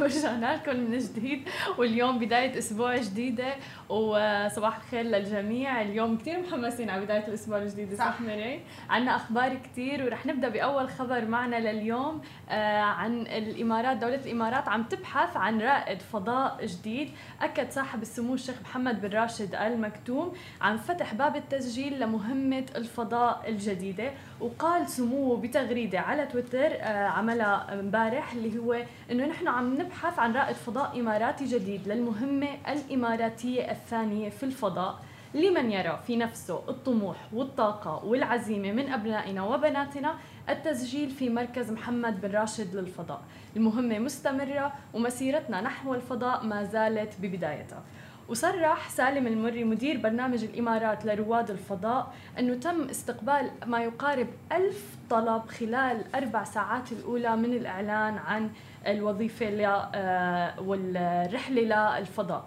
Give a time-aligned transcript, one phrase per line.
[0.00, 1.48] ورجعنا لكم من جديد.
[1.78, 3.54] واليوم بداية أسبوع جديدة
[3.88, 5.82] وصباح الخير للجميع.
[5.82, 10.48] اليوم كثير محمسين على بداية الأسبوع الجديد صح, صح مري عنا أخبار كثير ورح نبدأ
[10.48, 13.96] بأول خبر معنا لليوم آه عن الإمارات.
[13.96, 17.10] دولة الإمارات عم تبحث عن رائد فضاء جديد.
[17.42, 23.44] أكد صاحب السمو الشيخ محمد بن راشد آل مكتوم عن فتح باب التسجيل لمهمة الفضاء
[23.48, 24.12] الجديدة.
[24.40, 30.32] وقال سموه بتغريدة على تويتر آه عملها امبارح اللي هو إنه نحن عم نبحث عن
[30.32, 34.98] رائد فضاء إماراتي جديد للمهمة الإماراتية الثانية في الفضاء.
[35.34, 40.14] لمن يرى في نفسه الطموح والطاقة والعزيمة من أبنائنا وبناتنا
[40.48, 43.20] التسجيل في مركز محمد بن راشد للفضاء.
[43.56, 47.82] المهمة مستمرة ومسيرتنا نحو الفضاء ما زالت ببدايتها.
[48.28, 55.42] وصرح سالم المري مدير برنامج الإمارات لرواد الفضاء أنه تم استقبال ما يقارب ألف طلب
[55.48, 58.50] خلال أربع ساعات الأولى من الإعلان عن
[58.86, 62.44] الوظيفة آه، والرحلة للفضاء.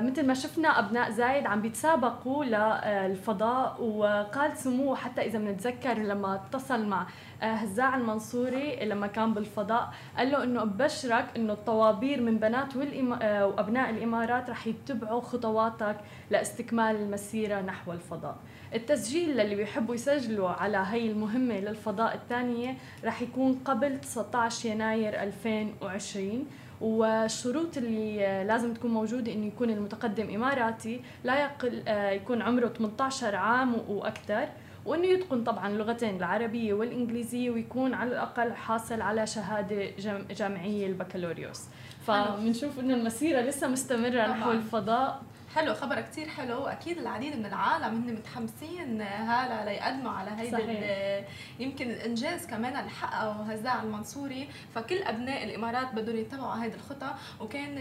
[0.00, 6.86] مثل ما شفنا أبناء زايد عم بيتسابقوا للفضاء وقال سموه حتى إذا بنتذكر لما اتصل
[6.86, 7.06] مع
[7.42, 13.12] آه، هزاع المنصوري لما كان بالفضاء قال له إنه ابشرك إنه الطوابير من بنات والإم...
[13.12, 15.96] آه، وأبناء الإمارات رح يتبعوا خطواتك
[16.30, 18.36] لاستكمال المسيرة نحو الفضاء.
[18.74, 26.46] التسجيل للي بيحبوا يسجلوا على هي المهمة للفضاء الثانية رح يكون قبل 19 يناير 2020
[26.82, 33.36] والشروط اللي لازم تكون موجودة إنه يكون المتقدم إماراتي لا يقل آه، يكون عمره 18
[33.36, 34.48] عام وأكثر
[34.84, 39.90] وإنه يتقن طبعا اللغتين العربية والإنجليزية ويكون على الأقل حاصل على شهادة
[40.30, 41.60] جامعية البكالوريوس.
[42.06, 45.22] فبنشوف إنه المسيرة لسه مستمرة نحو الفضاء.
[45.54, 46.64] حلو خبر كتير حلو.
[46.64, 51.26] واكيد العديد من العالم هن متحمسين هلا ليقدموا على هيدا
[51.58, 54.48] يمكن الانجاز كمان اللي حققه هزاع المنصوري.
[54.74, 57.78] فكل أبناء الإمارات بدهم يتبعوا هيدي الخطى وكان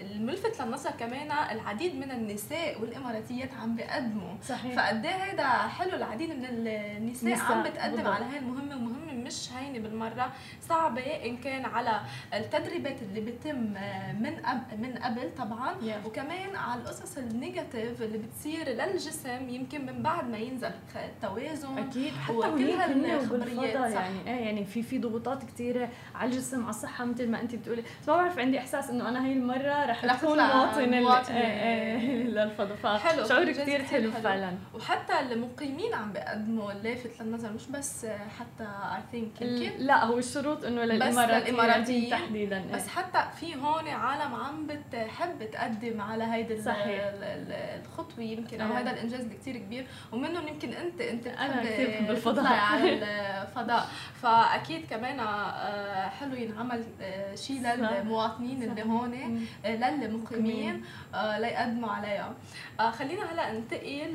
[0.00, 4.34] الملفت للنظر كمان العديد من النساء والإماراتيات عم بيقدموا.
[4.42, 4.74] صحيح.
[4.74, 8.14] فقد إيه هيدا حلو العديد من النساء عم بتقدم بالضبط.
[8.14, 8.76] على هاي المهمة.
[8.76, 10.32] ومهمه مش هينة بالمرة.
[10.68, 12.00] صعبة إن كان على
[12.34, 13.56] التدريبات اللي بتم
[14.20, 14.32] من
[14.78, 15.74] من قبل طبعا.
[15.74, 16.07] Yeah.
[16.08, 22.32] وكمان على القصص النيجاتيف اللي بتصير للجسم يمكن من بعد ما ينزل التوازن أكيد حتى
[22.36, 27.40] وكل هالخبريات يعني إيه يعني في في ضغوطات كثيره على الجسم على الصحة مثل ما
[27.40, 27.82] انت بتقولي.
[27.82, 32.98] بس ما بعرف عندي إحساس إنه أنا هي المرة رح اكون مواطن إيه، إيه، للفضاء
[32.98, 34.22] حلو شعور كثير حلو, حلو.
[34.22, 34.52] فعلا.
[34.74, 38.06] وحتى المقيمين عم بيقدموا لافت للنظر مش بس
[38.38, 39.78] حتى اي ثينك يمكن.
[39.78, 42.10] لا هو الشروط إنه للإماراتيين.
[42.10, 42.72] تحديدا إيه.
[42.72, 47.00] بس حتى في هون عالم عم بتحب تقدم على هيدي صحيح.
[47.84, 49.86] الخطوة يمكن أو هذا الإنجاز اللي كثير كبير.
[50.12, 52.46] ومنهم يمكن أنت أنت أنا كثير بحب الفضاء.
[52.46, 52.92] على
[53.42, 53.88] الفضاء.
[54.22, 60.84] فأكيد كمان آه، حلو ينعمل آه، شيء للمواطنين اللي هون للمقيمين
[61.38, 62.34] ليقدموا عليها.
[62.90, 64.08] خلينا هلا ننتقل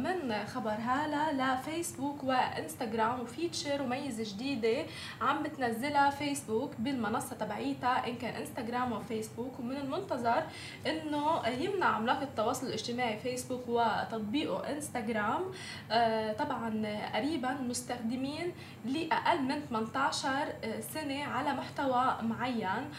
[0.00, 4.86] من خبر هلا لفيسبوك وإنستغرام و feature وميزة جديدة
[5.20, 9.60] عم بتنزلها فيسبوك بالمنصة تبعيتها إن كان إنستغرام وفيسبوك.
[9.60, 10.42] ومن المنتظر
[10.86, 15.42] إنه يمنع عملاق التواصل الاجتماعي فيسبوك وتطبيقه انستغرام
[15.90, 18.52] آه، طبعا قريبا مستخدمين
[18.84, 20.46] لأقل من 18
[20.80, 22.90] سنة على محتوى معين.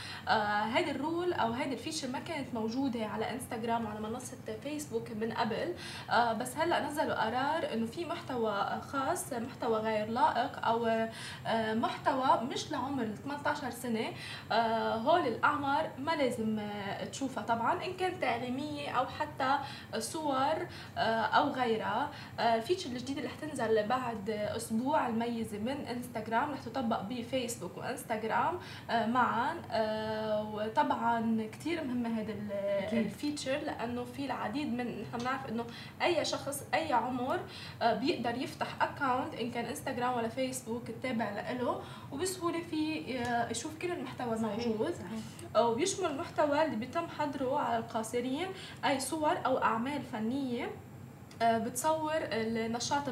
[0.74, 4.38] هيدي آه، ال rule أو هيدي ال feature ما كانت موجودة على انستغرام وعلى منصة
[4.64, 5.74] فيسبوك من قبل.
[6.10, 11.08] آه، بس هلأ نزلوا قرار إنه في محتوى خاص محتوى غير لائق أو
[11.76, 14.14] محتوى مش لعمر 18 سنة.
[15.08, 16.60] هول الأعمار ما لازم
[17.12, 17.86] تشوفها طبعا.
[17.86, 19.58] إن كان تعليميه أو حتى
[20.00, 22.10] صور أو غيرها.
[22.40, 28.60] الفيتشر الجديدة اللي حتنزل بعد أسبوع الميزه من إنستغرام رح تطبق بفيسبوك وإنستغرام
[28.90, 29.56] معا.
[30.54, 32.34] وطبعا كثير مهمة هذا
[32.94, 35.66] ال feature لأنه في العديد من نحن بنعرف إنه
[36.02, 37.40] أي شخص أي عمر
[37.82, 43.04] بيقدر يفتح account إن كان إنستغرام ولا فيسبوك التابع له وبسهولة في
[43.52, 44.94] يشوف كل المحتوى الموجود
[45.58, 48.48] وبيشمل المحتوى اللي بيتم حظره على القاصرين
[48.86, 50.70] أي صور أو أعمال فنية آه،
[51.44, 53.04] بتصور النشاط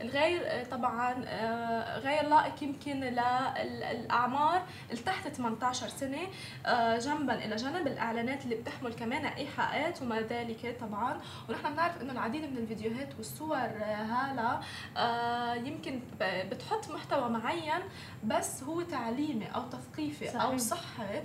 [0.00, 4.62] الغير آه، طبعا آه، غير لائق يمكن للاعمار
[5.06, 6.18] تحت 18 سنة
[6.98, 11.20] جنبا إلى جنب الإعلانات اللي بتحمل كمان إيحاءات وما ذلك طبعا.
[11.48, 13.56] ونحن بنعرف إنه العديد من الفيديوهات والصور
[14.10, 14.60] هلا
[15.56, 17.80] يمكن بتحط محتوى معين
[18.24, 20.42] بس هو تعليمي أو تثقيفي صحيح.
[20.42, 21.22] أو صحي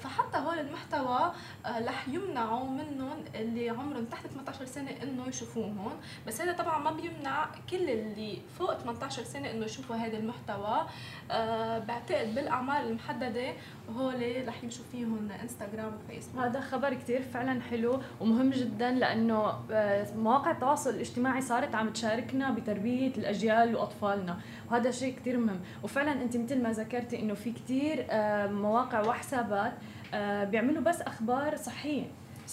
[0.00, 1.32] فحتى هول المحتوى
[1.66, 5.92] رح يمنعوا منهم اللي عمرهم تحت 18 سنة إنه يشوفوه هون
[6.26, 10.86] بس هذا طبعا ما بيمنع كل اللي فوق 18 سنة إنه يشوفوا هذا المحتوى.
[11.30, 13.52] آه بعتقد بالأعمار المحددة
[13.96, 16.44] هول رح يمشوا فيهم إنستغرام وفيسبوك.
[16.44, 22.50] هذا خبر كتير فعلا حلو ومهم جدا لأنه آه، مواقع التواصل الاجتماعي صارت عم تشاركنا
[22.50, 24.38] بتربية الأجيال وأطفالنا
[24.70, 25.60] وهذا شيء كتير مهم.
[25.82, 29.72] وفعلا أنت مثل ما ذكرتي إنه في كتير آه، مواقع وحسابات
[30.14, 32.02] آه، بيعملوا بس أخبار صحية.
[32.02, 32.08] صح.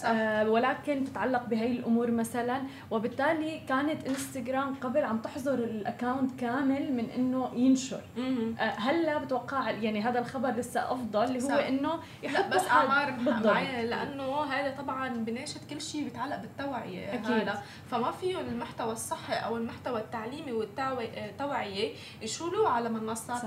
[0.06, 2.62] آه ولكن تتعلق بهي الأمور مثلا.
[2.92, 8.01] وبالتالي كانت إنستغرام قبل عم تحظر الاكونت كامل من إنه ينشر.
[8.18, 13.81] آه هلا بتوقع يعني هذا الخبر لسه أفضل؟ اللي هو إنه لا بس اعمار معينه
[13.83, 17.31] لأنه هذا طبعا بناشد كل شيء بيتعلق بالتوعية أكيد.
[17.31, 17.63] هذا.
[17.92, 23.42] فما فيهم المحتوى الصحي أو المحتوى التعليمي والتوعيه يشولوه على منصات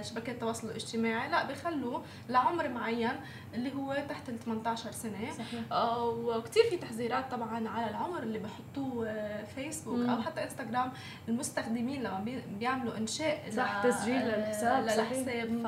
[0.00, 1.30] شبكات التواصل الاجتماعي.
[1.30, 3.12] لا بخلوه لعمر معين.
[3.54, 5.30] اللي هو تحت ال 18 سنة.
[5.38, 5.60] صحيح.
[5.72, 10.10] آه وكثير في تحذيرات طبعا على العمر اللي بحطوه آه، فيسبوك مم.
[10.10, 10.92] أو حتى انستغرام
[11.28, 12.24] المستخدمين لما
[12.58, 14.82] بيعملوا إنشاء صح تسجيل للحساب.
[14.84, 15.62] للحساب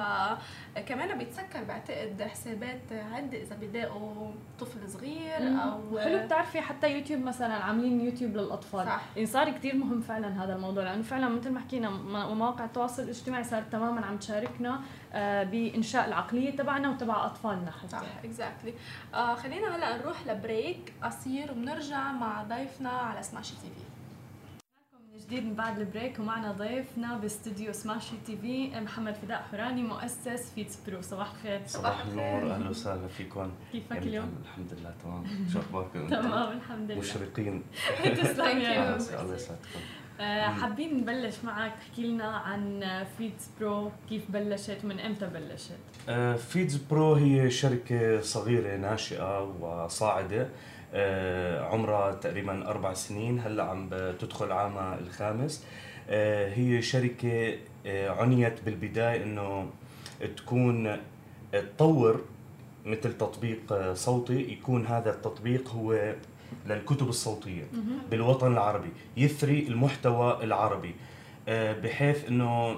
[0.77, 5.61] فكمان بيتسكر بعتقد حسابات عدة إذا بيلاقوا طفل صغير مم.
[5.61, 8.87] أو حلو بتعرفي حتى يوتيوب مثلا عاملين يوتيوب للأطفال.
[8.87, 9.03] صح.
[9.17, 11.91] يعني صار كثير مهم فعلا هذا الموضوع لأنه فعلا مثل ما حكينا
[12.35, 14.71] مواقع التواصل الاجتماعي صارت تماما عم تشاركنا.
[14.75, 14.81] آه،
[15.45, 17.89] بإنشاء العقلية تبعنا وتبع أطفالنا حتى.
[17.89, 18.75] صح exactly
[19.15, 23.93] آه خلينا هلا نروح ل break قصير وبنرجع مع ضيفنا على سماشي تي في
[25.13, 29.83] من جديد من بعد ال break ومعنا ضيفنا باستوديو سماشي تي في محمد فداء حوراني
[29.83, 31.61] مؤسس فيدز برو صباح الخير.
[31.67, 33.51] صباح النور أهلا وسهلا فيكم.
[33.73, 35.25] كيفك اليوم؟ الحمد لله تمام.
[35.53, 37.01] شو أخباركم؟ تمام الحمد لله.
[37.01, 37.63] مشرقين.
[38.23, 39.63] تسلم يا الله يسعدكم.
[39.77, 40.02] آه،
[40.61, 41.73] حابين نبلش معك.
[41.81, 42.85] تحكي لنا عن
[43.19, 45.79] فيدز برو كيف بلشت ومن إمتى بلشت؟
[46.09, 50.49] آه، فيدز برو هي شركة صغيرة ناشئة وصاعدة.
[50.95, 53.39] آه، عمرها تقريبا أربع سنين.
[53.39, 53.89] هلأ عم
[54.19, 55.67] تدخل عامها الخامس.
[56.55, 59.71] هي شركة عنيت بالبداية إنه
[60.37, 60.97] تكون
[61.53, 62.25] تطور
[62.85, 64.53] مثل تطبيق صوتي.
[64.53, 66.15] يكون هذا التطبيق هو
[66.67, 67.65] للكتب الصوتية
[68.11, 70.95] بالوطن العربي يثري المحتوى العربي
[71.49, 72.77] آه، بحيث إنه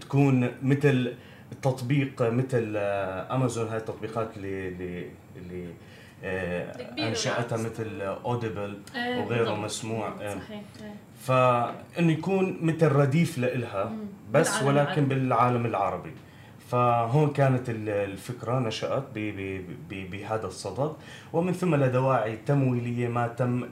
[0.00, 1.14] تكون مثل
[1.62, 2.76] تطبيق مثل
[3.30, 5.74] امازون هاي التطبيقات اللي اللي اللي
[6.24, 10.62] آه، أنشأتها مثل اوديبل آه، وغيره مسموع صحيح
[11.22, 13.92] فإنه يكون مثل رديف لإلها
[14.32, 16.12] بس ولكن بالعالم العربي.
[16.70, 19.04] فهون كانت الفكرة نشأت
[19.90, 20.92] بهذا الصدد.
[21.32, 23.64] ومن ثم لدواعي تمويلية ما تم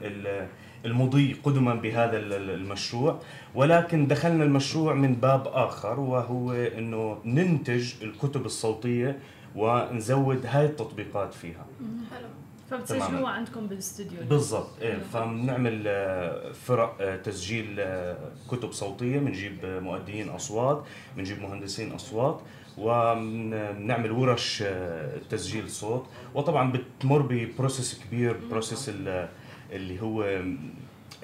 [0.85, 3.19] المضي قدما بهذا المشروع.
[3.55, 9.19] ولكن دخلنا المشروع من باب آخر وهو إنه ننتج الكتب الصوتية
[9.55, 11.65] ونزود هاي التطبيقات فيها.
[12.11, 12.27] حلو.
[12.69, 18.17] فبتسجلوها عندكم بالاستوديو بالضبط إيه فبنعمل آه، فرق آه، تسجيل آه،
[18.51, 19.19] كتب صوتية.
[19.19, 20.83] بنجيب مؤديين أصوات
[21.17, 22.41] بنجيب مهندسين أصوات.
[22.77, 28.91] ونعمل ورش آه، تسجيل صوت وطبعا بتمر ب process كبير process
[29.71, 30.41] اللي هو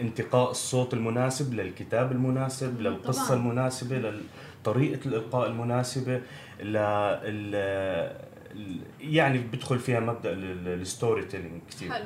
[0.02, 3.38] انتقاء الصوت المناسب للكتاب المناسب للقصة طبعاً.
[3.40, 4.14] المناسبة
[4.62, 6.22] لطريقة الإلقاء المناسبة
[6.60, 8.16] لل
[9.00, 12.06] يعني بدخل فيها مبدأ ال storytelling كثير حلو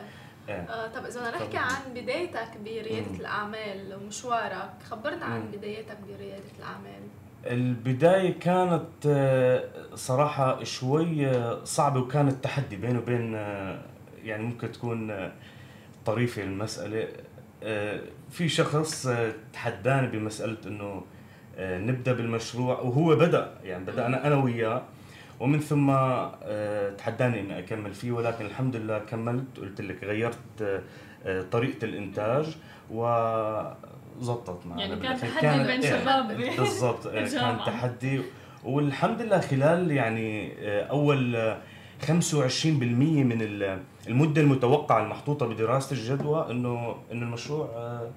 [0.49, 0.51] آه.
[0.51, 3.15] آه طب إذا بدنا نحكي عن بدايتك برياده.
[3.19, 7.01] الأعمال ومشوارك خبرنا عن بدايتك برياده الأعمال
[7.45, 9.63] البداية كانت آه،
[9.95, 13.79] صراحة شوي آه، صعبة وكانت تحدي بيني وبين آه،
[14.23, 15.31] يعني ممكن تكون
[16.05, 17.07] طريفة المسألة.
[18.31, 19.09] في شخص
[19.53, 21.03] تحداني بمسألة إنه
[21.59, 24.81] نبدأ بالمشروع وهو بدأ يعني بدانا أنا وياه.
[25.39, 25.87] ومن ثم
[26.97, 30.83] تحداني إني أكمل فيه ولكن الحمد لله كملت قلت لك غيرت
[31.51, 32.57] طريقة الإنتاج.
[32.91, 33.05] و
[34.19, 36.27] زبطت معنا يعني كان تحدي بين شباب.
[36.59, 38.21] بالضبط كان تحدي.
[38.63, 41.55] والحمد لله خلال يعني آه، أول
[42.01, 42.05] 25%
[42.65, 43.41] من
[44.07, 48.11] المدة المتوقعة المحطوطة بدراسة الجدوى إنه إنه المشروع آه، آه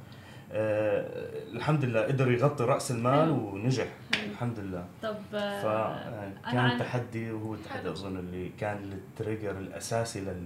[0.52, 3.86] الحمد لله قدر يغطي رأس المال ونجح.
[4.30, 4.84] الحمد لله.
[5.02, 10.44] طب فكان آه، تحدي وهو التحدي أظن اللي كان التريجر الأساسي لل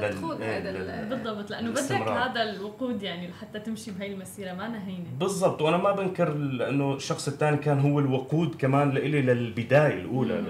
[0.00, 5.06] لدخول إيه، هذا بالضبط لأنه بدك هذا الوقود يعني لحتى تمشي بهي المسيرة ما هينه
[5.20, 10.44] بالضبط وأنا ما بنكر لأنه الشخص الثاني كان هو الوقود كمان لإلي للبداية الأولى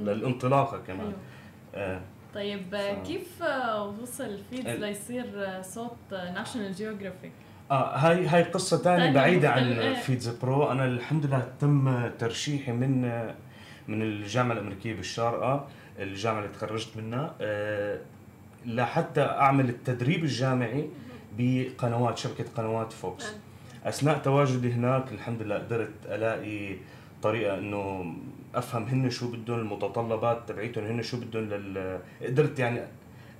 [0.00, 1.12] للانطلاقة كمان.
[1.74, 2.00] آه.
[2.34, 3.06] طيب ف...
[3.06, 3.42] كيف
[4.02, 5.26] وصل فيدز ليصير
[5.62, 7.32] صوت ناشونال جيوغرافيك؟
[7.70, 9.94] آه هاي هاي قصة ثانية بعيدة عن إيه.
[9.94, 10.70] فيدز برو.
[10.72, 13.02] أنا الحمد لله تم ترشيحي من
[13.88, 15.66] من الجامعة الأمريكية بالشارقه
[15.98, 17.34] الجامعة اللي تخرجت منها.
[17.40, 17.98] آه
[18.66, 20.88] لحتى أعمل التدريب الجامعي
[21.38, 23.32] بقنوات شبكة قنوات فوكس.
[23.84, 26.76] أثناء تواجدي هناك الحمد لله قدرت ألاقي
[27.22, 28.14] طريقة إنه
[28.54, 32.80] أفهم هن شو بدهم المتطلبات تبعيتهم هن شو بدهم لل قدرت يعني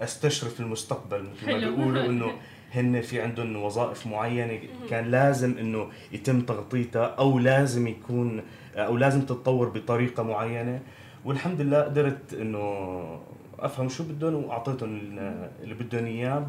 [0.00, 2.32] أستشرف المستقبل مثل ما بيقولوا إنه
[2.74, 4.58] هن في عندهم وظائف معينة
[4.90, 8.42] كان لازم إنه يتم تغطيتها أو لازم يكون
[8.76, 10.80] أو لازم تتطور بطريقة معينة.
[11.24, 13.20] والحمد لله قدرت إنه
[13.58, 15.00] أفهم شو بدهم وأعطيتهم
[15.62, 16.46] اللي بدهم إياه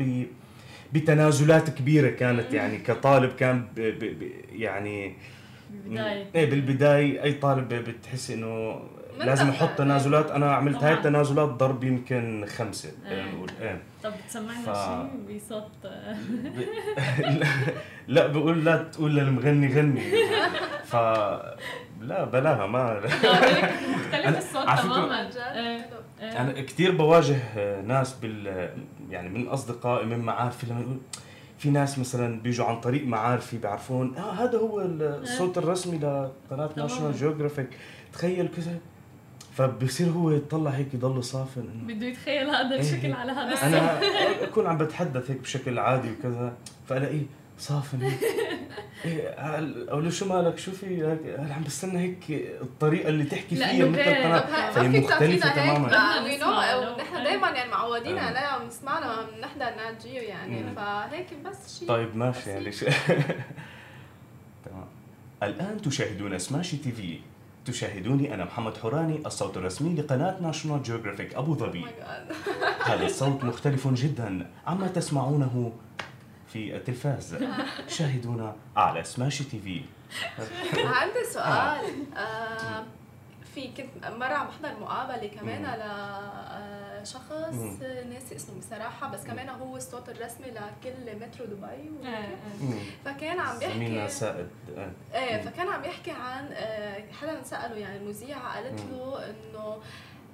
[0.94, 5.14] بتنازلات كبيرة كانت يعني كطالب كان ب ب يعني
[5.70, 6.26] بالبداية.
[6.36, 8.82] إيه بالبداية أي طالب بتحس إنه
[9.26, 10.32] لازم أحط تنازلات.
[10.32, 13.50] أنا عملت هاي التنازلات ضرب يمكن خمسة خلينا نقول.
[13.62, 13.82] إيه.
[14.04, 14.78] طب تسمعنا ف...
[14.78, 15.72] شيء بصوت
[18.08, 20.02] لا بقول لا تقول للمغني غني.
[20.86, 20.96] ف
[22.02, 23.00] لا بلاها ما
[23.96, 25.22] مختلف الصوت تماما.
[25.22, 25.86] إيه،
[26.22, 26.42] إيه.
[26.42, 27.38] أنا كثير بواجه
[27.82, 28.70] ناس بال
[29.10, 30.98] يعني من أصدقائي من معارفي لما يقول
[31.58, 37.14] في ناس مثلا بيجوا عن طريق معارفي بيعرفون آه هذا هو الصوت الرسمي لقناة ناشونال
[37.16, 37.70] جيوغرافيك
[38.14, 38.80] تخيل كذا.
[39.60, 41.70] فبصير هو يطلع هيك يضل صافن.
[41.88, 42.80] بده يتخيل هذا إيه.
[42.80, 44.00] الشكل على هذا الصوت أنا
[44.44, 46.54] أكون عم بتحدث هيك بشكل عادي وكذا
[46.90, 47.26] فألاقيه
[47.58, 48.20] صافن هيك.
[49.06, 49.30] إيه
[49.90, 52.18] أقول له شو مالك؟ شو في هيك؟ عم بستنى هيك
[52.62, 55.88] الطريقة اللي تحكي فيها مثل القناة؟ فهي مختلفة تماما.
[56.98, 59.00] نحن دائما يعني معودين عليها وبنسمع
[59.60, 62.72] نات جيو يعني فهيك بس شيء طيب ماشي يعني
[64.66, 64.88] تمام.
[65.44, 67.20] الآن تشاهدون Smashi TV.
[67.72, 71.86] تشاهدوني أنا محمد حوراني الصوت الرسمي لقناة ناشونال جيوغرافيك أبو ظبي.
[71.86, 75.72] Oh هذا الصوت مختلف جدا عما تسمعونه
[76.54, 77.36] في التلفاز.
[77.98, 79.82] شاهدونا على Smashi TV
[80.76, 82.16] عندي سؤال.
[82.18, 82.84] آه.
[83.56, 89.50] في كنت مرة عم بحضر مقابلة كمان على آه، شخص ناسي اسمه بصراحة بس كمان
[89.50, 92.36] هو الصوت الرسمي لكل مترو دبي آه، آه.
[93.06, 94.48] فكان عم بيحكي سائد.
[95.14, 96.50] إيه فكان عم يحكي عن
[97.22, 99.78] حدا سأله يعني المذيعة قالت له إنه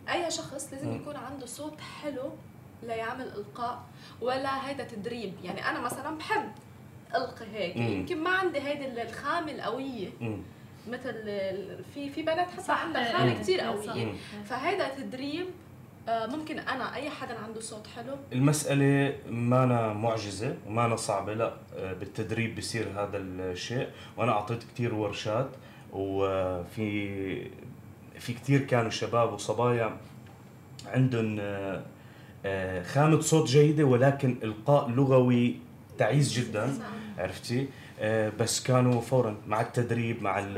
[0.09, 2.31] أي شخص لازم يكون عنده صوت حلو
[2.83, 3.83] ليعمل إلقاء
[4.21, 5.33] ولا هيدا تدريب.
[5.43, 6.51] يعني أنا مثلا بحب
[7.15, 7.75] إلقي هيك.
[7.77, 10.09] يمكن ما عندي هيدي الخامة القوية.
[10.87, 11.13] مثل
[11.93, 14.13] في في بنات حتى عندها خامة كثير قوية.
[14.45, 15.45] فهذا تدريب
[16.07, 18.15] ممكن أنا أي حدا عنده صوت حلو.
[18.33, 23.87] المسألة ما أنا معجزة وما أنا صعبة لا آه، بالتدريب بصير هذا الشيء.
[24.17, 25.49] وأنا أعطيت كثير ورشات
[25.93, 27.49] وفي
[28.19, 29.97] في كثير كانوا شباب وصبايا
[30.85, 31.37] عندهم
[32.45, 35.55] آه، خامة صوت جيدة ولكن إلقاء لغوي
[35.97, 36.73] تعيس جدا.
[37.17, 37.65] عرفتي؟ آه،
[38.39, 40.57] بس كانوا فورا مع التدريب مع ال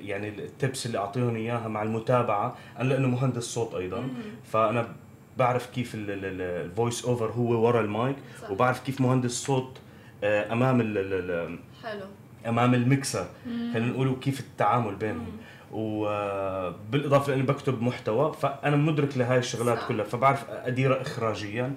[0.00, 4.08] يعني ال tips اللي أعطيهم إياها مع المتابعة أنا لأنه مهندس صوت أيضا.
[4.52, 4.88] فأنا
[5.36, 8.16] بعرف كيف ال voice over هو ورا المايك
[8.50, 9.78] وبعرف كيف مهندس صوت
[10.24, 12.04] آه، أمام ال حلو.
[12.46, 13.26] أمام المكسر.
[13.44, 15.26] خلينا نقول كيف التعامل بينهم.
[15.72, 21.72] وبالاضافه لأني بكتب محتوى فأنا مدرك لهي الشغلات كلها فبعرف أديرها اخراجيا.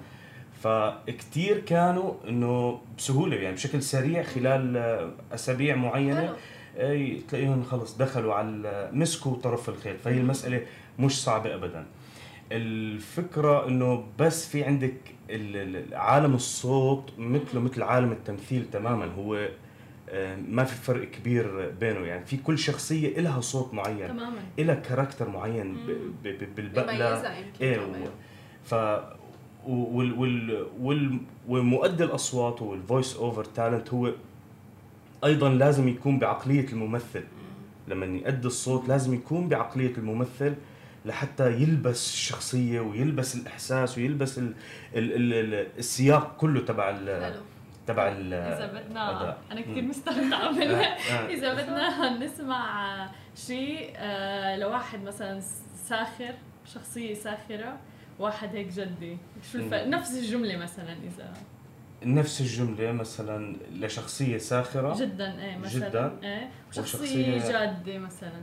[0.62, 4.76] فكتير كانوا إنه بسهولة يعني بشكل سريع خلال
[5.34, 6.36] أسابيع معينة
[6.76, 9.98] إي تلاقيهم خلص دخلوا على مسكوا طرف الخيل.
[9.98, 10.62] فهي المسألة
[10.98, 11.86] مش صعبة ابدا.
[12.52, 14.94] الفكرة إنه بس في عندك
[15.92, 19.48] عالم الصوت مثله مثل عالم التمثيل تماما هو
[20.12, 22.00] آه، ما في فرق كبير بينه.
[22.00, 24.38] يعني في كل شخصية لها صوت معين تماما.
[24.58, 25.76] لها كاركتر معين
[26.56, 27.34] بالبقلة.
[27.60, 27.80] إيه
[28.64, 28.74] ف
[29.66, 34.12] وال وال وال ومؤدي الأصوات وال voice over talent هو
[35.24, 37.24] أيضا لازم يكون بعقلية الممثل.
[37.88, 40.54] لما يؤدي الصوت لازم يكون بعقلية الممثل
[41.04, 44.54] لحتى يلبس الشخصية ويلبس الإحساس ويلبس ال
[44.94, 46.90] ال ال السياق كله تبع
[47.86, 51.26] تبع إذا بدنا أنا كثير مستمتعة آه.
[51.28, 53.08] إذا بدنا نسمع
[53.46, 55.40] شيء آه، لواحد مثلا
[55.84, 56.34] ساخر
[56.74, 57.78] شخصية ساخرة.
[58.20, 59.18] واحد هيك جدي.
[59.52, 61.32] شو الفرق نفس الجملة مثلا اذا
[62.02, 66.18] نفس الجملة مثلا لشخصية ساخرة؟ جدا إيه مثلا جدا.
[66.22, 66.50] إيه.
[66.68, 68.42] وشخصية جادة مثلا.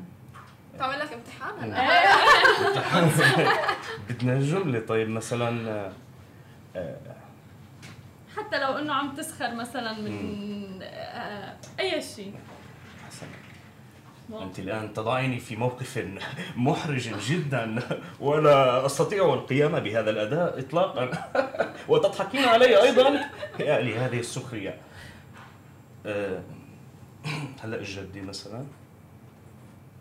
[0.79, 3.07] بعمل لك امتحان هلا.
[4.10, 5.91] بدنا الجملة طيب مثلا
[8.38, 12.34] حتى لو إنه عم تسخر مثلا من آه، أي شيء.
[14.34, 16.07] أنت الآن تضعيني في موقف
[16.55, 17.79] محرج جدا.
[18.19, 21.12] ولا أستطيع القيام بهذا الأداء إطلاقا.
[21.89, 23.10] وتضحكين علي أيضا.
[23.60, 24.77] يا لهذه السخرية.
[26.05, 26.41] أه
[27.63, 28.65] هلا جدي مثلا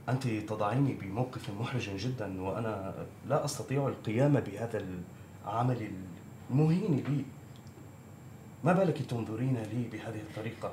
[0.08, 2.94] أنت تضعيني بموقف محرج جدا وأنا
[3.28, 4.84] لا أستطيع القيام بهذا
[5.44, 5.90] العمل
[6.50, 7.24] المهين لي.
[8.64, 10.72] ما بالك تنظرين لي بهذه الطريقة؟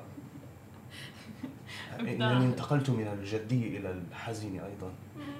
[1.99, 4.91] إنني انتقلت من الجدي إلى الحزين أيضا.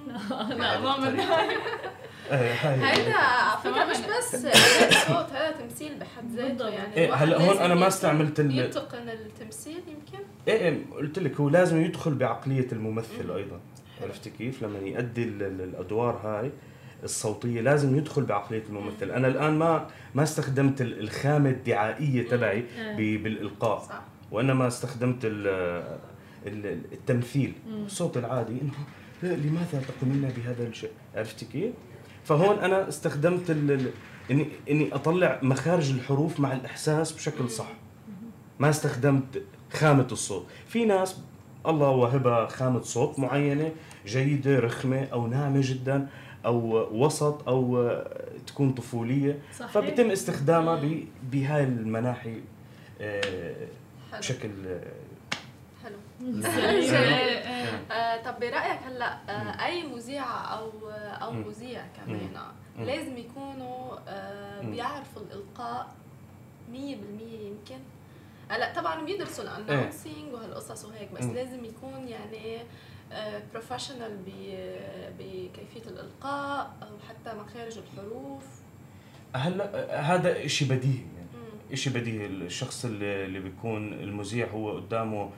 [0.55, 1.19] لا ما من
[2.31, 4.35] إيه، هيدا على فكرة مش بس
[5.07, 6.93] صوت هذا تمثيل بحد ذاته يعني.
[6.97, 8.59] إيه هلا هون أنا ما استعملت ال...
[8.59, 13.59] يتقن التمثيل يمكن؟ إيه إيه قلت لك هو لازم يدخل بعقلية الممثل أيضا.
[14.03, 16.51] عرفتي كيف؟ لما يؤدي ال- ال- الأدوار هاي
[17.03, 19.11] الصوتية لازم يدخل بعقلية الممثل.
[19.11, 22.61] أنا الآن ما ما استخدمت ال- الخامة الدعائية تبعي
[22.97, 23.79] ب- بالإلقاء.
[23.79, 24.01] صح.
[24.31, 25.19] وإنما استخدمت
[26.45, 27.53] التمثيل.
[27.85, 28.73] الصوت العادي إنه
[29.35, 31.73] لماذا تقومين بهذا الشيء؟ عرفتي كيف؟
[32.23, 33.91] فهون أنا استخدمت ال-
[34.31, 37.67] اني إني أطلع مخارج الحروف مع الإحساس بشكل صح.
[38.59, 40.45] ما استخدمت خامة الصوت.
[40.67, 41.19] في ناس
[41.67, 43.71] الله وهبها خامة صوت معينة
[44.05, 46.07] جيدة رخمة أو ناعمة جدا
[46.45, 47.91] أو وسط أو
[48.47, 49.39] تكون طفولية.
[49.59, 49.71] صحيح.
[49.71, 50.81] فبتم استخدامها
[51.31, 52.35] بهاي المناحي
[53.01, 53.67] آه،
[54.19, 54.81] بشكل آه،
[55.83, 55.93] حلو سليم.
[55.93, 55.93] إيه، إيه.
[55.93, 56.12] آه
[58.25, 60.71] طب برأيك هلا آه أي مذيعه أو
[61.21, 61.31] أو.
[61.31, 62.29] مذيع كمان.
[62.79, 64.61] لازم يكونوا آه.
[64.61, 65.95] بيعرفوا الإلقاء
[66.71, 67.79] 100% يمكن
[68.49, 71.23] هلا طبعا بيدرسوا الانونسينج وهالقصص وهيك بس.
[71.23, 72.61] لازم يكون يعني
[73.53, 74.17] بروفيشنال
[75.19, 78.43] بكيفية الإلقاء أو حتى مخارج الحروف
[79.35, 81.75] هلا آه، هذا شيء بديهي يعني.
[81.75, 85.29] شيء بديهي الشخص اللي, اللي بيكون المذيع هو قدامه آه،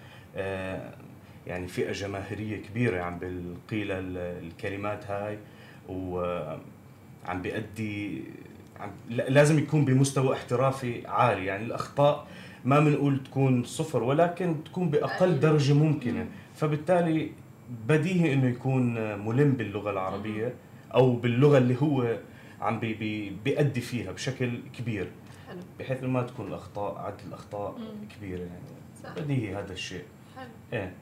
[1.48, 5.38] يعني فئة جماهيرية كبيرة عم بيلقي لها ال- الكلمات هاي
[5.90, 8.24] وعم بيأدي
[8.80, 11.46] عم لا- لازم يكون بمستوى احترافي عالي.
[11.46, 12.28] يعني الأخطاء
[12.66, 15.40] ما بنقول تكون صفر ولكن تكون بأقل أقل.
[15.40, 16.28] درجة ممكنة.
[16.56, 17.32] فبالتالي
[17.88, 18.94] بديهي إنه يكون
[19.26, 20.54] ملم باللغة العربية
[20.94, 22.18] أو باللغة اللي هو
[22.62, 25.08] عم بي بي بيأدي فيها بشكل كبير.
[25.80, 27.76] بحيث ما تكون الأخطاء عدد الأخطاء.
[28.18, 29.16] كبيرة يعني.
[29.22, 30.04] بديهي هذا الشيء.
[30.38, 30.50] حلو.
[30.74, 30.94] إيه.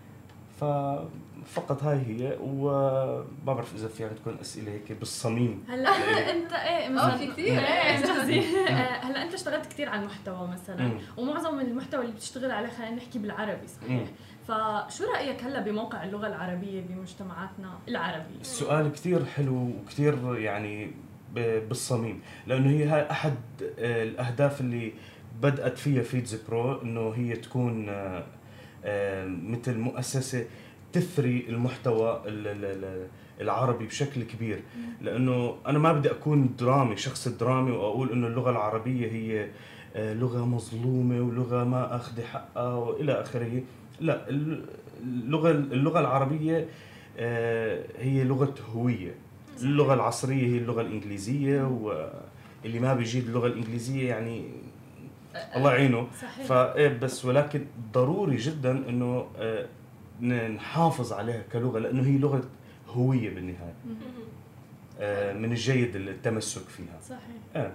[0.60, 5.64] ففقط هاي هي وما بعرف إذا في عندكم أسئلة هيك بالصميم.
[5.70, 5.90] هلأ
[6.34, 7.68] أنت إيه مثلا في كثير إيه.
[7.68, 8.05] إيه.
[8.05, 10.92] جوزي آه، هلأ أنت اشتغلت كثير على المحتوى مثلا.
[11.18, 14.03] ومعظم المحتوى اللي بتشتغل عليه خلينا نحكي بالعربي صحيح.
[14.48, 20.92] فشو رأيك هلأ بموقع اللغة العربية بمجتمعاتنا العربية؟ السؤال كثير حلو وكثير يعني
[21.36, 22.22] بالصميم.
[22.48, 23.36] لأنه هي هاي أحد
[23.79, 24.94] آه، الأهداف اللي
[25.42, 28.24] بدأت فيها فيدز برو إنه هي تكون آه، آه،
[29.27, 30.46] مثل مؤسسة
[30.93, 33.07] تثري المحتوى ال- ال- ال-
[33.41, 34.59] العربي بشكل كبير.
[35.01, 39.48] لأنه أنا ما بدي أكون درامي شخص درامي وأقول إنه اللغة العربية هي
[39.96, 43.61] آه، لغة مظلومة ولغة ما أخذ حقها وإلى آخره.
[44.01, 44.65] لا ال-
[45.03, 46.67] اللغة اللغة العربية
[47.17, 49.15] آه، هي لغة هوية.
[49.61, 54.46] اللغة العصرية هي اللغة الإنجليزية واللي ما بيجيد اللغة الإنجليزية يعني
[55.55, 56.07] الله يعينه.
[56.22, 56.46] صحيح.
[56.46, 59.65] فايه بس ولكن ضروري جدا إنه آه،
[60.48, 62.43] نحافظ عليها كلغة لأنه هي لغة
[62.87, 63.74] هوية بالنهاية.
[65.00, 67.00] آه، من الجيد التمسك فيها.
[67.09, 67.22] صحيح.
[67.55, 67.72] آه.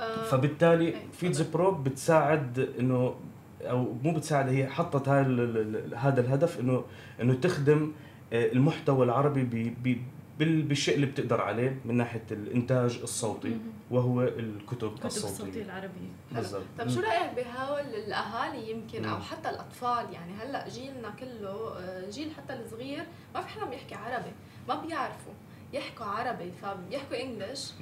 [0.00, 1.52] آه، فبالتالي إيه، فيدز تفضل.
[1.52, 3.14] برو بتساعد إنه
[3.62, 6.84] أو مو بتساعد هي حطت هذا ال- ال- هذا الهدف إنه
[7.22, 7.92] إنه تخدم
[8.32, 10.00] المحتوى العربي ب- ب- بال-
[10.38, 13.58] بالشيء اللي بتقدر عليه من ناحية الإنتاج الصوتي.
[13.90, 15.32] وهو الكتب كتب الصوتية.
[15.32, 16.10] الصوتية العربية.
[16.32, 16.62] بالضبط.
[16.78, 19.20] طب شو رأيك بهول الأهالي يمكن أو.
[19.20, 24.30] حتى الأطفال؟ يعني هلأ جيلنا كله آه، جيل حتى الصغير ما في حدا بيحكي عربي
[24.68, 25.32] ما بيعرفوا
[25.72, 27.72] يحكوا عربي فبيحكوا إنجلش.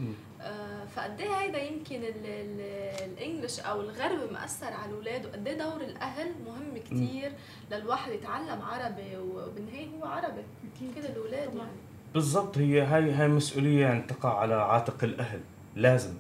[0.41, 5.59] آه، فقد إيه هيدا يمكن ال- ال- الانجليش أو الغرب مأثر على الأولاد؟ وقد إيه
[5.59, 7.33] دور الأهل مهم كثير
[7.73, 10.43] للواحد يتعلم عربي وبالنهايه هو عربي؟
[10.97, 11.55] كده الأولاد.
[11.57, 11.71] يعني.
[12.15, 15.41] بالضبط هي هاي هاي مسؤولية يعني تقع على عاتق الأهل
[15.77, 16.15] لازم.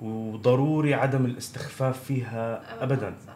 [0.00, 3.32] وضروري عدم الاستخفاف فيها ابدا صح.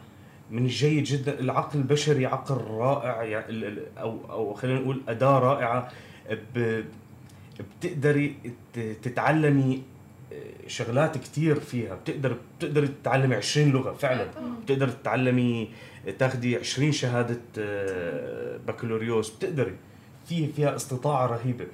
[0.50, 5.88] من الجيد جدا العقل البشري عقل رائع يعني أو أو خلينا نقول أداة رائعة.
[7.80, 8.36] بتقدري
[9.02, 9.82] تتعلمي
[10.66, 11.94] شغلات كتير فيها.
[11.94, 14.26] بتقدر بتقدري تتعلمي 20 لغة فعلا.
[14.64, 15.68] بتقدر تتعلمي
[16.18, 19.30] تاخدي 20 شهادة آه، بكالوريوس.
[19.36, 19.76] بتقدري.
[20.32, 21.66] في فيها استطاعة رهيبة.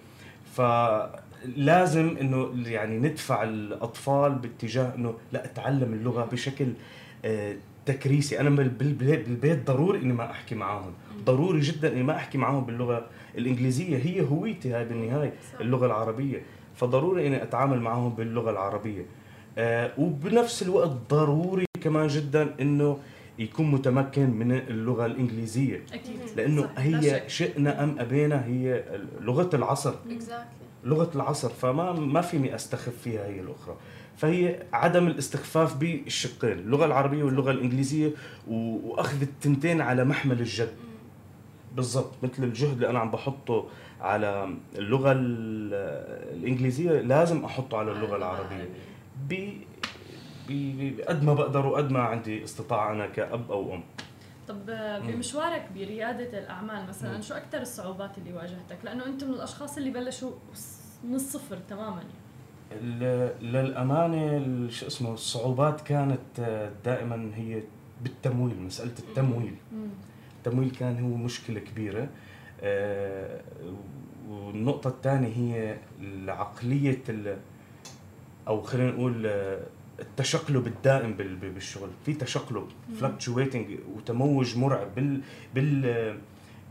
[0.55, 6.67] فلازم إنه يعني ندفع الأطفال باتجاه إنه لا أتعلم اللغة بشكل
[7.25, 8.41] آه، تكريسي.
[8.41, 10.93] أنا بال- بالبيت ضروري إني ما أحكي معاهم.
[11.25, 13.07] ضروري جدا إني ما أحكي معاهم باللغة
[13.39, 13.97] الإنجليزية.
[13.97, 15.33] هي هويتي هاي بالنهاية.
[15.61, 16.43] اللغة العربية.
[16.77, 19.03] فضروري إني أتعامل معهم باللغة العربية.
[19.59, 22.99] آه، وبنفس الوقت ضروري كمان جدا إنه
[23.39, 25.83] يكون متمكن من اللغة الإنجليزية.
[25.93, 26.21] أكيد.
[26.37, 27.23] لأنه صح، هي.
[27.27, 28.85] شئنا أم أبينا هي
[29.21, 29.95] لغة العصر.
[30.11, 33.77] اكزاكتلي لغة العصر فما ما فيني أستخف فيها هي الأخرى.
[34.17, 38.11] فهي عدم الاستخفاف بالشقين اللغة العربية واللغة الإنجليزية
[38.49, 40.73] وأخذ التنتين على محمل الجد.
[41.77, 43.69] بالضبط مثل الجهد اللي أنا عم بحطه
[44.01, 45.13] على اللغة
[46.33, 48.69] الإنجليزية لازم أحطه على اللغة العربية.
[50.49, 53.83] بقد ما بقدر وقد ما عندي استطاعة أنا كأب أو أم.
[54.49, 54.67] طب
[55.07, 60.31] بمشوارك بريادة الأعمال مثلا شو أكثر الصعوبات اللي واجهتك؟ لأنه انت من الأشخاص اللي بلشوا
[61.05, 62.03] من الصفر تماما.
[62.03, 63.31] يعني.
[63.43, 67.63] للأمانة شو اسمه الصعوبات كانت دائما هي
[68.03, 69.55] بالتمويل مسألة التمويل.
[70.39, 72.09] التمويل كان هو مشكلة كبيرة.
[72.63, 73.41] آه،
[74.29, 77.03] والنقطة الثانية هي العقلية
[78.49, 79.61] أو خلينا نقول آه،
[80.01, 81.89] التشقلب الدائم بالشغل.
[82.07, 82.67] في تشقلب
[83.01, 85.21] فلكتشويتنج وتموج مرعب بال
[85.55, 86.15] بال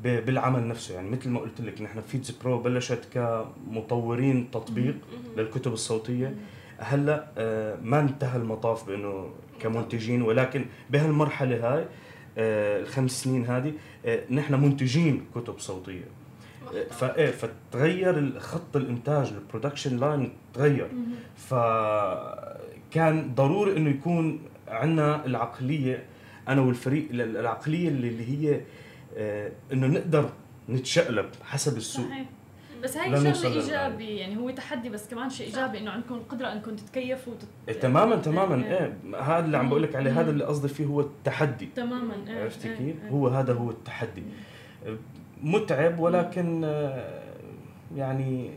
[0.04, 0.96] بالعمل نفسه.
[0.96, 4.96] يعني مثل ما قلت لك نحن فيتز برو بلشت كمطورين تطبيق
[5.38, 6.36] للكتب الصوتية.
[6.78, 11.86] هلأ آه، ما انتهى المطاف بأنه كمنتجين ولكن بهالمرحلة هاي
[12.38, 13.74] آه، الخمس سنين هذه
[14.06, 16.04] آه، نحن منتجين كتب صوتية.
[16.90, 20.90] فايه فتغير خط الإنتاج ال production line تغير.
[22.92, 26.04] فكان ضروري إنه يكون عندنا العقلية
[26.48, 28.62] أنا والفريق العقلية اللي هي
[29.18, 30.30] آه، إنه نقدر
[30.70, 32.06] نتشقلب حسب السوق.
[32.06, 32.26] صحيح.
[32.84, 36.76] بس هاي شغله ايجابي يعني هو تحدي بس كمان شيء إيجابي إنه عندكم القدرة إنكم
[36.76, 37.48] تتكيفوا وتت...
[37.68, 39.22] إيه تماما تماما إيه, إيه.
[39.22, 41.70] هذا اللي عم بقول لك عليه هذا اللي قصدي فيه هو التحدي.
[41.76, 43.10] تماما إيه عرفتي إيه، كيف؟ إيه.
[43.10, 44.24] هو هذا هو التحدي.
[45.44, 47.24] متعب ولكن آه،
[47.96, 48.52] يعني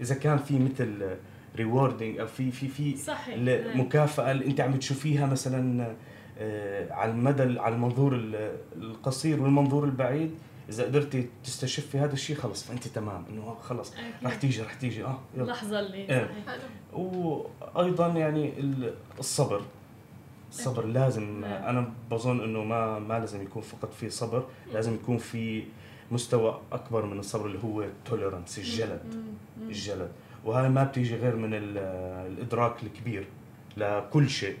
[0.00, 1.16] إذا كان في مثل
[1.56, 3.36] ريوردينج أو في في في صحيح.
[3.76, 4.32] مكافأة.
[4.32, 5.94] اللي أنت عم تشوفيها مثلا
[6.38, 8.14] آه، على المدى على المنظور
[8.76, 10.30] القصير والمنظور البعيد
[10.68, 13.24] إذا قدرتي تستشفي هذا الشيء خلص فأنت تمام.
[13.30, 13.92] إنه خلص
[14.24, 15.04] رح تيجي رح تيجي.
[15.04, 15.44] آه يلا.
[15.44, 16.30] اللحظه اللي إيه.
[16.92, 18.52] وأيضا يعني
[19.18, 19.62] الصبر.
[20.50, 25.64] الصبر لازم أنا بظن إنه ما ما لازم يكون فقط في صبر لازم يكون في
[26.10, 29.24] مستوى أكبر من الصبر اللي هو التوليرانس الجلد.
[29.62, 30.10] الجلد.
[30.44, 33.26] وهذا ما بتيجي غير من الإدراك الكبير
[33.76, 34.56] لكل شيء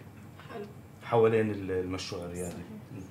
[0.54, 0.66] حلو.
[1.02, 2.62] حوالين المشروع الريادي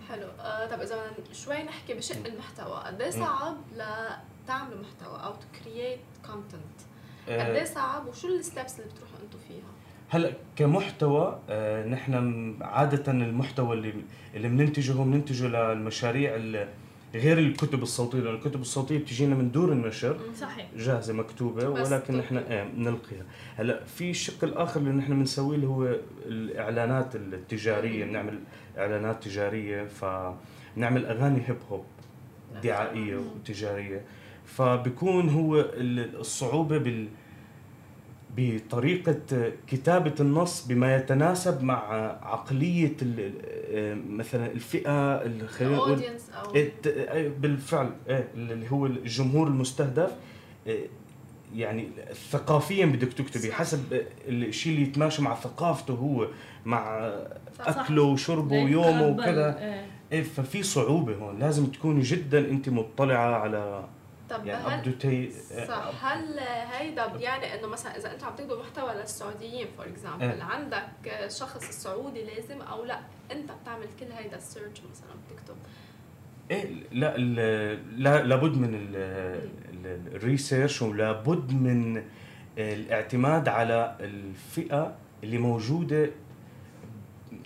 [0.09, 0.27] حلو.
[0.39, 0.95] آه طب إذا
[1.33, 2.83] شوي نحكي بشق المحتوى.
[2.85, 6.79] قد إيه صعب لتعملوا محتوى أو to create content
[7.27, 9.69] قد إيه صعب وشو ال steps اللي بتروحوا أنتم فيها؟
[10.09, 12.13] هلأ كمحتوى آه نحن
[12.61, 13.93] عادة المحتوى اللي
[14.35, 16.67] اللي بننتجه بننتجه للمشاريع اللي
[17.15, 20.17] غير الكتب الصوتية لأن الكتب الصوتية بتجينا من دور النشر.
[20.35, 20.67] صحيح.
[20.77, 23.23] جاهزة مكتوبة ولكن نحن إيه بنلقيها.
[23.55, 25.95] هلأ في الشق الآخر اللي نحن بنسويه اللي هو
[26.25, 28.05] الإعلانات التجارية.
[28.05, 28.39] بنعمل
[28.77, 31.85] إعلانات تجارية فنعمل أغاني هيب هوب
[32.63, 34.01] دعائية وتجارية.
[34.45, 37.07] فبكون هو الصعوبة بال
[38.37, 41.91] بطريقة كتابة النص بما يتناسب مع
[42.21, 42.95] عقلية
[44.09, 45.17] مثلا الفئة
[45.47, 46.01] خلينا نقول
[47.39, 50.11] بالفعل إيه، اللي هو الجمهور المستهدف
[50.67, 50.87] إيه،
[51.55, 51.87] يعني
[52.31, 56.27] ثقافيا بدك تكتبي حسب الشيء اللي يتماشى مع ثقافته هو
[56.65, 57.11] مع
[57.59, 59.59] أكله وشربه ويومه وكذا.
[60.11, 60.23] إيه.
[60.23, 63.85] ففي صعوبة هون لازم تكوني جدا أنت مطلعة على
[64.29, 65.31] طب يعني هل تي...
[65.67, 66.39] صح هل
[66.71, 70.43] هيدا بيعني إنه مثلا إذا انت عم تكتب محتوى للسعوديين for example آه.
[70.43, 72.99] عندك شخص السعودي لازم أو لأ؟
[73.31, 75.55] أنت بتعمل كل هيدا ال search مثلا بتكتب
[76.51, 77.17] إيه لأ
[77.97, 78.95] لا لابد من
[79.85, 82.03] ال research ولابد من
[82.57, 86.09] الاعتماد على الفئة اللي موجودة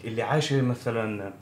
[0.04, 1.34] اللي عايشة مثلا آه،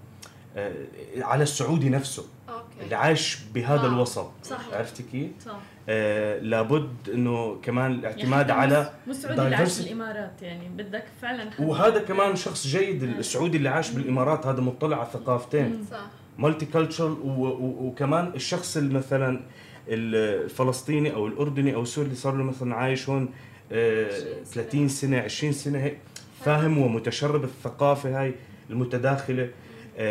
[1.18, 2.26] على السعودي نفسه.
[2.50, 2.84] okay.
[2.84, 3.88] اللي عايش بهذا آه.
[3.88, 4.32] الوسط.
[4.44, 5.52] صح عرفتي كيف؟ صح.
[5.90, 11.50] آه لابد إنه كمان الاعتماد يعني على مو السعودي اللي عايش بالإمارات يعني بدك فعلا
[11.60, 13.08] وهذا كمان شخص جيد آه.
[13.08, 15.86] السعودي اللي عايش بالإمارات هذا مطلع على الثقافتين.
[15.92, 15.98] صح.
[16.38, 19.40] مالتي كلتشر وكمان الشخص اللي مثلا
[19.88, 23.30] الفلسطيني أو الأردني أو السوري اللي صار له مثلا عايش هون
[23.72, 24.10] آه
[24.46, 25.18] 30 سنة.
[25.20, 25.98] 20 سنة هيك
[26.46, 28.36] فاهم ومتشرب الثقافة هاي
[28.70, 29.44] المتداخلة.
[29.44, 29.50] آه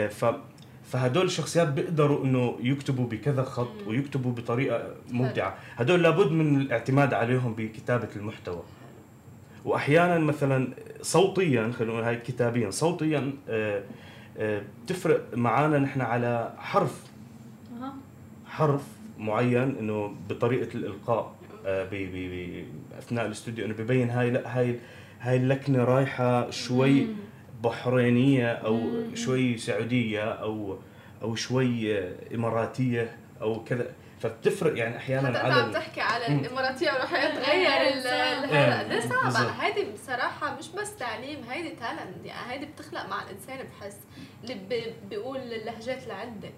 [0.08, 0.24] ف
[0.84, 7.54] فهدول الشخصيات بيقدروا إنه يكتبوا بكذا خط ويكتبوا بطريقة مبدعه هدول لابد من الاعتماد عليهم
[7.54, 8.62] بكتابة المحتوى.
[9.64, 10.68] وأحيانا مثلا
[11.02, 13.82] صوتيا خلينا نقول هاي كتابيا صوتيا آه،
[14.38, 17.02] آه، بتفرق معنا نحن على حرف.
[18.46, 18.82] حرف
[19.18, 21.34] معين إنه بطريقة الإلقاء
[21.66, 21.88] آه،
[22.98, 24.78] أثناء الاستوديو إنه ببين هاي لا هاي
[25.20, 27.06] هاي اللكنة رايحة شوي
[27.64, 29.14] بحرينية أو مم.
[29.16, 30.78] شوي سعودية أو
[31.22, 31.98] أو شوي
[32.34, 33.86] إماراتية أو كذا.
[34.20, 39.46] فبتفرق يعني أحيانا على عم تحكي على الإماراتية وراح يتغير هذا قد صعب.
[39.60, 43.96] هيدي بصراحة مش بس تعليم هيدي تالنت يعني هيدي بتخلق مع الإنسان بحس.
[44.44, 46.48] اللي بي- بيقول اللهجات العدة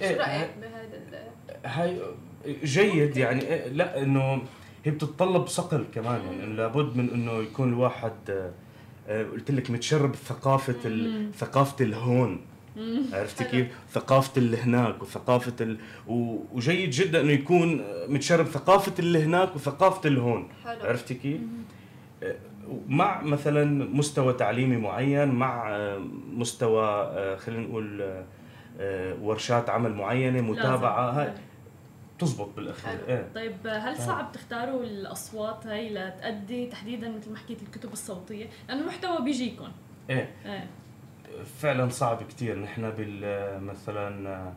[0.00, 1.98] شو إيه، رأيك بهذا ال- هاي
[2.64, 3.40] جيد يعني.
[3.42, 4.42] إيه، لا إنه
[4.84, 6.20] هي بتتطلب صقل كمان.
[6.40, 8.52] يعني لابد من إنه يكون الواحد
[9.08, 12.40] قلت لك متشرب ثقافة ال- ثقافة الهون.
[13.12, 13.50] عرفت حلو.
[13.50, 15.76] كيف؟ ثقافة اللي هناك وثقافة ال...
[16.08, 16.38] و...
[16.52, 20.48] وجيد جدا إنه يكون متشرب ثقافة اللي هناك وثقافة الهون.
[20.64, 20.80] حلو.
[20.88, 21.40] عرفت كيف؟
[22.22, 22.34] آه،
[22.88, 23.64] مع مثلا
[23.94, 25.98] مستوى تعليمي معين مع آه،
[26.32, 28.24] مستوى آه، خلينا نقول آه،
[28.80, 31.34] آه، ورشات عمل معينة متابعة
[32.14, 33.06] هاي تزبط بالأخير حلو.
[33.08, 33.28] إيه.
[33.34, 39.24] طيب هل صعب تختاروا الأصوات هاي لتأدي تحديدا مثل ما حكيت الكتب الصوتية؟ لأنه المحتوى
[39.24, 39.68] بيجيكم.
[40.10, 40.30] إيه.
[40.46, 40.66] إيه.
[41.60, 42.58] فعلا صعب كتير.
[42.58, 44.52] نحن بال مثلا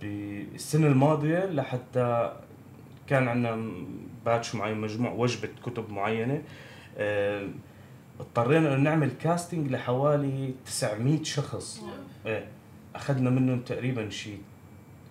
[0.00, 2.36] بالسنة الماضية لحتى
[3.06, 3.72] كان عندنا
[4.24, 6.42] باتش معين مجموع وجبة كتب معينة.
[6.98, 7.48] آه،
[8.20, 11.82] اضطرينا إنه نعمل كاستنج لحوالي 900 شخص.
[12.26, 12.48] إيه.
[12.94, 14.42] أخذنا منهم تقريبا شيء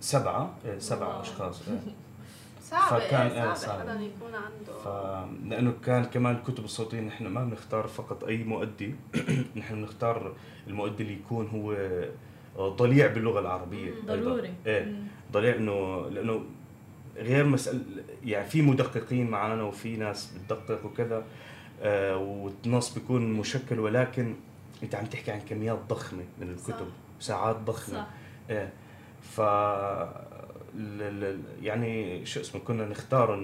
[0.01, 1.21] سبعة إيه سبعة واو.
[1.21, 1.79] أشخاص إيه.
[2.69, 3.79] صعب فكان- إيه صعب صعب.
[3.79, 4.87] حدا يكون عنده ف
[5.49, 8.95] لأنه كان كمان الكتب الصوتية نحن ما بنختار فقط أي مؤدي
[9.57, 10.33] نحن بنختار
[10.67, 11.75] المؤدي اللي يكون هو
[12.75, 13.91] ضليع باللغة العربية.
[14.05, 14.95] ضروري إيه.
[15.31, 16.45] ضليع إنه لأنه
[17.17, 17.79] غير مسألة
[18.25, 21.23] يعني في مدققين معنا وفي ناس بتدقق وكذا
[21.81, 24.35] آه والنص بيكون مشكل ولكن
[24.83, 26.87] أنت عم تحكي عن كميات ضخمة من الكتب
[27.19, 28.07] ساعات ضخمة صح
[28.49, 28.73] إيه
[29.35, 29.41] ف
[31.61, 33.35] يعني شو اسمه كنا نختار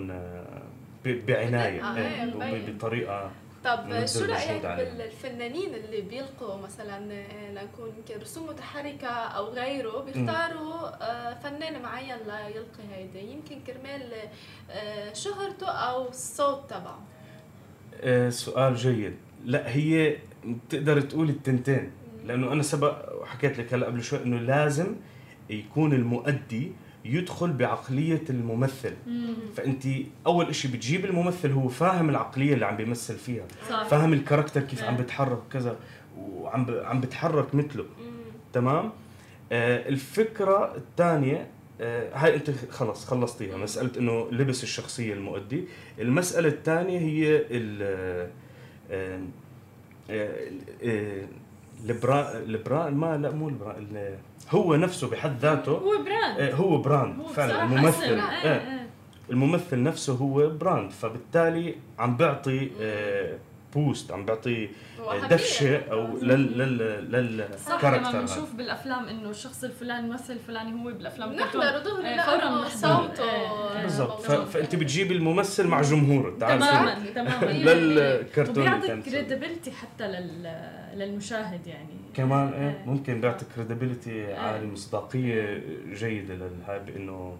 [1.06, 2.70] ب- بعناية آه، إيه، إيه، مبين.
[2.76, 3.32] وبطريقه
[3.66, 4.20] طب شو
[4.66, 4.90] عليه.
[4.98, 12.18] بالفنانين اللي بيلقوا مثلا آه، لنكون يمكن رسوم متحركة أو غيره بيختاروا آه، فنان معين
[12.18, 14.12] ليلقي هيدي يمكن كرمال
[14.72, 17.00] آه، شهرته أو الصوت تبعه.
[18.30, 19.16] سؤال جيد.
[19.46, 21.92] لا هي بتقدر تقول التنتين.
[22.26, 24.96] لأنه أنا سبق وحكيت لك هلأ قبل شوي إنه لازم
[25.60, 26.72] يكون المؤدي
[27.06, 28.94] يدخل بعقلية الممثل.
[29.08, 29.34] مم.
[29.56, 29.84] فانت
[30.28, 33.46] أول إشي بتجيب الممثل هو فاهم العقلية اللي عم بيمثل فيها.
[33.70, 33.84] صح.
[33.88, 35.02] فاهم الكاركتر كيف عم إيه.
[35.02, 35.76] بتحرك كذا
[36.20, 36.72] وعم ب...
[36.72, 37.86] عم بتحرك مثله.
[38.54, 38.92] تمام؟
[39.52, 41.48] آه الفكرة الثانية
[41.82, 43.58] آه هاي أنت خلص خلصتيها.
[43.58, 45.64] مسألة إنه لبس الشخصية المؤدي.
[46.00, 47.80] المسألة الثانية هي ال
[48.92, 49.22] آه،
[50.10, 50.40] آه،
[50.84, 51.28] آه،
[51.90, 54.18] البرا البرا ما لا مو البرا ال-
[54.52, 58.20] هو نفسه بحد ذاته هو براند آه، هو brand هو فعلا الممثل.
[58.20, 58.44] آه.
[58.44, 58.88] إيه إيه
[59.30, 63.38] الممثل نفسه هو brand فبالتالي عم بيعطي آه،
[63.76, 64.70] boost عم بيعطي
[65.00, 65.28] وهمية.
[65.28, 66.58] دفشه أو لل
[67.12, 68.12] لل صح لما.
[68.22, 72.70] بنشوف بالأفلام إنه الشخص الفلاني الممثل الفلاني هو بالأفلام نحضر إيه، لأنه فورا.
[72.70, 73.82] صوته إيه، إيه.
[73.84, 74.22] بالضبط.
[74.22, 76.96] فأنت بتجيبي الممثل مع جمهوره تعال تماما.
[77.16, 79.02] تماما للكرتون مسوي.
[79.02, 80.83] credibility حتى لل...
[80.96, 82.84] للمشاهد يعني كمان إيه إيه.
[82.86, 87.38] ممكن بيعطي credibility عالي مصداقيه جيدة للهاي بانه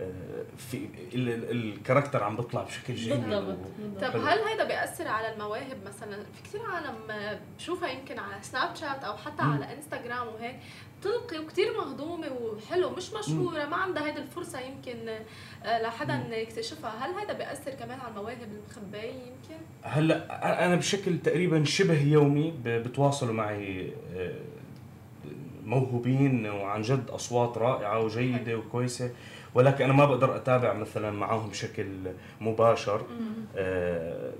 [0.00, 4.00] آه، في ال- ال- ال character عم بيطلع بشكل جيد بالضبط و-.
[4.00, 4.16] طب.
[4.16, 9.04] هل هيدا بيأثر على المواهب مثلا في كثير عالم آه، بشوفها يمكن على سناب شات
[9.04, 9.52] أو حتى مم.
[9.52, 10.56] على انستغرام وهيك
[11.04, 13.64] تلقي وكثير مهضومة وحلو مش مشهورة.
[13.64, 15.08] ما عندها هيدي الفرصة يمكن
[15.64, 16.90] آه، لحدا يكتشفها.
[16.90, 23.34] هل هيدا بيأثر كمان على المواهب المخبأة يمكن؟ هلأ أنا بشكل تقريبا شبه يومي بتواصلوا
[23.34, 24.34] معي آه،
[25.64, 29.10] موهوبين وعن جد أصوات رائعة وجيدة وكويسة.
[29.54, 31.86] ولكن أنا ما بقدر أتابع مثلا معاهم بشكل
[32.40, 33.06] مباشر
[33.56, 34.32] آه،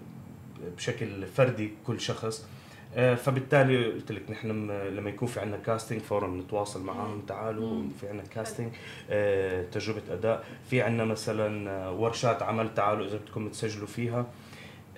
[0.76, 2.46] بشكل فردي كل شخص.
[2.94, 7.82] فبالتالي قلت لك نحن لما يكون في عندنا كاستنج فورا بنتواصل معهم تعالوا.
[8.00, 8.72] في عندنا كاستنج
[9.10, 10.44] آه، تجربة أداء.
[10.70, 14.26] في عندنا مثلا آه، ورشات عمل تعالوا إذا بدكم تسجلوا فيها.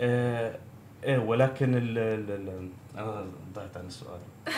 [0.01, 0.57] آه،
[1.05, 4.19] إيه ولكن ال ال ال أنا ضعت عن السؤال.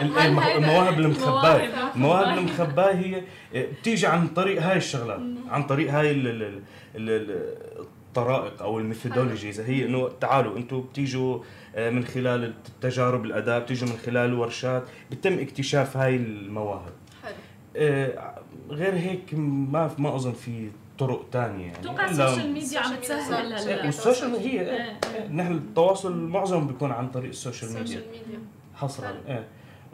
[0.00, 3.22] هيدا- المواهب المخباة مواهب المواهب المخباة هي
[3.54, 6.62] بتيجي عن طريق هاي الشغلات عن طريق هاي ال- ال- ال-
[7.10, 11.40] ال- الطرائق أو الميثودولوجيز هي إنه تعالوا أنتم بتيجوا آه،
[11.76, 16.92] من خلال تجارب الاداء بتيجوا من خلال ورشات بتم اكتشاف هاي المواهب.
[17.22, 17.34] حلو.
[17.76, 18.38] آه،
[18.70, 21.78] غير هيك ما ما أظن في طرق تانية يعني.
[21.80, 25.52] أتوقع إلا- ال social media عم ال social تسهل هلا وال social media هي نحن
[25.52, 28.38] التواصل معظم بيكون عن طريق ال social media ال social media
[28.74, 29.14] حصرا.
[29.28, 29.46] إيه.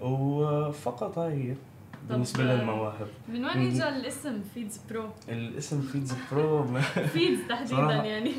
[0.02, 1.54] وفقط هاي هي
[2.10, 3.06] بالنسبة طب، للمواهب.
[3.28, 6.66] من وين اجى الاسم فيدز برو؟ الاسم فيدز برو
[7.12, 7.82] فيدز تحديدا.
[7.92, 8.32] يعني.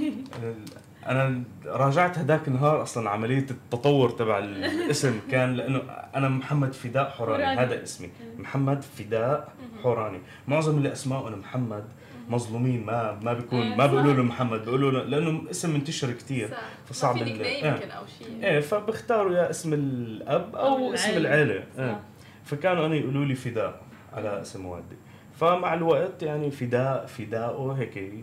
[1.08, 5.82] أنا راجعت هذاك النهار أصلا عملية التطور تبع الاسم كان لأنه
[6.16, 7.44] أنا محمد فداء حوراني.
[7.44, 9.50] هذا اسمي محمد فداء
[9.84, 11.84] حوراني معظم اللي اسمائهم محمد
[12.30, 13.86] مظلومين ما ما بيكون إيه، ما.
[13.86, 16.50] بيقولوا له محمد بيقولوا له لأنه اسم منتشر كثير.
[16.86, 17.66] فصعب ال- إيه.
[17.68, 21.30] يمكن أو شيء إيه فبختاروا يا اسم الأب أو أو اسم العيلة.
[21.54, 22.00] العيله إيه.
[22.46, 23.82] فكانوا أنا يقولوا لي فداء
[24.14, 24.96] على اسم والدي
[25.40, 28.14] فمع الوقت يعني فداء فداءه هيك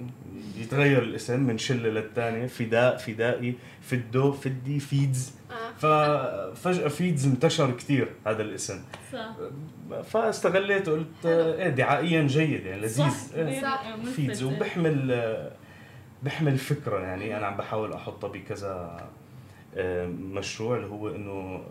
[0.56, 6.52] يتغير الاسم من شلة للثانيه فداء فدائي فدو فدي فيدز آه.
[6.54, 9.36] ففجاه فيدز انتشر كثير هذا الاسم صح
[10.02, 11.26] فاستغليته قلت.
[11.26, 13.62] إيه دعائيا جيد يعني لذيذ صح إيه.
[13.62, 13.96] صح.
[14.16, 15.50] فيدز وبحمل
[16.22, 19.00] بحمل فكرة يعني أنا عم بحاول أحطها بكذا
[19.76, 21.64] آه، مشروع اللي هو إنه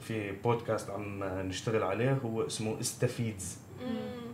[0.00, 3.58] في بودكاست عم نشتغل عليه هو اسمه استفيدز.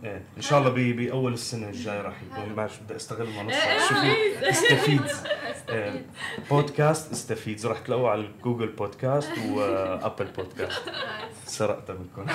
[0.03, 3.79] إيه إن شاء الله بأول السنة الجاي راح يكون معلش بدي أستغل إيه، المنصة إيه،
[3.79, 4.43] شو في بليز.
[4.43, 5.69] استفيدز استفيد.
[5.75, 6.05] إيه.
[6.49, 11.35] بودكاست استفيدز راح تلاقوه على Google Podcast و Apple Podcast nice.
[11.45, 12.25] سرقتها منكم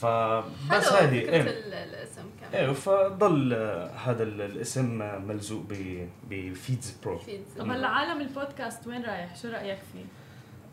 [0.00, 3.52] فبس هذه إيه ال- الاسم كمان إيه فضل
[4.04, 7.40] هذا ال- الاسم ملزوق ب- بفيدز برو feed.
[7.58, 10.04] طب هلا عالم البودكاست وين رايح؟ شو رأيك فيه؟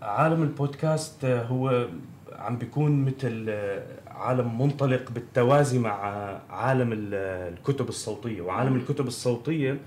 [0.08, 1.88] عالم البودكاست هو
[2.36, 5.94] عم بيكون مثل آه، عالم منطلق بالتوازي مع
[6.50, 8.42] عالم ال- آه، الكتب الصوتية.
[8.42, 9.78] وعالم الكتب الصوتية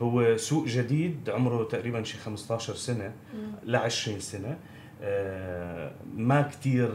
[0.00, 3.12] هو سوق جديد عمره تقريبا شي 15 سنة
[3.64, 4.56] ل 20 سنة.
[5.02, 6.88] آه، ما كتير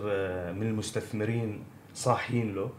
[0.54, 2.70] من المستثمرين صاحيين له.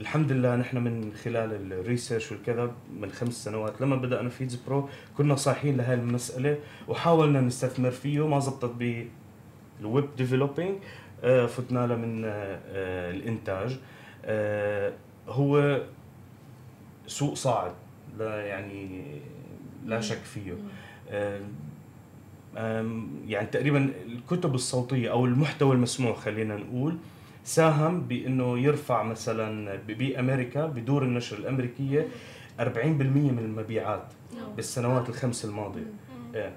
[0.00, 4.88] الحمد لله نحن من خلال ال research والكذا من خمس سنوات لما بدأنا فيدز برو
[5.16, 8.26] كنا صاحيين لهي المسألة وحاولنا نستثمر فيه.
[8.28, 8.72] ما زبطت
[9.80, 10.74] بال web developing
[11.46, 13.78] فتنا له من آه، آه، الإنتاج.
[14.24, 14.92] آه،
[15.28, 15.80] هو
[17.06, 17.72] سوق صاعد
[18.18, 19.02] لا يعني
[19.86, 20.54] لا شك فيه.
[21.10, 21.40] آه،
[23.28, 26.96] يعني تقريبا الكتب الصوتية أو المحتوى المسموع خلينا نقول
[27.44, 32.08] ساهم بأنه يرفع مثلا ب- بأمريكا بدور النشر الأمريكية
[32.60, 32.62] 40%
[33.32, 34.02] من المبيعات
[34.56, 35.46] بالسنوات الخمس.
[36.34, 36.52] إيه.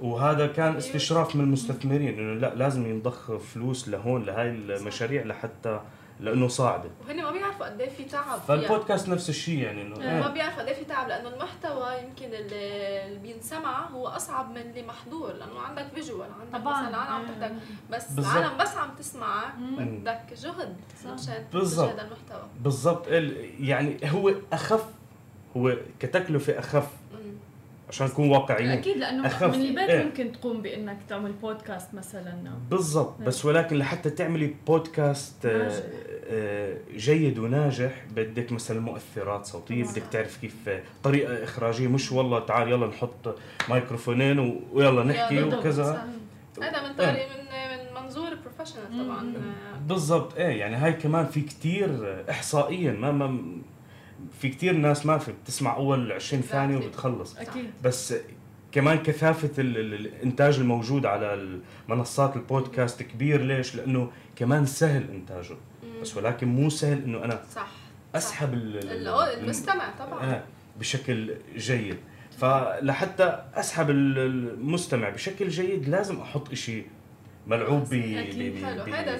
[0.00, 5.80] وهذا كان استشراف من المستثمرين إنه لا لازم ينضخ فلوس لهون لهاي المشاريع لحتى
[6.20, 8.38] لأنه صاعدة وهن ما بيعرفوا قد إيه في تعب فيها.
[8.38, 10.32] فالبودكاست نفس الشيء يعني إنه ما إيه.
[10.32, 14.82] بيعرف قد إيه في تعب لأنه المحتوى يمكن اللي اللي بينسمع هو أصعب من اللي
[14.82, 17.52] محضور لأنه عندك فيجوال عندك طبعا مثلا عم بدك
[17.90, 18.36] بس بالضبط.
[18.36, 19.54] العالم بس عم تسمعك.
[19.78, 20.76] بدك جهد.
[21.14, 21.88] مشان بالضبط.
[21.88, 24.84] تنتج هذا المحتوى بالضبط ال- يعني هو أخف
[25.56, 26.88] هو كتكلفة أخف.
[27.94, 29.42] عشان نكون واقعيين أكيد لأنه أخف.
[29.56, 30.04] من البيت إيه.
[30.04, 32.34] ممكن تقوم بإنك تعمل بودكاست مثلا
[32.70, 35.82] بالضبط بس ولكن لحتى تعملي بودكاست آه، ناجح.
[36.30, 39.92] آه، جيد وناجح بدك مثلا مؤثرات صوتية طبعاً.
[39.94, 43.36] بدك تعرف كيف آه، طريقة إخراجية مش والله تعال يلا نحط
[43.68, 46.08] مايكروفونين و- ويلا نحكي وكذا.
[46.62, 49.32] هذا من طريق من من منظور professional طبعا
[49.86, 53.40] بالضبط إيه يعني هاي كمان في كتير احصائيا ما ما
[54.40, 56.76] في كتير ناس ما في بتسمع أول 20 ثانية.
[56.76, 57.36] وبتخلص.
[57.36, 57.70] أكيد.
[57.84, 58.14] بس
[58.72, 63.40] كمان كثافة ال- ال- الإنتاج الموجود على منصات البودكاست كبير.
[63.42, 65.52] ليش؟ لأنه كمان سهل إنتاجه.
[65.82, 66.00] مم.
[66.02, 67.66] بس ولكن مو سهل إنه أنا صح
[68.14, 69.08] أسحب ال-
[69.40, 70.24] المستمع طبعا.
[70.24, 70.42] آه،
[70.80, 71.96] بشكل جيد.
[72.38, 76.82] فلحتى أسحب ال- المستمع بشكل جيد لازم أحط إشي
[77.46, 77.94] ملعوب ب-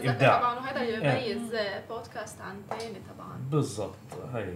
[0.04, 0.38] هذا.
[0.38, 1.50] طبعا وهذا اللي بيميز
[1.90, 3.96] بودكاست عن ثاني طبعا بالضبط
[4.34, 4.54] هاي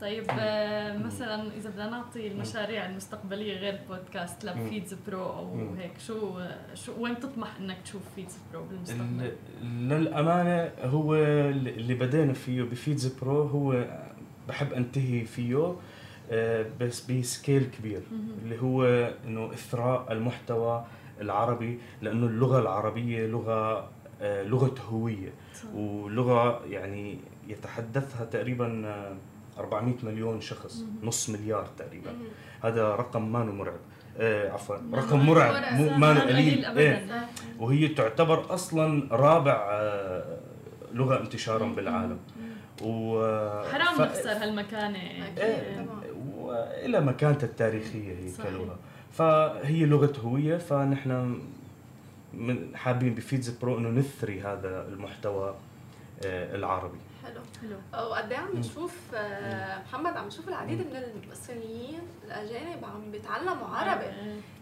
[0.00, 5.74] طيب آه، مثلا إذا بدنا نعطي المشاريع المستقبلية غير بودكاست لفيدز برو أو.
[5.78, 6.40] هيك شو
[6.74, 9.32] شو وين تطمح إنك تشوف فيدز برو بالمستقبل؟
[9.62, 13.84] ال- للأمانة هو اللي بدينا فيه بفيدز برو هو
[14.48, 15.74] بحب أنتهي فيه
[16.30, 18.00] آه، بس ب scale كبير.
[18.44, 18.84] اللي هو
[19.26, 20.84] إنه إثراء المحتوى
[21.22, 23.88] العربي لأنه اللغة العربية لغة
[24.20, 25.74] آه، لغة هوية صح.
[25.74, 29.16] ولغة يعني يتحدثها تقريبا آه،
[29.58, 30.84] 400 مليون شخص.
[31.02, 32.18] نص مليار تقريبا مم.
[32.64, 33.80] هذا رقم ما مرعب
[34.18, 35.74] آه عفوا رقم مرعب.
[35.74, 37.06] مو ما قليل إيه.
[37.58, 40.38] وهي تعتبر أصلا رابع آه،
[40.92, 41.74] لغة انتشارا مم.
[41.74, 42.18] بالعالم
[42.82, 43.20] و
[43.72, 45.38] حرام ف- نخسر هالمكانه أكيد.
[45.38, 46.02] إيه، طبعاً.
[46.38, 48.46] وإلى مكانتها التاريخية هي صحيح.
[48.50, 48.78] كلغة
[49.12, 51.40] فهي لغة هوية فنحن
[52.34, 55.54] من حابين بفيدز برو إنه نثري هذا المحتوى
[56.24, 56.98] آه، العربي.
[57.24, 57.40] حلو.
[57.62, 58.56] حلو وقد إيه عم.
[58.56, 64.04] نشوف آه، محمد عم نشوف العديد من الصينيين الأجانب عم بيتعلموا عربي.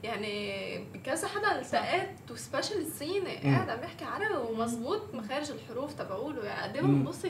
[0.03, 3.55] يعني بكذا حدا التقيت وسبيشال صيني مم.
[3.57, 6.45] قاعد عم يحكي عربي ومزبوط مخارج الحروف تبعوله.
[6.45, 6.83] يعني قد إيه.
[6.83, 7.29] بنبسط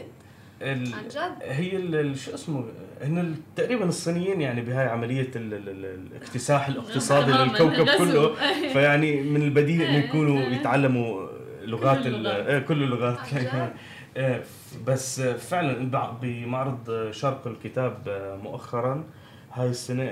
[0.63, 2.65] ال- عن جد؟ هي ال- شو اسمه
[3.03, 7.89] هن تقريبا الصينيين يعني بهاي عملية ال- ال- ال- الاكتساح الاقتصادي تماماً، للكوكب.
[7.99, 8.35] كله.
[8.73, 10.49] فيعني من البديهي إنه إيه، يكونوا إيه.
[10.57, 11.27] يتعلموا
[11.63, 12.47] لغات كل ال- اللغات.
[12.47, 13.73] إيه، كل اللغات عن يعني؟
[14.17, 14.43] إيه،
[14.87, 15.91] بس فعلا
[16.23, 17.95] بمعرض شرق الكتاب
[18.43, 19.05] مؤخرا
[19.53, 20.05] هاي السنة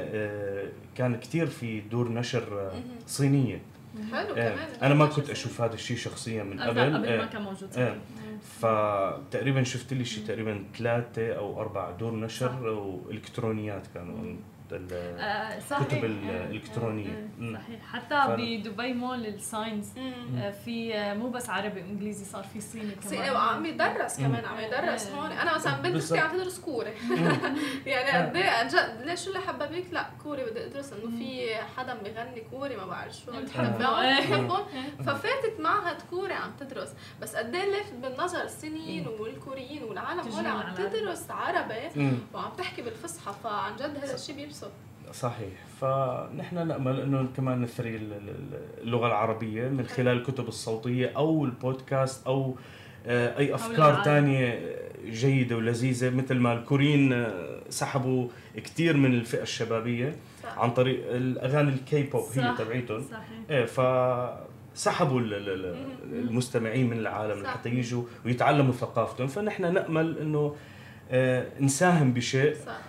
[0.96, 2.70] كان كثير في دور نشر
[3.06, 3.60] صينية.
[4.12, 4.56] حلو كمان.
[4.82, 6.80] أنا ما كنت أشوف هذا الشيء شخصيا من قبل.
[6.80, 7.68] قبل ما كان موجود.
[8.60, 14.36] فتقريبا شفت لي شيء تقريبا ثلاثة أو أربع دور نشر وإلكترونيات كانوا.
[14.72, 17.28] الكتب آه، الإلكترونية.
[17.54, 17.80] صحيح.
[17.92, 19.94] حتى بدبي مول ال signs
[20.38, 23.30] آه، في آه، مو بس عربي إنجليزي صار في صيني كمان.
[23.34, 25.30] وعم يدرس كمان عم يدرس هون.
[25.32, 26.90] أنا مثلا بنتي عم تدرس كوري
[27.86, 31.94] يعني قد إيه عن جد ليش شو اللي حببك لكوري بدي أدرس إنه في حدا
[31.94, 33.32] بغني كوري ما بعرف شو.
[33.32, 34.64] بحبهم
[35.06, 36.88] ففاتت معهد كوري عم تدرس.
[37.22, 43.34] بس قد إيه لافت بالنظر الصينيين والكوريين والعالم هون عم تدرس عربي وعم تحكي بالفصحى.
[43.44, 44.57] فعن جد هذا الشيء بيبسط
[45.12, 45.66] صحيح.
[45.80, 48.00] فنحن نأمل أنه كمان نثري
[48.82, 52.56] اللغة العربية من خلال الكتب الصوتية أو البودكاست أو
[53.06, 54.60] آه، أي أفكار ثانية
[55.06, 56.10] جيدة ولذيذة.
[56.10, 60.58] مثل ما الكوريين آه، سحبوا كثير من الفئة الشبابية صح.
[60.58, 63.04] عن طريق الأغاني الكي بوب هي تبعيتهم.
[63.10, 63.22] صحيح.
[63.50, 63.80] إيه ف
[64.74, 65.20] سحبوا
[66.12, 69.26] المستمعين من العالم لحتى يجوا ويتعلموا ثقافتهم.
[69.26, 70.56] فنحن نأمل أنه
[71.10, 72.54] آه، نساهم بشيء.
[72.66, 72.80] صح.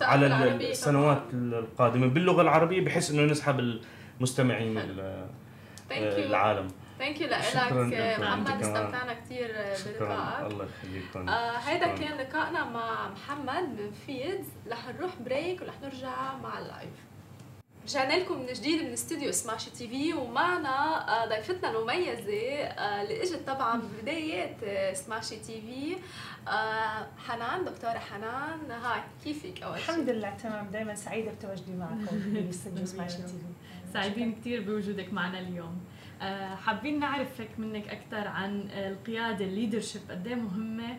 [0.00, 0.26] على
[0.70, 2.06] السنوات القادمة.
[2.06, 3.78] باللغة العربية بحيث إنه نسحب
[4.20, 4.78] المستمعين
[5.90, 6.68] العالم.
[6.98, 8.20] thank you لك.
[8.20, 9.48] محمد استمتعنا كثير
[10.00, 10.52] بلقائك.
[10.52, 14.46] الله يخليك آه هيدا كان لقائنا مع محمد من فيدز.
[14.70, 16.96] رح نروح break ورح نرجع مع ال live
[17.86, 23.22] رجعنا لكم من جديد من استوديو سماشي تي في ومعنا آه، ضيفتنا المميزة آه، اللي
[23.22, 25.96] إجت طبعا ببدايات آه، سماشي تي في.
[27.28, 28.70] حنان دكتورة حنان.
[28.70, 30.70] hi كيفك أول شيء الحمد لله تمام.
[30.70, 33.92] دائما سعيدة بتواجدي معكم في استوديو سماشي تي في.
[33.92, 35.80] سعيدين كثير بوجودك معنا اليوم.
[36.66, 40.96] حابين نعرف هيك منك أكثر عن القيادة ال leadership قد إيه مهمة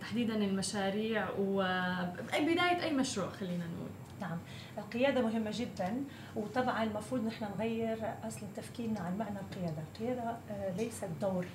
[0.00, 4.01] تحديدا المشاريع وبدايه أي مشروع خلينا نقول.
[4.22, 4.38] نعم.
[4.78, 6.04] القيادة مهمة جدا
[6.36, 9.82] وطبعا المفروض نحن نغير أصلا تفكيرنا عن معنى القيادة.
[9.92, 11.46] القيادة آه، ليست دور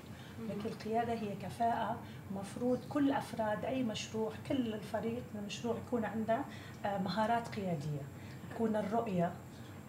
[0.50, 1.98] لكن القيادة هي كفاءة.
[2.36, 6.40] مفروض كل أفراد أي مشروع كل الفريق من المشروع يكون عنده
[6.86, 8.02] آه، مهارات قيادية.
[8.50, 9.32] تكون الرؤية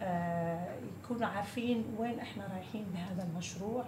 [0.02, 0.68] آه،
[1.04, 3.84] يكونوا عارفين وين إحنا رايحين بهذا المشروع.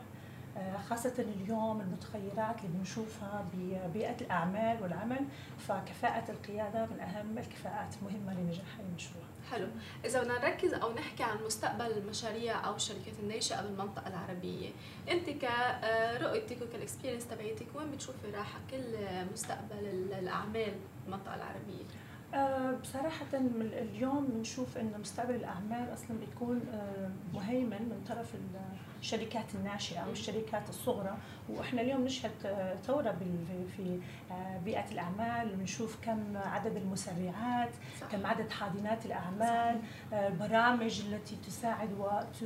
[0.89, 5.27] خاصة اليوم المتغيرات اللي بنشوفها ببيئة الأعمال والعمل
[5.59, 9.25] فكفاءة القيادة من أهم الكفاءات المهمة لنجاح أي مشروع.
[9.51, 9.67] حلو،
[10.05, 14.71] إذا بدنا نركز أو نحكي عن مستقبل المشاريع أو الشركات الناشئة بالمنطقة العربية،
[15.11, 18.85] أنت كرؤيتك وكالإكسبيرينس تبعيتك وين بتشوفي رايحة كل
[19.33, 19.87] مستقبل
[20.19, 20.75] الأعمال
[21.05, 21.85] بالمنطقة العربية؟
[22.35, 23.27] أه بصراحة
[23.73, 26.61] اليوم بنشوف أن مستقبل الأعمال أصلا بيكون
[27.35, 28.35] مهيمن من طرف
[29.01, 31.17] الشركات الناشئة أو الشركات الصغرى
[31.49, 33.17] وإحنا اليوم نشهد آه، ثورة
[33.77, 37.71] في آه، بيئة الأعمال بنشوف كم عدد المسرعات.
[38.13, 39.81] كم عدد حاضنات الأعمال
[40.13, 42.45] البرامج آه، التي تساعد وت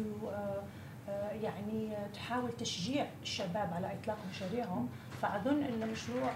[1.42, 4.88] يعني تحاول تشجيع الشباب على إطلاق مشاريعهم
[5.22, 6.30] فأظن إن مشروع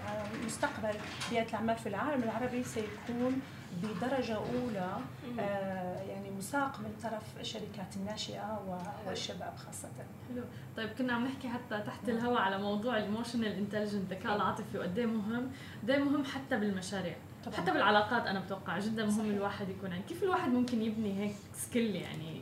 [0.45, 0.93] مستقبل
[1.31, 3.41] بيئة الأعمال في العالم العربي سيكون
[3.83, 4.97] بدرجة أولى
[5.39, 8.59] آه يعني مساق من طرف الشركات الناشئة
[9.07, 9.87] والشباب خاصة.
[10.29, 10.43] حلو،
[10.77, 12.17] طيب كنا عم نحكي حتى تحت نعم.
[12.17, 15.51] الهواء على موضوع ال emotional intelligent الذكاء العاطفي وقد إيه مهم،
[15.83, 17.15] قد إيه مهم حتى بالمشاريع.
[17.45, 17.55] طبعا.
[17.57, 19.25] حتى بالعلاقات أنا بتوقع جدا مهم صحيح.
[19.33, 22.41] الواحد يكون يعني كيف الواحد ممكن يبني هيك سكيل يعني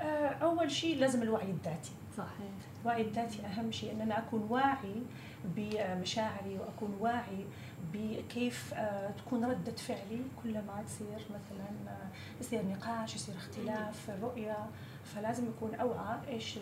[0.00, 5.02] آه أول شيء لازم الوعي الذاتي صحيح الوعي الذاتي أهم شيء ان أنا أكون واعي
[5.44, 7.44] بمشاعري وأكون واعي
[7.92, 12.08] بكيف آه، تكون ردة فعلي كل ما تصير مثلا آه،
[12.40, 14.56] يصير نقاش يصير اختلاف في الرؤية
[15.04, 16.58] فلازم يكون أوعى إيش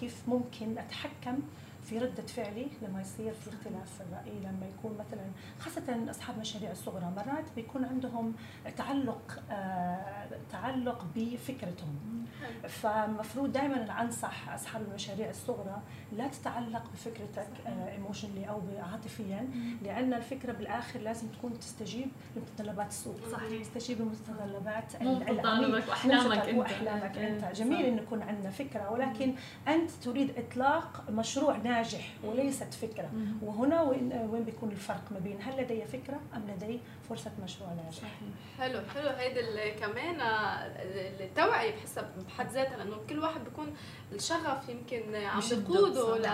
[0.00, 1.38] كيف ممكن أتحكم
[1.84, 5.24] في ردة فعلي لما يصير في اختلاف في الرأي لما يكون مثلا
[5.58, 8.34] خاصة أصحاب مشاريع الصغرى مرات بيكون عندهم
[8.76, 12.24] تعلق آه تعلق بفكرتهم.
[12.68, 18.62] فمفروض دائما أنصح أصحاب المشاريع الصغرى لا تتعلق بفكرتك ايموشنلي آه أو
[18.92, 19.48] عاطفيا
[19.82, 23.16] لأن الفكرة بالآخر لازم تكون تستجيب لمتطلبات السوق.
[23.32, 23.62] صحيح.
[23.62, 25.74] تستجيب لمتطلبات العميل.
[25.74, 26.58] وأحلامك أنت.
[26.58, 27.44] وأحلامك أنت.
[27.44, 29.34] إيه، جميل أن يكون عندنا فكرة ولكن
[29.68, 31.71] أنت تريد إطلاق مشروع ناجح
[32.24, 33.10] وليست فكرة.
[33.42, 38.20] وهنا وين وين بيكون الفرق ما بين هل لدي فكرة أم لدي فرصة مشروع ناجح؟
[38.58, 39.08] حلو حلو.
[39.08, 40.20] هيدي كمان
[41.20, 43.74] التوعية بحسب بحد ذاتها لأنه كل واحد بيكون
[44.12, 46.26] الشغف يمكن عم بقوده ل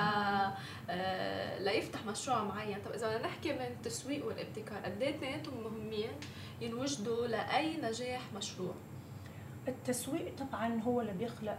[0.91, 2.79] آه، ليفتح مشروع معين.
[2.85, 6.11] طب إذا بدنا نحكي من التسويق والابتكار قد إيه اثنيناتهم مهمين
[6.61, 8.75] ينوجدوا لأي نجاح مشروع؟
[9.69, 11.59] التسويق طبعا هو اللي بيخلق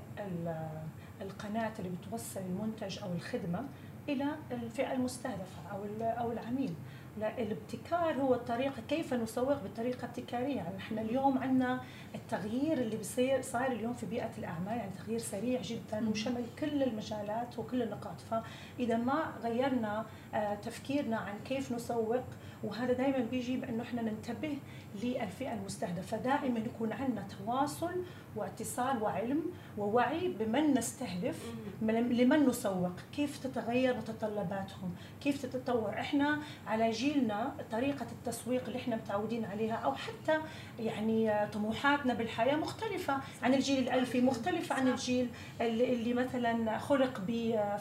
[1.21, 3.65] القناه اللي بتوصل المنتج أو الخدمة
[4.09, 6.73] إلى الفئة المستهدفة أو أو العميل.
[7.19, 11.81] لا الابتكار هو الطريقة كيف نسوق بطريقة ابتكارية يعني إحنا اليوم عندنا
[12.15, 17.59] التغيير اللي بصير صاير اليوم في بيئة الأعمال يعني تغيير سريع جدا وشمل كل المجالات
[17.59, 18.15] وكل النقاط.
[18.31, 22.23] فإذا ما غيرنا آه، تفكيرنا عن كيف نسوق
[22.63, 24.57] وهذا دائما بيجي بأنه إحنا ننتبه
[25.03, 26.17] للفئة المستهدفة.
[26.17, 28.03] دائما يكون عندنا تواصل
[28.35, 29.43] واتصال وعلم
[29.77, 35.89] ووعي بمن نستهدف لمن نسوق كيف تتغير متطلباتهم كيف تتطور.
[35.89, 40.39] إحنا على جيلنا طريقة التسويق اللي إحنا متعودين عليها أو حتى
[40.79, 45.29] يعني طموحاتنا بالحياة مختلفة عن الجيل الألفي مختلفة عن الجيل
[45.61, 47.21] اللي مثلا خلق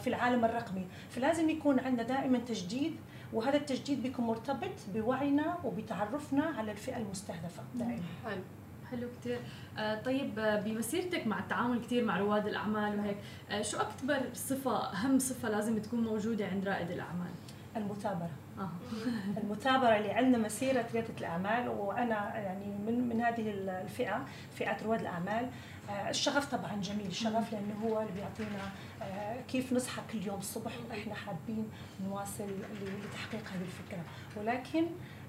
[0.03, 0.87] في العالم الرقمي.
[1.11, 2.97] فلازم يكون عندنا دائما تجديد
[3.33, 7.63] وهذا التجديد بيكون مرتبط بوعينا وبتعرفنا على الفئة المستهدفة.
[7.75, 8.43] دائما حلو.
[8.91, 9.39] حلو كثير
[9.79, 13.17] آه طيب آه، بمسيرتك مع التعامل كثير مع رواد الأعمال وهيك
[13.51, 17.31] آه شو أكبر صفة أهم صفة لازم تكون موجودة عند رائد الأعمال؟
[17.77, 18.31] المثابرة.
[18.59, 18.71] آه.
[19.43, 24.25] المثابرة اللي عندنا مسيرة ريادة الأعمال وأنا يعني من من هذه الفئة
[24.55, 25.49] فئة رواد الأعمال.
[25.91, 28.71] الشغف طبعا جميل الشغف لأنه هو اللي بيعطينا
[29.03, 31.71] آه، كيف نصحى كل يوم الصبح وإحنا حابين
[32.05, 32.49] نواصل
[32.83, 34.03] لتحقيق هذه الفكرة.
[34.37, 34.87] ولكن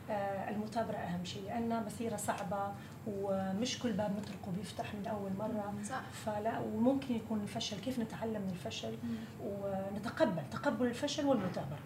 [0.10, 2.74] آه، المثابرة أهم شيء لأن مسيرة صعبة
[3.10, 5.74] ومش كل باب نطرقه بيفتح من أول مرة.
[5.90, 6.02] صح.
[6.26, 8.98] فلا وممكن يكون الفشل كيف نتعلم من الفشل؟
[9.44, 11.80] ونتقبل تقبل الفشل والمثابرة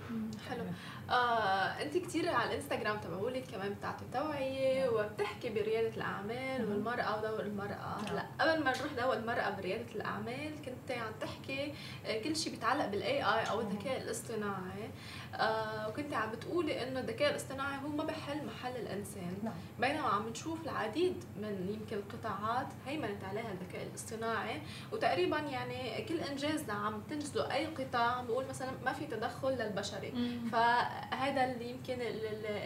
[0.49, 0.63] حلو.
[1.09, 4.93] آه، أنت كثير على الإنستغرام تبعولك كمان بتعطي توعية نعم.
[4.93, 8.05] وبتحكي بريادة الأعمال والمرأة ودور المرأة نعم.
[8.09, 11.73] هلا قبل ما نروح دور المرأة بريادة الأعمال كنت عم تحكي
[12.05, 14.89] آه، كل شيء بيتعلق بالاي اي أو الذكاء الاصطناعي.
[15.33, 19.53] آه وكنت عم بتقولي إنه الذكاء الاصطناعي هو ما بحل محل الإنسان نعم.
[19.79, 24.61] بينما عم نشوف العديد من يمكن القطاعات هيمنت عليها الذكاء الاصطناعي
[24.91, 30.49] وتقريبا يعني كل إنجاز عم تنجزه أي قطاع بقول مثلا ما في تدخل للبشري مم.
[30.51, 31.97] فهذا اللي يمكن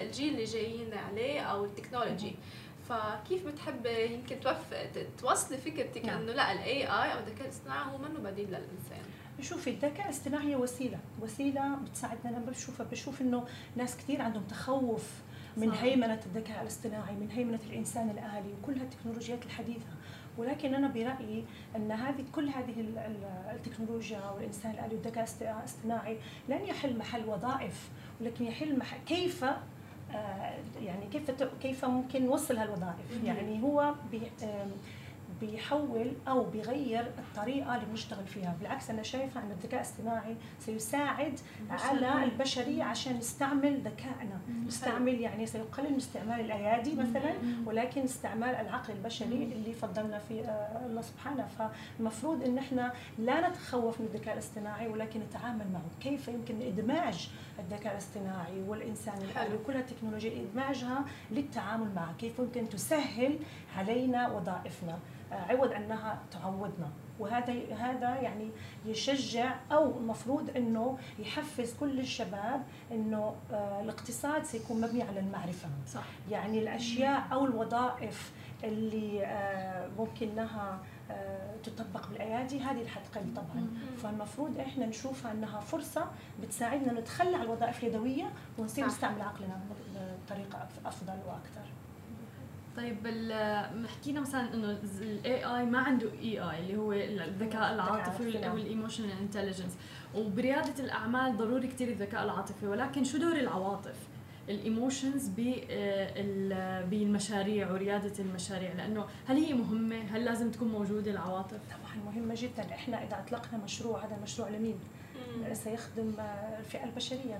[0.01, 2.35] الجيل اللي جايين عليه أو ال technology
[2.89, 4.35] فكيف بتحب يمكن
[5.17, 6.21] توصلي فكرتك نعم.
[6.21, 9.03] إنه لا ال AI أو الذكاء الاصطناعي هو منه بديل للإنسان
[9.41, 12.85] شوفي الذكاء الاصطناعي وسيلة وسيلة بتساعدنا أنا بشوفها.
[12.91, 15.11] بشوف إنه ناس كثير عندهم تخوف
[15.57, 15.83] من صح.
[15.83, 19.87] هيمنة الذكاء الاصطناعي من هيمنة الإنسان الآلي وكل هالتكنولوجيات الحديثة.
[20.37, 22.85] ولكن أنا برأيي إن هذه كل هذه
[23.55, 26.17] التكنولوجيا والإنسان الآلي والذكاء الاصطناعي
[26.49, 27.89] لن يحل محل وظائف
[28.21, 29.45] ولكن يحل محل كيف
[30.11, 33.93] آه، يعني كيف كيف ممكن نوصل هالوظائف؟ يعني هو
[35.41, 38.55] بيحول أو بيغير الطريقة اللي بنشتغل فيها.
[38.59, 44.39] بالعكس أنا شايفة إن الذكاء الاصطناعي سيساعد على البشرية عشان نستعمل ذكائنا.
[44.67, 47.33] نستعمل يعني سيقلل من استعمال الأيادي مثلا
[47.65, 51.47] ولكن استعمال العقل البشري اللي فضلنا فيه آه، الله سبحانه.
[51.47, 55.85] فالمفروض إن إحنا لا نتخوف من الذكاء الاصطناعي ولكن نتعامل معه.
[56.01, 62.13] كيف يمكن إدماج الذكاء الاصطناعي والإنسان الالي وكل التكنولوجيا إدماجها للتعامل معه.
[62.19, 63.39] كيف يمكن تسهل
[63.77, 64.99] علينا وظائفنا؟
[65.31, 68.51] عوض أنها تعودنا وهذا هذا يعني
[68.85, 75.69] يشجع أو المفروض إنه يحفز كل الشباب إنه آه، الاقتصاد سيكون مبني على المعرفة.
[75.87, 76.03] صح.
[76.31, 78.31] يعني الأشياء أو الوظائف
[78.63, 80.79] اللي آه، ممكن إنها
[81.11, 83.67] آه، تطبق بالأيادي هذه اللي حتقل طبعا
[83.97, 86.05] فالمفروض إحنا نشوفها إنها فرصة
[86.41, 89.59] بتساعدنا نتخلى عن الوظائف اليدوية ونصير نستعمل عقلنا
[90.25, 91.76] بطريقة أفضل وأكثر.
[92.77, 93.07] طيب
[93.87, 99.11] حكينا مثلا إنه ال AI ما عنده EI اللي هو الذكاء العاطفي أو ال emotional
[99.11, 99.77] intelligence
[100.15, 103.95] وبريادة الأعمال ضروري كثير الذكاء العاطفي ولكن شو دور العواطف؟
[104.49, 105.31] ال emotions
[105.69, 112.35] آه، بالمشاريع وريادة المشاريع لأنه هل هي مهمة؟ هل لازم تكون موجودة العواطف؟ طبعا مهمة
[112.37, 112.63] جدا.
[112.63, 114.79] إحنا إذا أطلقنا مشروع هذا المشروع لمين؟
[115.53, 116.13] سيخدم
[116.59, 117.39] الفئة البشرية.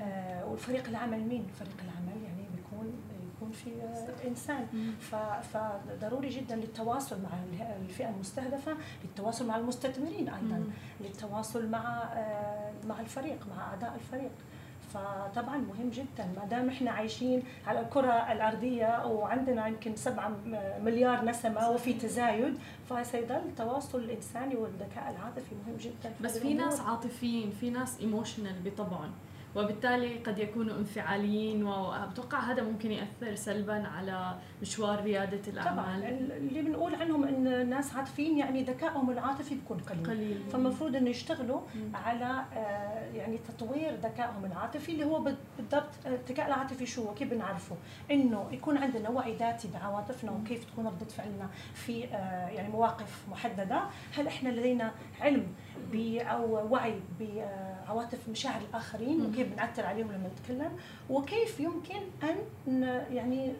[0.00, 2.29] آه، والفريق العمل مين؟ فريق العمل
[3.50, 4.66] يكون في إنسان.
[5.42, 7.28] فضروري جدا للتواصل مع
[7.84, 10.64] الفئة المستهدفة للتواصل مع المستثمرين أيضا
[11.00, 14.30] للتواصل مع آه، مع الفريق مع أعضاء الفريق.
[14.94, 16.26] فطبعا مهم جدا.
[16.36, 20.32] ما دام إحنا عايشين على الكرة الأرضية وعندنا يمكن 7
[20.84, 22.58] مليار نسمة وفي تزايد
[22.90, 29.10] فسيظل التواصل الإنساني والذكاء العاطفي مهم جدا بس في ناس عاطفيين في ناس ايموشنال بطبعهم.
[29.56, 35.74] وبالتالي قد يكونوا انفعاليين وأتوقع هذا ممكن يأثر سلبا على مشوار ريادة الأعمال.
[35.74, 35.96] طبعا
[36.36, 40.40] اللي بنقول عنهم إن الناس عاطفيين يعني ذكائهم العاطفي بيكون قليل, قليل.
[40.52, 41.96] فالمفروض إنه يشتغلوا مم.
[41.96, 45.20] على آه، يعني تطوير ذكائهم العاطفي اللي هو
[45.58, 47.76] بالضبط الذكاء العاطفي شو هو؟ كيف بنعرفه؟
[48.10, 53.82] إنه يكون عندنا وعي ذاتي بعواطفنا وكيف تكون رده فعلنا في آه، يعني مواقف محددة.
[54.16, 55.46] هل إحنا لدينا علم
[56.20, 60.70] أو وعي بعواطف مشاعر الآخرين وكيف بنعثر عليهم لما نتكلم
[61.10, 63.52] وكيف يمكن أن يعني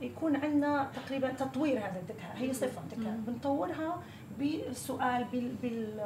[0.00, 4.02] يكون عندنا تقريبا تطوير هذا الذكاء هي صفة ذكاء بنطورها
[4.38, 6.00] بالسؤال بال بال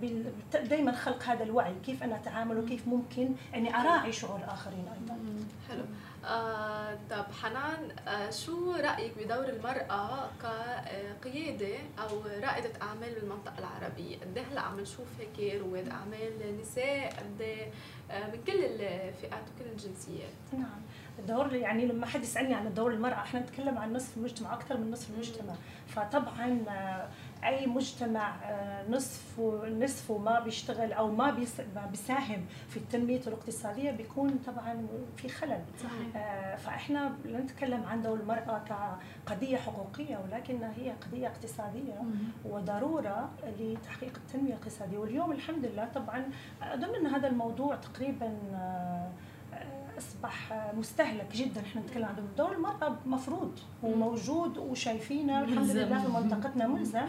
[0.00, 0.32] بال
[0.68, 5.18] دائما خلق هذا الوعي كيف أنا أتعامل وكيف ممكن أني أراعي شعور الآخرين أيضا.
[5.68, 5.82] حلو.
[6.26, 14.38] آه طب حنان آه شو رأيك بدور المرأة كقيادة أو رائدة أعمال بالمنطقة العربية؟ قد
[14.50, 17.42] هلأ عم نشوف هيك رواد أعمال نساء قد
[18.10, 20.80] آه من كل الفئات وكل الجنسيات؟ نعم.
[21.18, 24.90] الدور يعني لما حد يسألني عن دور المرأة إحنا نتكلم عن نصف المجتمع أكثر من
[24.90, 25.54] نصف المجتمع.
[25.88, 26.64] فطبعا
[27.46, 29.40] أي مجتمع آه، نصف
[29.80, 31.36] نصفه ما بيشتغل أو ما
[31.90, 34.86] بيساهم في التنمية الاقتصادية بيكون طبعا
[35.16, 35.60] في خلل.
[35.82, 36.16] صحيح.
[36.16, 38.62] آه، فإحنا لا نتكلم عن دور المرأة
[39.26, 42.02] كقضية حقوقية ولكنها هي قضية اقتصادية
[42.44, 43.30] وضرورة
[43.60, 44.98] لتحقيق التنمية الاقتصادية.
[44.98, 46.24] واليوم الحمد لله طبعا
[46.96, 48.38] أن هذا الموضوع تقريبا
[49.98, 51.60] أصبح مستهلك جدا.
[51.60, 55.40] إحنا نتكلم عن دور المرأة مفروض وموجود وشايفينه.
[55.40, 57.00] الحمد لله في منطقتنا ملزم.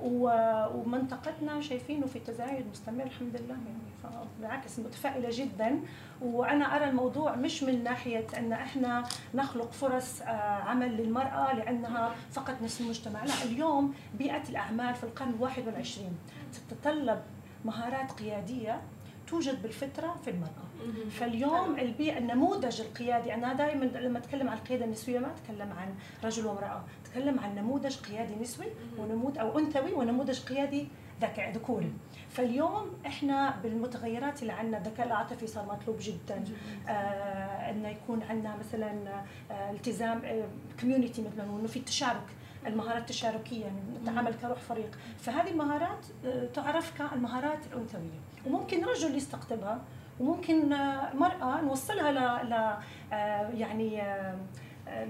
[0.00, 5.80] ومنطقتنا شايفينه في تزايد مستمر الحمد لله يعني فبالعكس متفائلة جدا.
[6.22, 10.26] وأنا أرى الموضوع مش من ناحية أن إحنا نخلق فرص آه،
[10.62, 16.18] عمل للمرأة لأنها فقط نصف المجتمع لا اليوم بيئة الأعمال في القرن الواحد والعشرين
[16.52, 17.22] تتطلب
[17.64, 18.80] مهارات قيادية
[19.30, 20.68] توجد بالفطرة في المرأة.
[21.10, 26.46] فاليوم البيئة النموذج القيادي أنا دائما لما أتكلم عن القيادة النسوية ما أتكلم عن رجل
[26.46, 28.66] وامرأة أتكلم عن نموذج قيادي نسوي
[28.98, 30.88] ونموذج أو أنثوي ونموذج قيادي
[31.54, 31.92] ذكوري.
[32.30, 36.44] فاليوم إحنا بالمتغيرات اللي عندنا الذكاء العاطفي صار مطلوب جدا.
[36.88, 38.92] آه إنه يكون عندنا مثلا
[39.50, 40.22] آه التزام
[40.80, 42.26] كوميونتي آه مثلا انه في تشارك
[42.66, 43.66] المهارات التشاركية
[44.02, 44.90] نتعامل كروح فريق.
[45.18, 48.20] فهذه المهارات آه تعرف كالمهارات الأنثوية.
[48.46, 49.80] وممكن رجل يستقطبها
[50.20, 50.68] وممكن
[51.14, 52.78] مرأة نوصلها ل
[53.12, 54.38] آه، يعني آه،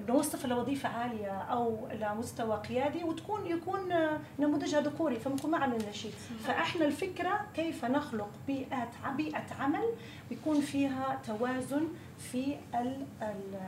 [0.09, 3.93] نوصفها لوظيفة عالية أو لمستوى قيادي وتكون يكون
[4.39, 6.13] نموذجها ذكوري فممكن ما عملنا شيء.
[6.45, 9.85] فإحنا الفكرة كيف نخلق بيئة بيئة عمل
[10.31, 12.57] بيكون فيها توازن في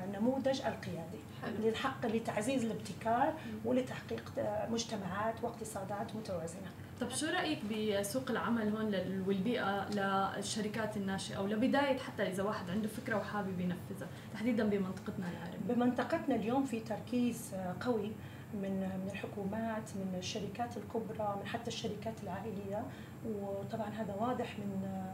[0.07, 1.21] النموذج القيادي.
[1.61, 3.35] للحق لتعزيز الابتكار
[3.65, 4.33] ولتحقيق
[4.71, 6.71] مجتمعات واقتصادات متوازنة.
[7.01, 8.95] طب شو رأيك بسوق العمل هون
[9.27, 15.75] والبيئه للشركات الناشئة أو لبداية حتى إذا واحد عنده فكرة وحابب ينفذها تحديدا بمنطقتنا العربية؟
[15.75, 18.13] بمنطقتنا اليوم في تركيز قوي
[18.55, 22.85] من من الحكومات من الشركات الكبرى من حتى الشركات العائلية
[23.27, 25.07] وطبعا هذا واضح من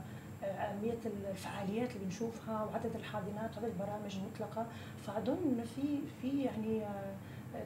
[0.42, 0.98] أهمية
[1.30, 4.66] الفعاليات اللي بنشوفها وعدد الحاضنات وعدد البرامج المطلقة
[5.06, 6.82] فأظن في في يعني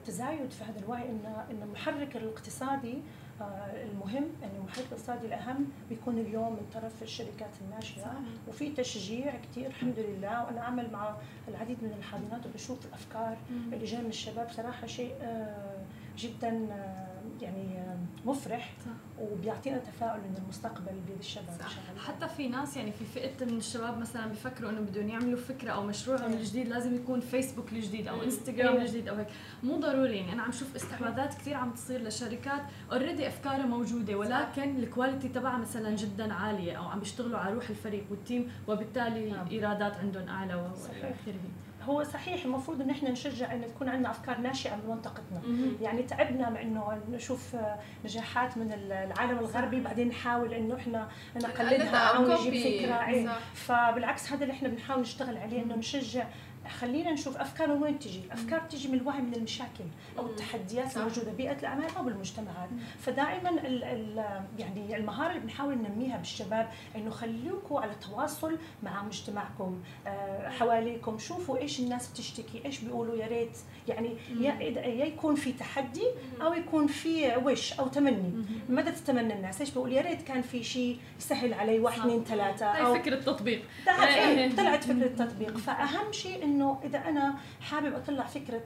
[0.06, 3.02] تزايد في هذا الوعي ان إن المحرك الاقتصادي
[3.42, 9.98] المهم ان المحرك الاقتصادي الأهم بيكون اليوم من طرف الشركات الناشئه وفي تشجيع كثير الحمد
[9.98, 10.44] لله.
[10.44, 11.16] وأنا أعمل مع
[11.48, 13.36] العديد من الحاضنات وبشوف الأفكار
[13.72, 14.50] اللي جاية من الشباب.
[14.50, 15.76] صراحة شيء آه،
[16.18, 17.09] جدا آه،
[17.42, 17.80] يعني
[18.26, 18.72] مفرح
[19.20, 22.06] وبيعطينا تفاؤل إن المستقبل بيد الشباب صح.
[22.06, 25.82] حتى في ناس يعني في فئة من الشباب مثلا بيفكروا إنه بدهم يعملوا فكرة أو
[25.82, 28.82] مشروعهم الجديد لازم يكون فيسبوك الجديد أو انستغرام إيه.
[28.82, 29.26] الجديد أو هيك.
[29.62, 30.32] مو ضروري يعني.
[30.32, 32.62] أنا عم شوف استحواذات كثير عم تصير لشركات
[32.92, 37.70] already أفكارها موجودة ولكن ال quality تبعها مثلا جدا عالية أو عم بيشتغلوا على روح
[37.70, 39.46] الفريق وال team وبالتالي نعم.
[39.46, 44.38] الإيرادات عندهم أعلى والى اخره هو صحيح المفروض إن إحنا نشجع إن تكون عندنا أفكار
[44.40, 45.42] ناشئة من منطقتنا.
[45.82, 47.56] يعني تعبنا مع إنه نشوف
[48.04, 52.94] نجاحات من العالم الغربي بعدين نحاول إنه إحنا نقلدها أو نجيب فكرة.
[53.08, 53.28] إيه.
[53.54, 56.24] فبالعكس هذا اللي إحنا بنحاول نشتغل عليه إنه نشجع
[56.70, 58.20] خلينا نشوف أفكار وين تجي.
[58.26, 59.84] الافكار تجي من الوعي من المشاكل
[60.18, 62.68] أو التحديات الموجوده بيئة الأعمال أو بالمجتمعات.
[62.98, 64.24] فدائما ال ال
[64.58, 71.18] يعني المهارة اللي بنحاول ننميها بالشباب إنه خليكم على تواصل مع مجتمعكم آه، حواليكم.
[71.18, 73.58] شوفوا إيش الناس بتشتكي إيش بيقولوا يا ريت.
[73.88, 76.06] يعني يا يكون في تحدي
[76.42, 78.44] أو يكون في وش أو تمني.
[78.68, 82.66] ماذا تتمنى الناس؟ إيش بيقول؟ يا ريت كان في شيء يسهل علي واحد اثنين ثلاثة
[82.66, 83.62] أو فكرة تطبيق
[84.56, 88.62] طلعت فكرة تطبيق فأهم شيء إنه إذا أنا حابب أطلع فكرة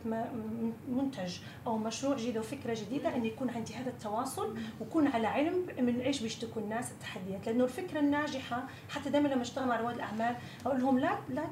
[0.89, 5.67] منتج أو مشروع جديد أو فكرة جديدة إنه يكون عندي هذا التواصل وكون على علم
[5.79, 7.47] من إيش بيشتكوا الناس التحديات.
[7.47, 10.37] لأنه الفكرة الناجحة حتى دائما لما أشتغل مع رواد الأعمال
[10.67, 11.45] أقول لهم لا لا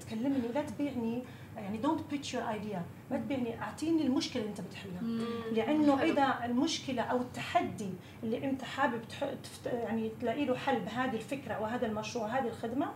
[0.00, 1.22] تكلمني لا تبيعني
[1.56, 5.00] يعني don't pitch your idea ما تبيعني أعطيني المشكلة اللي أنت بتحلها.
[5.52, 7.90] لأنه إذا المشكلة أو التحدي
[8.22, 9.00] اللي أنت حابب
[9.64, 12.86] يعني تلاقي له حل بهذه الفكرة وهذا المشروع وهذه الخدمة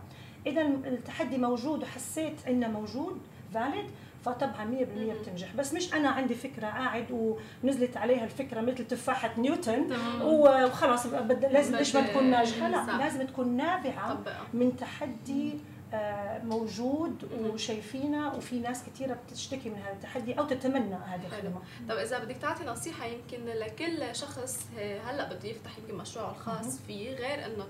[0.46, 3.20] اذا التحدي موجود وحسيت إنه موجود
[3.54, 3.90] valid
[4.24, 5.54] فطبعا 100% بتنجح.
[5.56, 7.34] بس مش أنا عندي فكرة قاعد
[7.64, 11.06] ونزلت عليها الفكرة مثل تفاحة نيوتن وخلاص
[11.50, 14.18] لازم ليش ما تكون ناجحة؟ لا لازم تكون نابعة
[14.54, 15.58] من تحدي
[15.94, 21.60] آه، موجود وشايفينه وفي ناس كثيره بتشتكي من هذا التحدي أو تتمنى هذه الخدمة.
[21.88, 24.66] طب إذا بدك تعطي نصيحة يمكن لكل شخص
[25.06, 27.66] هلأ بده يفتح يمكن مشروعه الخاص فيه غير إنه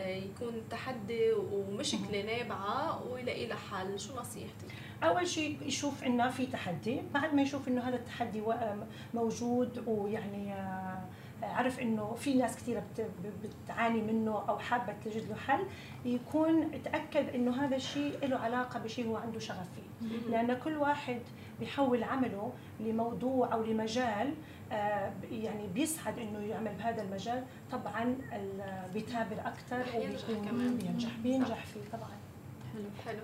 [0.00, 4.00] يكون تحدي ومشكله نابعه ويلاقي لها حل.
[4.00, 4.68] شو نصيحتك؟
[5.02, 7.02] أول شيء يشوف إنه في تحدي.
[7.14, 8.42] بعد ما يشوف إنه هذا التحدي
[9.14, 10.54] موجود ويعني
[11.42, 12.82] عرف إنه في ناس كثيره
[13.64, 15.64] بتعاني منه أو حابة تجد له حل
[16.04, 20.08] يكون تاكد إنه هذا الشيء له علاقة بشيء هو عنده شغف فيه.
[20.30, 21.20] لأن كل واحد
[21.60, 24.34] بيحول عمله لموضوع أو لمجال آه،
[25.30, 27.44] يعني بيسعد إنه يعمل بهذا المجال.
[27.72, 28.16] طبعا
[28.92, 32.10] بيتابر أكثر وبينجح بينجح فيه طبعا.
[32.74, 33.20] حلو حلو.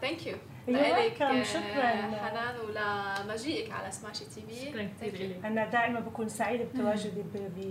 [0.00, 0.36] thank you
[0.68, 1.90] لك شكرا.
[2.16, 7.22] حنان ولمجيئك على سماشي تي في شكرا كثير أنا دائما بكون سعيدة بتواجدي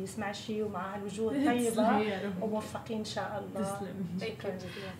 [0.04, 2.34] بسماشي ومع هالوجوه الطيبة.
[2.42, 3.62] وموفقين إن شاء الله.
[3.62, 4.20] تسلم.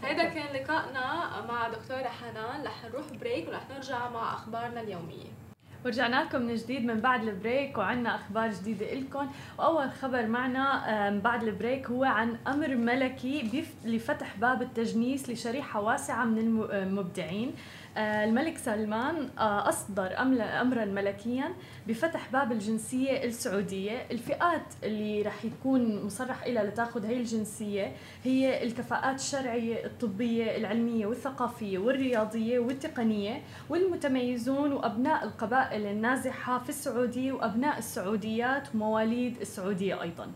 [0.04, 2.66] هذا كان لقائنا مع دكتورة حنان.
[2.66, 5.30] رح نروح break ورح نرجع مع أخبارنا اليومية.
[5.86, 9.28] ورجعنا لكم من جديد من بعد ال break وعنا أخبار جديدة لكم
[9.58, 15.82] وأول خبر معنا من بعد ال break هو عن أمر ملكي لفتح باب التجنيس لشريحة
[15.82, 16.38] واسعة من
[16.72, 17.54] المبدعين آه،
[17.98, 20.18] الملك سلمان آه، أصدر
[20.62, 21.54] أمرا ملكيا
[21.88, 24.06] بفتح باب الجنسية السعودية.
[24.12, 27.92] الفئات اللي رح يكون مصرح لها لتأخذ هي الجنسية
[28.24, 37.78] هي الكفاءات الشرعية الطبية العلمية والثقافية والرياضية والتقنية والمتميزون وأبناء القبائل النازحة في السعودية وأبناء
[37.78, 40.32] السعوديات ومواليد السعودية أيضاً.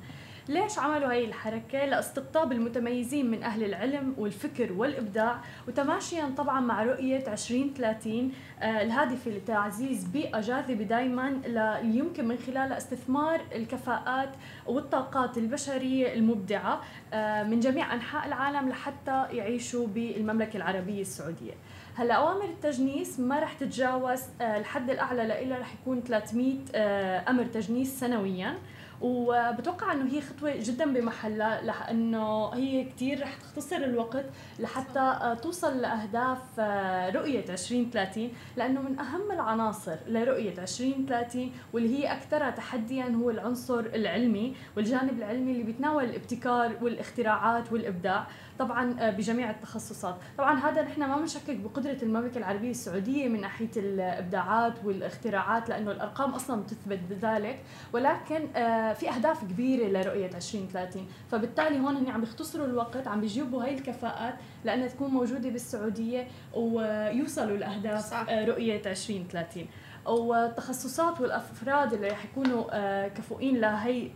[0.50, 7.32] ليش عملوا هاي الحركة؟ لأستقطاب المتميزين من أهل العلم والفكر والإبداع وتماشيا طبعا مع رؤية
[7.34, 8.32] 2030
[8.62, 11.42] آه الهادفة لتعزيز بيئة جاذبة دائما
[11.84, 14.30] يمكن من خلالها استثمار الكفاءات
[14.68, 16.82] والطاقات البشرية المبدعة
[17.14, 21.54] آه من جميع أنحاء العالم لحتى يعيشوا بالمملكة العربية السعودية.
[21.96, 27.44] هلأ أوامر التجنيس ما رح تتجاوز آه الحد الأعلى لها رح يكون 300 آه أمر
[27.44, 28.58] تجنيس سنويا
[29.02, 34.26] وبتوقع إنه هي خطوة جدا بمحلها لأنه هي كثير رح تختصر الوقت
[34.60, 42.12] لحتى آه، توصل لأهداف آه، رؤية 2030 لأنه من أهم العناصر لرؤية 2030 واللي هي
[42.12, 48.28] اكثرها تحديا هو العنصر العلمي والجانب العلمي اللي بيتناول الابتكار والاختراعات والإبداع
[48.60, 50.16] طبعا آه، بجميع التخصصات.
[50.38, 56.32] طبعا هذا نحن ما بنشكك بقدرة المملكة العربية السعودية من ناحية الإبداعات والاختراعات لأنه الأرقام
[56.32, 57.60] أصلا بتثبت بذلك
[57.94, 63.64] ولكن آه، في أهداف كبيرة لرؤية 2030 فبالتالي هون هن عم بيختصروا الوقت عم بيجيبوا
[63.64, 64.34] هاي الكفاءات
[64.66, 68.26] لأنها تكون موجودة بالسعودية ويوصلوا لأهداف صح.
[68.30, 69.68] آه، رؤية 2030
[70.06, 74.10] والتخصصات والأفراد اللي رح يكونوا آه، كفؤين لهي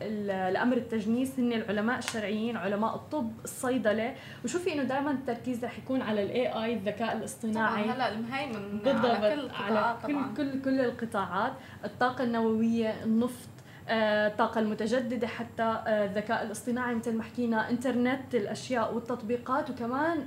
[0.51, 4.15] لأمر التجنيس هن العلماء الشرعيين علماء الطب الصيدلة.
[4.45, 7.83] وشوفي إنه دائما التركيز رح يكون على الاي اي الذكاء الاصطناعي.
[7.83, 11.53] هلأ المهيمن بالضبط على كل على كل كل كل القطاعات.
[11.85, 13.52] الطاقة النووية النفط
[13.89, 20.25] الطاقة المتجددة حتى آه، الذكاء الاصطناعي مثل ما حكينا إنترنت الأشياء والتطبيقات وكمان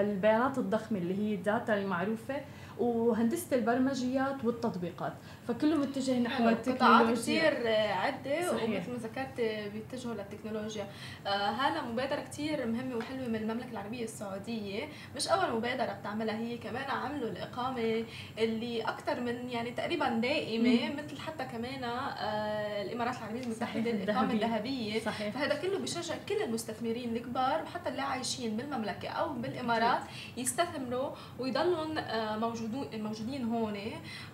[0.00, 2.36] البيانات الضخمة اللي هي الداتا المعروفة
[2.78, 5.12] وهندسة البرمجيات والتطبيقات.
[5.48, 7.14] فكله متجه نحو التكنولوجيا.
[7.14, 9.40] كثير عدة ومثل ما ذكرت
[9.72, 10.86] بيتجهوا للتكنولوجيا.
[11.26, 14.88] آه هلا مبادرة كثير مهمة وحلوة من المملكة العربية السعودية.
[15.16, 18.04] مش أول مبادرة بتعملها هي كمان عملوا الإقامة
[18.38, 20.96] اللي أكثر من يعني تقريبا دائمة مم.
[20.96, 25.00] مثل حتى كمان آه الإمارات العربية المتحدة الإقامة الذهبية.
[25.00, 30.00] فهذا كله بشجع كل المستثمرين الكبار وحتى اللي عايشين بالمملكة أو بالإمارات
[30.36, 33.78] يستثمروا ويضلوا آه موجودين موجودين هون.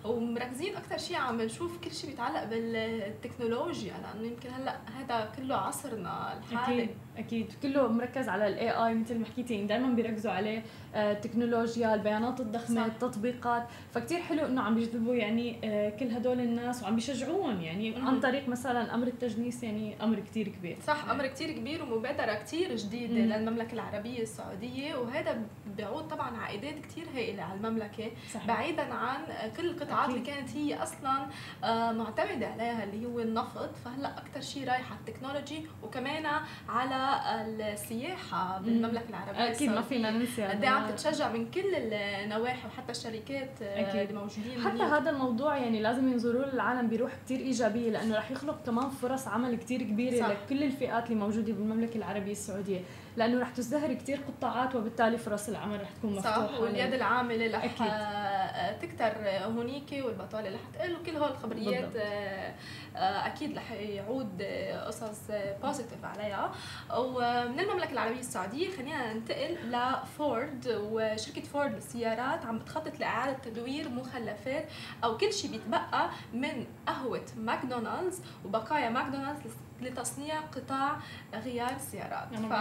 [0.05, 6.37] ومركزين أكثر شيء عم نشوف كل شيء بيتعلق بالتكنولوجيا لأنه يمكن هلأ هذا كله عصرنا
[6.37, 6.89] الحالي.
[7.21, 10.63] أكيد كله مركز على الاي اي مثل ما حكيتي دائما بيركزوا عليه
[10.95, 12.85] التكنولوجيا البيانات الضخمه صح.
[12.85, 18.19] التطبيقات فكتير حلو إنه عم بيجذبوا يعني آه، كل هدول الناس وعم بيشجعوهم يعني عن
[18.19, 23.13] طريق مثلا أمر التجنيس يعني أمر كتير كبير صح أمر كتير كبير ومبادرة كتير جديدة
[23.13, 23.19] مم.
[23.33, 25.41] للمملكة العربية السعودية وهذا
[25.77, 28.47] بيعود طبعا عائدات كتير هائلة على المملكة صحيح.
[28.47, 29.19] بعيدا عن
[29.57, 31.25] كل القطاعات اللي كانت هي أصلا
[31.63, 36.25] آه، معتمدة عليها اللي هو النفط فهلأ أكثر شيء رايح على التكنولوجي وكمان
[36.69, 43.61] على السياحة بالمملكة العربية أكيد ما فينا ننسى عم تتشجع من كل النواحي وحتى الشركات
[43.61, 44.09] أكيد.
[44.09, 48.31] اللي موجودين حتى هذا الموضوع يعني لازم ينظروا له العالم بروح كثير ايجابيه لأنه رح
[48.31, 50.27] يخلق كمان فرص عمل كتير كبيرة صح.
[50.27, 52.79] لكل الفئات اللي موجودة بالمملكة العربية السعودية.
[53.17, 57.81] لأنه رح تزدهر كثير قطاعات وبالتالي فرص العمل رح تكون مفتوحة صح واليد العاملة رح
[57.81, 59.13] آه، تكتر
[59.45, 62.53] هونيك والبطالة رح تقل وكل هول الخبريات آه،
[62.95, 64.41] آه، أكيد رح يعود
[64.87, 65.19] قصص
[65.63, 66.51] positive عليها.
[66.97, 74.65] ومن المملكة العربية السعودية خلينا ننتقل لفورد وشركة فورد للسيارات عم بتخطط لإعادة تدوير مخلفات
[75.03, 79.51] أو كل شيء بيتبقى من قهوة ماكدونالدز وبقايا ماكدونالدز
[79.81, 80.97] لتصنيع قطع
[81.33, 82.53] غيار السيارات يعني ف...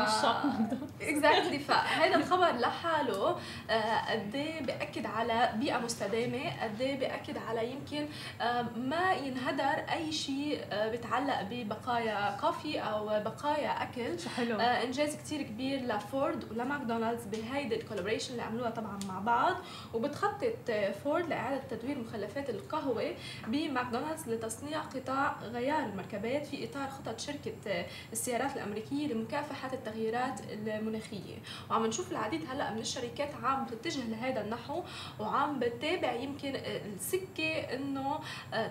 [1.03, 3.37] exactly فهذا الخبر لحاله
[3.71, 8.07] آه، قد إيه بيأكد على بيئة مستدامة قد إيه بيأكد على يمكن
[8.41, 14.17] آه، ما ينهدر أي شيء آه، بيتعلق ببقايا coffee أو بقايا أكل.
[14.37, 14.61] حلو.
[14.61, 19.57] إنجاز كثير كبير لفورد ولماكدونالدز بهيدي ال collaboration اللي عملوها طبعا مع بعض.
[19.95, 20.71] وبتخطط
[21.05, 23.15] فورد لإعادة تدوير مخلفات القهوة
[23.47, 31.37] بماكدونالدز لتصنيع قطاع غيار المركبات في إطار خطط خطط شركة السيارات الأمريكية لمكافحة التغييرات المناخية.
[31.71, 34.83] وعم نشوف العديد هلأ من الشركات عم تتجه لهذا النحو
[35.19, 38.21] وعم بتابع يمكن السكة إنه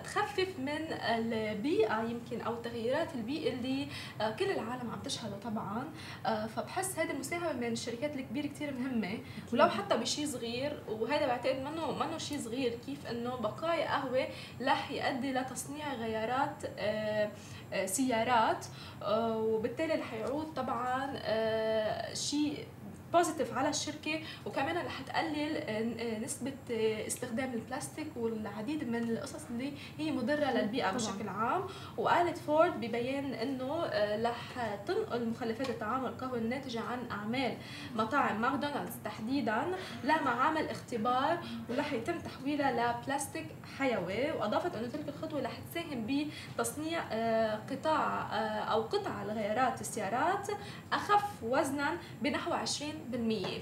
[0.04, 3.88] تخفف من البيئة يمكن أو التغيرات البيئة اللي
[4.38, 5.88] كل العالم عم تشهده طبعا.
[6.46, 9.18] فبحس هذه المساهمة من الشركات الكبيرة كثير مهمة.
[9.52, 14.28] ولو حتى بشيء صغير وهذا بعتقد منه منه شيء صغير كيف إنه بقايا قهوة
[14.62, 16.62] رح يؤدي لتصنيع غيارات
[17.84, 18.66] سيارات
[19.02, 22.66] آه، وبالتالي رح يعود طبعا آه، شيء
[23.12, 26.52] positive على الشركة وكمان رح تقلل آه، نسبة
[27.06, 31.62] استخدام البلاستيك والعديد من القصص اللي هي مضرة للبيئة بشكل عام.
[31.96, 33.84] وقالت فورد ببيان إنه
[34.30, 37.56] رح تنقل مخلفات الطعام والقهوه الناتجة عن أعمال
[37.96, 39.62] مطاعم ماكدونالدز تحديدا
[40.04, 41.38] لمعامل اختبار
[41.70, 43.46] ورح يتم تحويلها لبلاستيك
[43.78, 44.30] حيوي.
[44.32, 46.26] وأضافت إنه تلك الخطوة رح تساهم
[46.58, 47.00] بتصنيع
[47.70, 48.26] قطاع
[48.72, 50.48] أو قطع الغيارات السيارات
[50.92, 52.99] أخف وزنا بنحو 20%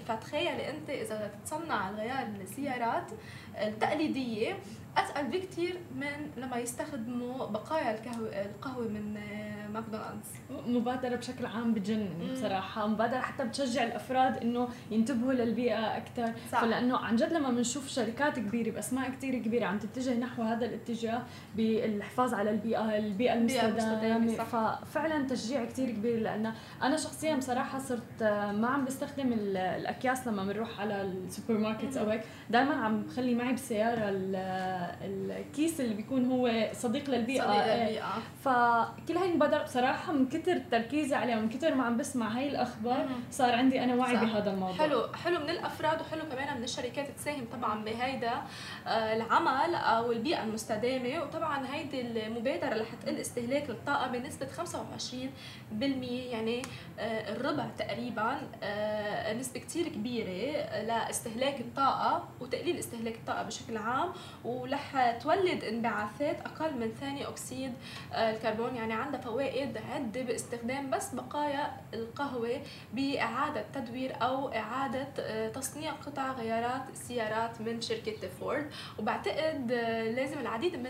[0.08, 3.10] فتخيلي أنت إذا تصنع الغيار للسيارات
[3.56, 4.58] التقليدية
[4.96, 8.00] أتقل بكثير من لما يستخدموا بقايا
[8.44, 9.18] القهوة من
[9.74, 10.28] ماكدونالدز.
[10.66, 12.86] مبادرة بشكل عام بتجنن بصراحة.
[12.86, 16.60] مبادرة حتى بتشجع الأفراد إنه ينتبهوا للبيئة أكثر صح.
[16.60, 21.22] فلأنه عن جد لما بنشوف شركات كبيرة بأسماء كثير كبيرة عم تتجه نحو هذا الاتجاه
[21.56, 24.32] بالحفاظ على البيئة البيئة المستدامة.
[24.32, 26.52] ففعلا تشجيع كثير كبير لأن
[26.82, 32.22] أنا شخصيا بصراحة صرت ما عم بستخدم الأكياس لما بنروح على السوبر ماركت أو هيك.
[32.50, 34.04] دائما عم بخلي معي بالسيارة
[35.02, 38.04] الكيس اللي بيكون هو صديق للبيئة, صديق للبيئة.
[38.44, 43.08] فكل هاي المبادرة بصراحة من كثر تركيزي عليها ومن كثر ما عم بسمع هاي الأخبار
[43.30, 44.22] صار عندي أنا وعي صح.
[44.24, 44.76] بهذا الموضوع.
[44.76, 48.32] حلو حلو من الأفراد وحلو كمان من الشركات تساهم طبعا بهيدا
[48.86, 51.22] آه، العمل أو البيئة المستدامة.
[51.22, 55.82] وطبعا هيدي المبادرة رح تقل استهلاك الطاقة بنسبة 25%
[56.32, 56.62] يعني
[56.98, 60.28] آه، الربع تقريبا آه، نسبة كثير كبيرة
[60.82, 64.08] لاستهلاك الطاقة وتقليل استهلاك الطاقة بشكل عام.
[64.44, 67.72] ورح تولد انبعاثات أقل من ثاني أكسيد
[68.14, 72.60] الكربون يعني عندها فوائد فوائد عدة باستخدام بس بقايا القهوة
[72.92, 78.70] بإعادة تدوير أو إعادة آه، تصنيع قطع غيارات السيارات من شركة فورد.
[78.98, 80.86] وبعتقد آه، لازم العديد من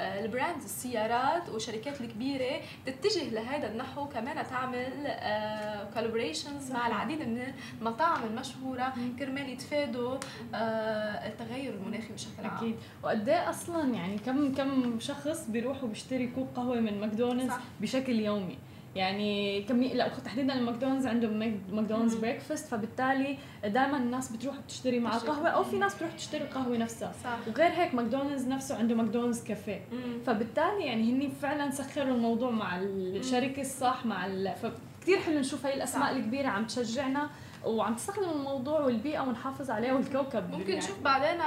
[0.00, 4.92] ال brands السيارات والشركات الكبيرة تتجه لهذا النحو كمان تعمل
[5.94, 10.16] collaborations مع العديد من المطاعم المشهورة كرمال يتفادوا
[11.26, 12.56] التغير المناخي بشكل عام.
[12.56, 12.76] أكيد.
[13.02, 18.58] وقد إيه أصلا يعني كم كم شخص بيروح وبيشتري كوب قهوة من ماكدونالدز بشكل يومي؟
[18.96, 21.38] يعني كمية لا تحديدا الماكدونالدز عندهم
[21.72, 26.76] ماكدونالدز breakfast فبالتالي دائما الناس بتروح بتشتري معه قهوه أو في ناس بتروح تشتري القهوة
[26.76, 27.12] نفسها.
[27.24, 27.38] صح.
[27.48, 29.80] وغير هيك ماكدونالدز نفسه عنده ماكدونالدز كافيه.
[30.26, 34.54] فبالتالي يعني هن فعلا سخروا الموضوع مع الشركة الصح مع ال...
[34.62, 36.16] فكثير حلو نشوف هاي الأسماء صح.
[36.16, 37.30] الكبيرة عم تشجعنا
[37.64, 40.76] وعم تستخدم الموضوع والبيئة ونحافظ عليه والكوكب ممكن يعني.
[40.76, 41.40] نشوف بعدين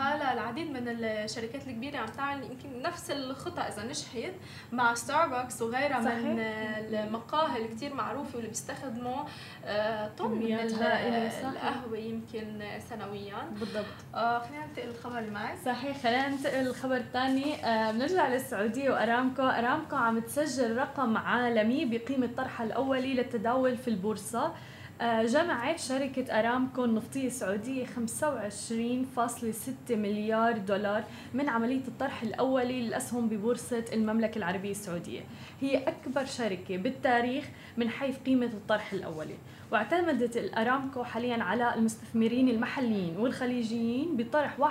[0.00, 4.32] هلا العديد من الشركات الكبيرة عم تعمل يمكن نفس الخطه إذا نجحت
[4.72, 6.18] مع ستاربكس وغيرها صحيح.
[6.18, 9.16] من المقاهي الكثير معروفة واللي بيستخدموا
[9.64, 13.36] آه، طن من القهوة يمكن سنويا.
[13.60, 13.84] بالضبط.
[14.14, 15.56] آه خلينا ننتقل للخبر اللي معي.
[15.64, 17.66] صحيح خلينا ننتقل للخبر الثاني.
[17.66, 19.42] آه بنرجع للسعودية وأرامكو.
[19.42, 24.52] أرامكو عم تسجل رقم عالمي بقيمة طرحها الأولي للتداول في البورصة.
[25.02, 27.90] جمعت شركة أرامكو النفطية السعودية 25.6
[29.90, 35.20] مليار دولار من عملية الطرح الأولي للأسهم ببورصة المملكة العربية السعودية.
[35.60, 39.36] هي أكبر شركة بالتاريخ من حيث قيمة الطرح الأولي.
[39.72, 44.66] واعتمدت الأرامكو حاليا على المستثمرين المحليين والخليجيين بطرح 1.5%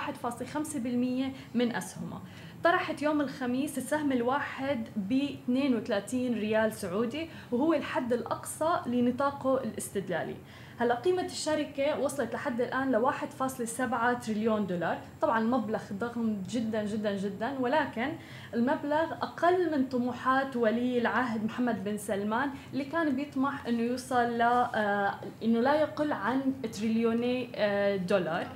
[1.54, 2.22] من أسهمها.
[2.64, 5.12] طرحت يوم الخميس السهم الواحد ب
[5.44, 10.36] 32 ريال سعودي وهو الحد الأقصى لنطاقه الاستدلالي
[10.78, 17.16] هلا قيمة الشركة وصلت لحد الآن ل 1.7 تريليون دولار، طبعا المبلغ ضخم جدا جدا
[17.16, 18.12] جدا ولكن
[18.54, 24.42] المبلغ أقل من طموحات ولي العهد محمد بن سلمان اللي كان بيطمح إنه يوصل ل
[24.42, 26.40] آه، إنه لا يقل عن
[26.72, 28.46] تريليوني آه، دولار.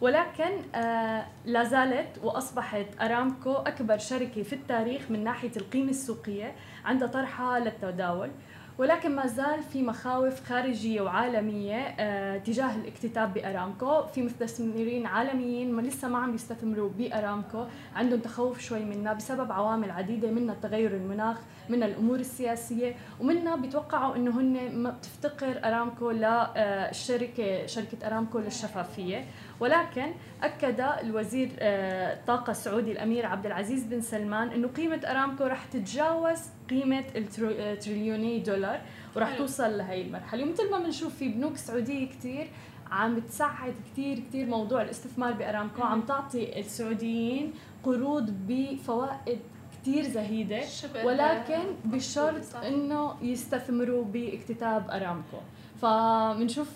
[0.00, 6.52] ولكن آه لا زالت وأصبحت أرامكو أكبر شركة في التاريخ من ناحية القيمة السوقية
[6.84, 8.30] عند طرحها للتداول.
[8.78, 14.06] ولكن ما زال في مخاوف خارجية وعالمية آه، تجاه الاكتتاب بأرامكو.
[14.06, 17.64] في مستثمرين عالميين ما لسه ما عم يستثمروا بأرامكو.
[17.96, 21.36] عندهم تخوف شوي منها بسبب عوامل عديدة منها تغير المناخ
[21.68, 22.94] منها الأمور السياسية.
[23.20, 29.24] ومنها بيتوقعوا أنه هن تفتقر أرامكو للشركة شركة أرامكو للشفافية.
[29.60, 35.64] ولكن أكد الوزير الطاقه آه، السعودي الأمير عبد العزيز بن سلمان إنه قيمة أرامكو رح
[35.64, 36.38] تتجاوز
[36.70, 38.80] قيمة التريليوني دولار
[39.16, 40.44] ورح توصل لهي المرحلة.
[40.44, 42.50] ومثل ما بنشوف في بنوك سعودية كثير
[42.90, 47.52] عم تساعد كثير كثير موضوع الاستثمار بأرامكو عم تعطي السعوديين
[47.84, 49.38] قروض بفوائد
[49.82, 50.60] كثير زهيدة
[51.04, 55.36] ولكن بشرط إنه يستثمروا باكتتاب أرامكو.
[55.82, 56.68] فبنشوف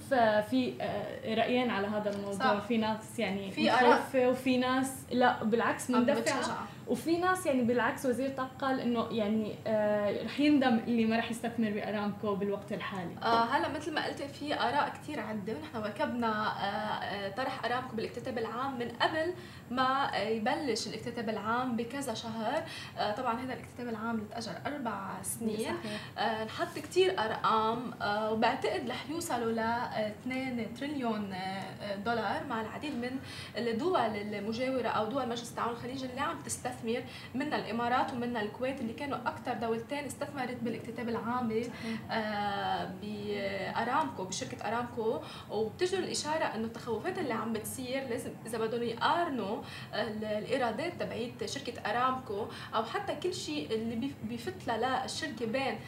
[0.50, 2.38] في آه، رأيين على هذا الموضوع.
[2.38, 2.66] صح.
[2.68, 6.68] في ناس يعني في مخوفة وفي ناس لا بالعكس مندفعة.
[6.86, 11.30] وفي ناس يعني بالعكس وزير الطاقه قال إنه يعني آه رح يندم اللي ما رح
[11.30, 13.10] يستثمر بأرامكو بالوقت الحالي.
[13.22, 17.96] آه هلا مثل ما قلت في آراء كثير عده ونحن واكبنا آه, آه، طرح أرامكو
[17.96, 19.34] بالاكتتاب العام من قبل
[19.70, 22.62] ما يبلش الاكتتاب العام بكذا شهر.
[22.98, 25.74] آه طبعا هذا الاكتتاب العام اللي تاجر أربع سنين.
[26.18, 32.92] آه نحط كثير أرقام آه وبعتقد رح يوصلوا ل 2 تريليون آه، دولار مع العديد
[32.94, 33.10] من
[33.56, 36.71] الدول المجاورة أو دول مجلس التعاون الخليجي اللي عم تستثمر
[37.34, 41.62] منها الإمارات ومنها الكويت اللي كانوا أكثر دولتين استثمرت بالاكتتاب العام
[42.10, 45.20] آه، بأرامكو بشركة أرامكو.
[45.50, 49.62] وبتجدر الإشارة إنه التخوفات اللي عم بتصير لازم إذا بدهم يقارنوا
[49.94, 50.02] آه،
[50.38, 55.78] الإيرادات تبعيت شركة أرامكو أو حتى كل شيء اللي بيفوت للشركه بين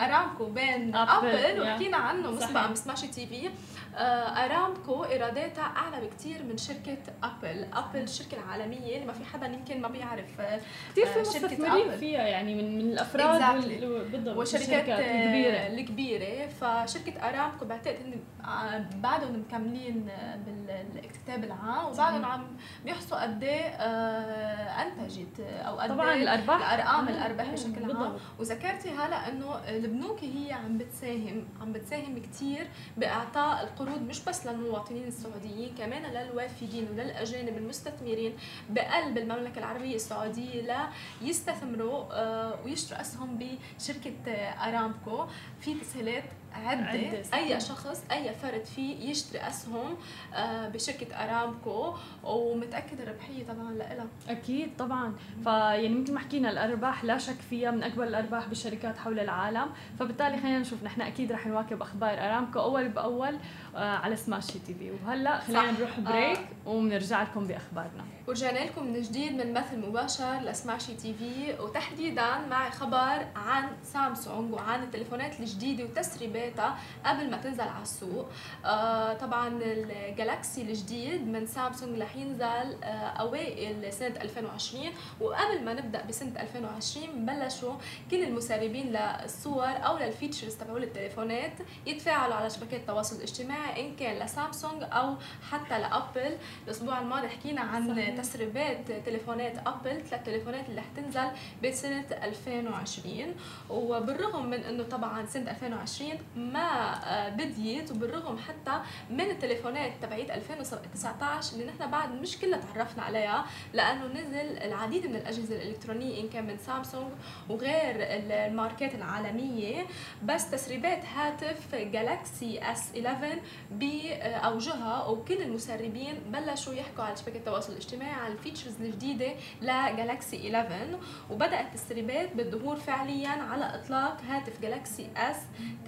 [0.00, 3.50] أرامكو بين ابل وحكينا عنه مسبقا بسماشي تي في.
[3.96, 9.80] ارامكو إيراداتها أعلى بكثير من شركة ابل ابل الشركة العالميه اللي ما في حدا يمكن
[9.80, 10.60] ما بيعرف آه،
[10.90, 13.84] كثير في مستثمرين فيها يعني من من الأفراد exactly.
[14.12, 15.66] بالضبط والشركات الكبيرة.
[15.66, 16.46] الكبيرة.
[16.48, 20.08] فشركة ارامكو بعتقد هن آه، بعدهم مكملين
[20.46, 22.46] بالاكتتاب العام وبعدهم عم
[22.84, 26.72] بيحصوا قد إيه آه، أنتجت أو قد طبعا إيه الأرباح.
[26.72, 28.16] الأرقام الأرباح بشكل عام.
[28.38, 32.66] وذكرتي هلا إنه البنوك هي عم بتساهم عم بتساهم كثير
[32.96, 38.32] بإعطاء القروض مش بس للمواطنين السعوديين كمان للوافدين وللأجانب المستثمرين
[38.70, 40.88] بقلب المملكة العربية السعودية
[41.22, 45.26] ليستثمروا آه، ويشتروا أسهم بشركة أرامكو.
[45.60, 49.96] في تسهيلات عدة, عدة أي شخص أي فرد فيه يشتري أسهم
[50.34, 51.94] آه، بشركة أرامكو.
[52.24, 55.14] ومتأكد الربحية طبعا لها أكيد طبعا.
[55.44, 59.66] فيعني مثل ما حكينا الأرباح لا شك فيها من أكبر الأرباح بالشركات حول العالم.
[59.98, 63.34] فبالتالي خلينا نشوف نحن أكيد رح نواكب أخبار أرامكو أول بأول.
[63.69, 64.90] آه، على سماشي تي في.
[64.90, 66.68] وهلأ خلينا نروح break آه.
[66.70, 68.04] وبنرجع لكم بأخبارنا.
[68.28, 74.52] ورجعنا لكم من جديد من بث مباشر لسماشي تي في وتحديدا مع خبر عن سامسونج
[74.54, 78.28] وعن التليفونات الجديدة وتسريباتها قبل ما تنزل على السوق.
[78.64, 82.86] آه طبعا الجالاكسي الجديد من سامسونج رح ينزل آه
[83.20, 84.84] أوائل سنة 2020
[85.20, 87.74] وقبل ما نبدأ بسنة 2020 بلشوا
[88.10, 91.52] كل المسربين للصور أو لل features تبعول التليفونات
[91.86, 95.14] يتفاعلوا على شبكات التواصل الاجتماعي إن كان لسامسونج أو
[95.50, 98.16] حتى لأبل الأسبوع الماضي حكينا عن صحيح.
[98.16, 101.28] تسريبات تليفونات أبل ثلاث تليفونات اللي حتنزل
[101.64, 103.34] بسنة 2020
[103.70, 108.80] وبالرغم من إنه طبعا سنة 2020 ما آه، بديت وبالرغم حتى
[109.10, 115.16] من التليفونات تبعيت 2019 اللي نحن بعد مش كلها تعرفنا عليها لأنه نزل العديد من
[115.16, 117.12] الأجهزة الإلكترونية إن كان من سامسونج
[117.48, 119.86] وغير الماركات العالمية.
[120.24, 123.38] بس تسريبات هاتف جالاكسي اس 11
[123.70, 129.32] باوجهها وكل المسربين بلشوا يحكوا على شبكة التواصل الاجتماعي على ال features الجديدة
[129.62, 130.98] لجالاكسي 11
[131.30, 135.36] وبدأت التسريبات بالظهور فعليا على إطلاق هاتف جالاكسي اس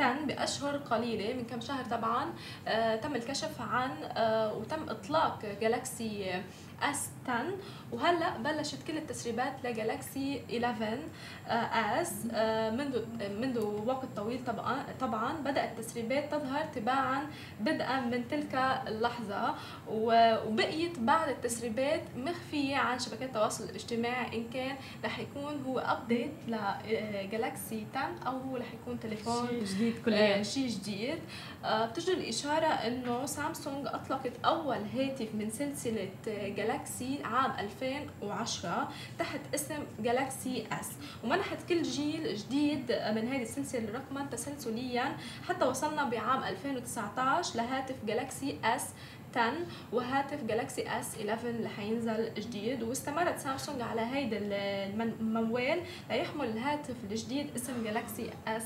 [0.00, 1.34] 10 بأشهر قليلة.
[1.34, 2.32] من كم شهر طبعا
[2.68, 6.42] آه تم الكشف عن آه وتم إطلاق جالاكسي
[6.82, 7.44] اس 10
[7.92, 10.98] وهلأ بلشت كل التسريبات لجالاكسي 11
[12.02, 12.24] اس
[12.74, 13.02] منذ
[13.40, 17.26] منذ وقت طويل طبعا طبعا بدأت التسريبات تظهر تباعا
[17.60, 18.54] بدءا من تلك
[18.88, 19.54] اللحظة.
[19.90, 27.86] وبقيت بعد التسريبات مخفية عن شبكات التواصل الاجتماعي إن كان رح يكون هو ابديت لجالكسي
[27.94, 31.18] 10 أو هو رح يكون تليفون شيء جديد كل شيء جديد.
[31.64, 36.08] آه، بتجي الإشارة إنه سامسونج أطلقت أول هاتف من سلسلة
[37.24, 38.88] عام 2010
[39.18, 40.88] تحت اسم جالاكسي اس
[41.24, 45.16] ومنحت كل جيل جديد من هذه السلسلة رقما تسلسليا
[45.48, 48.88] حتى وصلنا بعام 2019 لهاتف جالاكسي اس
[49.36, 49.52] 10
[49.92, 52.82] وهاتف جالاكسي اس 11 اللي حينزل جديد.
[52.82, 55.80] واستمرت سامسونج على هيدا الموال
[56.10, 58.62] ليحمل الهاتف الجديد اسم جالاكسي اس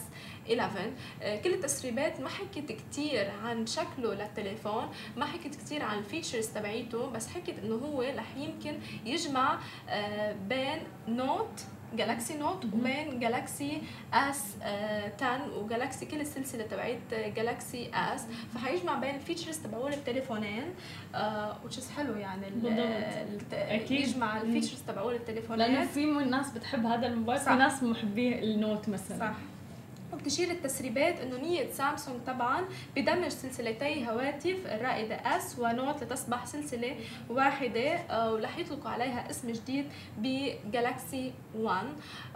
[0.53, 0.93] 11
[1.23, 6.47] آه، كل التسريبات ما حكيت كتير عن شكله للتليفون ما حكيت كتير عن ال features
[6.47, 9.59] تبعيته بس حكيت إنه هو رح يمكن يجمع
[9.89, 11.61] آه، بين نوت
[11.95, 13.83] جالاكسي نوت وبين جالاكسي
[14.13, 14.43] اس
[15.23, 18.25] 10 وجالاكسي كل السلسلة تبعت جالاكسي اس.
[18.55, 20.65] فحيجمع بين ال features تبعول التليفونين
[21.65, 22.47] وتش uh, حلو يعني
[23.53, 24.01] أكيد.
[24.01, 28.89] يجمع ال features تبعول التليفونين لأنه في ناس بتحب هذا الموبايل في ناس محبي النوت
[28.89, 29.19] مثلا.
[29.19, 29.35] صح.
[30.17, 32.65] وبتشير التسريبات إنه نية سامسونج طبعا
[32.97, 36.97] بدمج سلسلتي هواتف الرائدة اس ونوت لتصبح سلسلة
[37.31, 39.87] واحدة آه، ورح يطلقوا عليها اسم جديد
[40.19, 41.87] بجالاكسي 1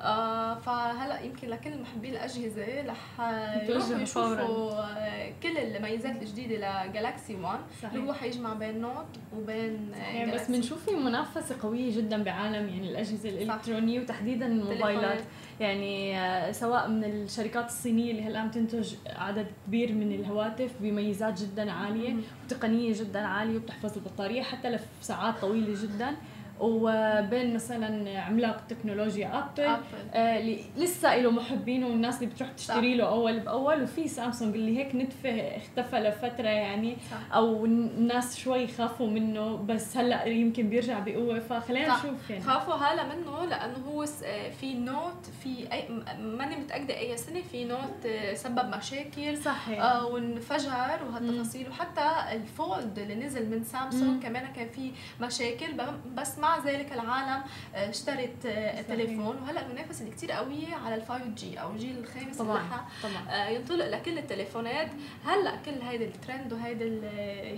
[0.00, 3.20] آه، فهلأ يمكن لكل محبي الأجهزة رح
[3.62, 9.06] يروحوا يشوفوا آه، كل الميزات الجديدة لجالاكسي 1 اللي هو حيجمع بين نوت
[9.36, 15.24] وبين يعني بس بنشوف في منافسة قوية جدا بعالم يعني الأجهزة الإلكترونية وتحديدا الموبايلات.
[15.60, 22.14] يعني سواء من الشركات الصينية اللي عم تنتج عدد كبير من الهواتف بميزات جدا عالية
[22.44, 26.16] وتقنية جدا عالية وبتحفظ البطارية حتى لساعات طويلة جدا.
[26.60, 29.80] وبين مثلا عملاق تكنولوجيا ابل, أبل.
[30.14, 34.78] آه اللي لسه له محبينه والناس اللي بتروح تشتري له أول بأول وفي سامسونج اللي
[34.78, 37.34] هيك نتفه اختفى لفترة يعني صح.
[37.36, 41.40] أو الناس شوي خافوا منه بس هلأ يمكن بيرجع بقوة.
[41.40, 42.42] فخلينا نشوف يعني.
[42.42, 45.84] خافوا هلأ منه لأنه هو آه، في نوت في أي
[46.20, 49.82] ماني متأكدة أي سنة في نوت آه، سبب مشاكل صحيح.
[49.82, 51.68] آه وانفجر وهالتفاصيل.
[51.68, 54.90] وحتى الفولد اللي نزل من سامسونج كمان كان في
[55.20, 55.66] مشاكل
[56.16, 57.42] بس ذلك العالم
[57.74, 62.36] آه، اشترت آه، تليفون وهلأ المنافسه اللي كثير قوية على ال 5G أو الجيل الخامس
[62.36, 62.68] طبعا اللي
[63.02, 63.28] طبعا.
[63.30, 64.90] آه، ينطلق لكل التليفونات.
[65.24, 66.84] هلأ كل هيدا الترند وهيدا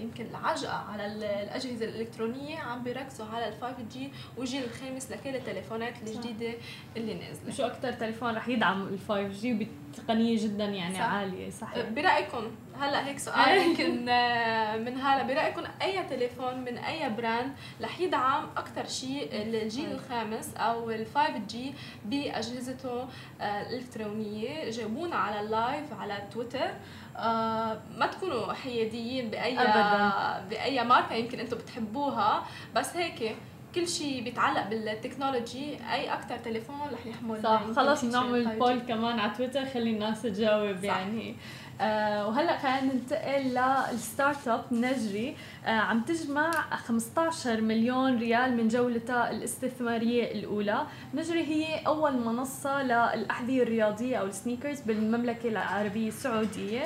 [0.03, 6.55] يمكن العجقة على الأجهزة الإلكترونية عم بيركزوا على ال 5G والجيل الخامس لكل التليفونات الجديدة
[6.97, 7.53] اللي نازلة.
[7.53, 11.01] شو أكثر تليفون رح يدعم ال 5G بتقنية جدا يعني صح.
[11.01, 11.88] عالية صحيح.
[11.88, 12.51] برأيكم
[12.81, 17.53] هلا هيك سؤال يمكن آه، من هلا برأيكم أي تليفون من أي brand
[17.83, 19.93] رح يدعم أكثر شيء الجيل.
[19.93, 23.07] الخامس أو ال 5G بأجهزته
[23.41, 26.70] آه، الإلكترونية جاوبونا على ال live على تويتر
[27.16, 30.45] آه ما تكونوا حياديين بأي أبداً.
[30.51, 33.37] بأي ماركة يمكن أنتم بتحبوها بس هيك
[33.75, 39.18] كل شيء بيتعلق بال technology أي أكثر تليفون رح يحمل صح خلص بنعمل poll كمان
[39.18, 40.85] على تويتر خلي الناس تجاوب صح.
[40.85, 41.37] يعني
[41.81, 43.59] آه وهلا خلينا ننتقل
[43.93, 45.37] لل startup نجري.
[45.66, 50.87] آه عم تجمع 15 مليون ريال من جولتها الاستثمارية الأولى.
[51.14, 56.83] نجري هي أول منصة للأحذية الرياضية أو ال sneakers بالمملكة العربية السعودية.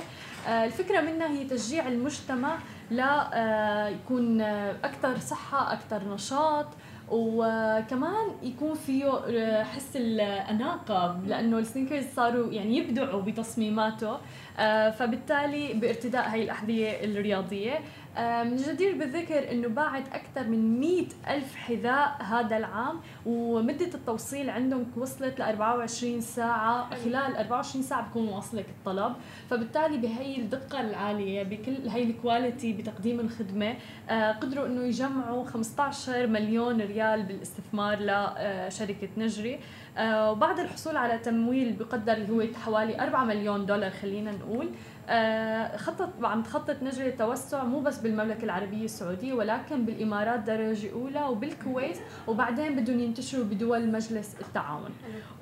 [0.49, 2.59] آه الفكرة منها هي تشجيع المجتمع
[2.91, 4.41] لا آه، يكون
[4.85, 6.67] أكثر صحة أكثر نشاط
[7.11, 14.19] وكمان يكون فيه آه، حس الأناقة لأنه ال sneakers صاروا يعني يبدعوا بتصميماته
[14.59, 17.81] آه، فبالتالي بارتداء هاي الأحذية الرياضية.
[18.19, 24.87] من الجدير بالذكر إنه باعت أكثر من 100 ألف حذاء هذا العام ومدة التوصيل عندهم
[24.97, 29.13] وصلت ل 24 ساعة خلال 24 ساعة بكون واصلك الطلب.
[29.51, 33.75] فبالتالي بهي الدقة العالية بكل هي ال quality بتقديم الخدمة
[34.11, 39.55] آه، قدروا إنه يجمعوا 15 مليون ريال بالاستثمار لشركه نجري.
[39.55, 39.59] آه،
[39.99, 44.69] وبعد الحصول على تمويل بقدر هو حوالي 4 مليون دولار خلينا نقول.
[45.09, 51.25] آه، خطط عم تخطط نجري التوسع مو بس بالمملكة العربية السعودية ولكن بالإمارات درجة أولى
[51.25, 51.97] وبالكويت
[52.27, 54.91] وبعدين بدهم ينتشروا بدول مجلس التعاون.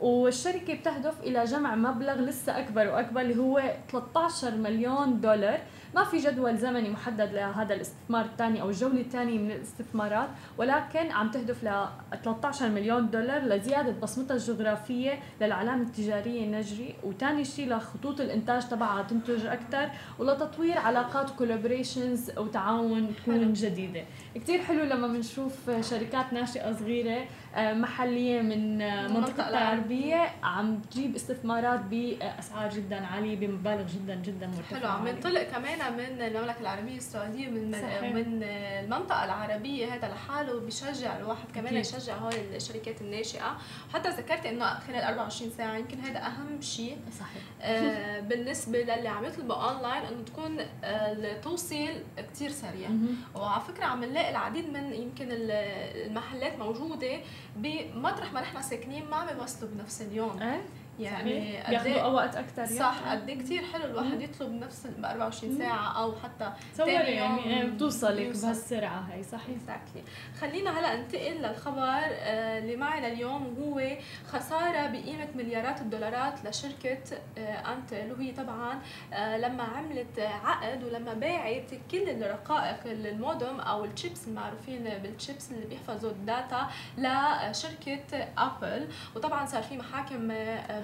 [0.01, 3.63] والشركة بتهدف إلى جمع مبلغ لسه أكبر وأكبر اللي هو
[3.93, 5.59] 13 مليون دولار.
[5.95, 11.31] ما في جدول زمني محدد لهذا الاستثمار الثاني أو الجولة الثانية من الاستثمارات ولكن عم
[11.31, 11.87] تهدف ل
[12.25, 19.47] 13 مليون دولار لزيادة بصمتها الجغرافية للعلامه التجاريه نجري وثاني شيء لخطوط الإنتاج تبعها تنتج
[19.47, 24.05] أكثر ولتطوير علاقات كولابوريشنز وتعاون تكون جديدة.
[24.35, 27.25] كثير حلو لما بنشوف شركات ناشئة صغيرة
[27.57, 34.81] محلية من آه، منطقة العربيه عم تجيب استثمارات باسعار جدا عالية بمبالغ جدا جدا مرتفعة
[34.81, 38.03] حلو عم ينطلق كمان من المملكة العربية السعودية من صحيح.
[38.03, 43.57] من المنطقة العربية هذا لحاله بشجع الواحد كمان يشجع هول الشركات الناشئة.
[43.91, 46.97] وحتى ذكرت إنه خلال 24 ساعة يمكن هذا أهم شيء.
[47.21, 47.43] صحيح.
[47.63, 52.03] آه بالنسبة للي عم يطلبوا اونلاين إنه تكون التوصيل
[52.33, 52.89] كثير سريع.
[53.35, 57.21] وعلى فكرة عم نلاقي العديد من يمكن المحلات موجودة
[57.57, 59.29] بمطرح ما نحن ساكنين ما عم
[59.65, 60.43] بنفس اليوم.
[60.43, 60.63] إيه؟
[61.01, 66.03] يعني بياخذوا وقت أكثر صح قد إيه كثير حلو الواحد يطلب نفس ب 24 ساعة
[66.03, 69.57] أو حتى تصوري يعني إيه، بتوصلك بهالسرعة هي صحيح.
[69.57, 70.03] exactly
[70.41, 73.97] خلينا هلا ننتقل للخبر آه، اللي معي لليوم وهو
[74.29, 76.99] خسارة بقيمة مليارات الدولارات لشركة
[77.39, 78.79] آه، انتل وهي طبعا
[79.13, 86.11] آه، لما عملت عقد ولما باعت كل الرقائق المودم أو الشيبس المعروفين بالشيبس اللي بيحفظوا
[86.11, 90.29] ال data لشركة أبل وطبعا صار في محاكم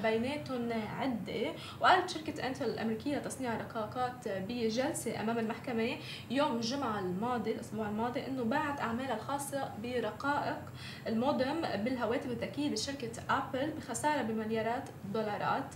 [0.03, 0.69] بيناتهم
[0.99, 1.53] عدة.
[1.81, 5.97] وقالت شركة انتل الأمريكية لتصنيع رقاقات بجلسة أمام المحكمة
[6.31, 10.59] يوم الجمعة الماضي الأسبوع الماضي إنه باعت أعمالها الخاصة برقائق
[11.07, 15.75] المودم بالهواتف الذكية لشركة أبل بخسارة بمليارات دولارات.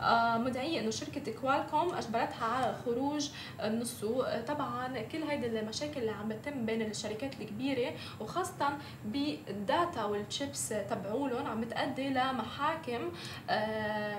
[0.00, 3.30] آه، مدعية إنه شركة كوالكوم أجبرتها على الخروج
[3.64, 10.04] من السوق طبعا كل هيدي المشاكل اللي عم بتتم بين الشركات الكبيرة وخاصة بال data
[10.04, 13.12] والشيبس تبعولهم عم بتأدي لمحاكم
[13.50, 13.63] آه،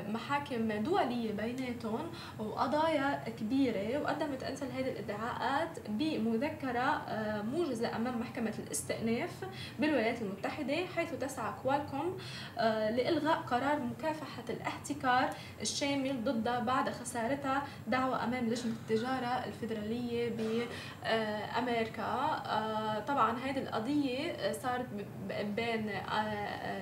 [0.10, 9.30] محاكم دولية بيناتهم وقضايا كبيرة وقدمت انتل هذه الإدعاءات بمذكرة آه، موجزة أمام محكمة الاستئناف
[9.80, 12.18] بالولايات المتحدة حيث تسعى كوالكوم
[12.58, 15.30] آه، لإلغاء قرار مكافحة الاحتكار
[15.62, 20.30] الشامل ضدها بعد خسارتها دعوة أمام لجنة التجارة الفيدرالية
[21.06, 22.16] بأمريكا
[23.08, 24.86] طبعا هذه القضية صارت
[25.56, 25.92] بين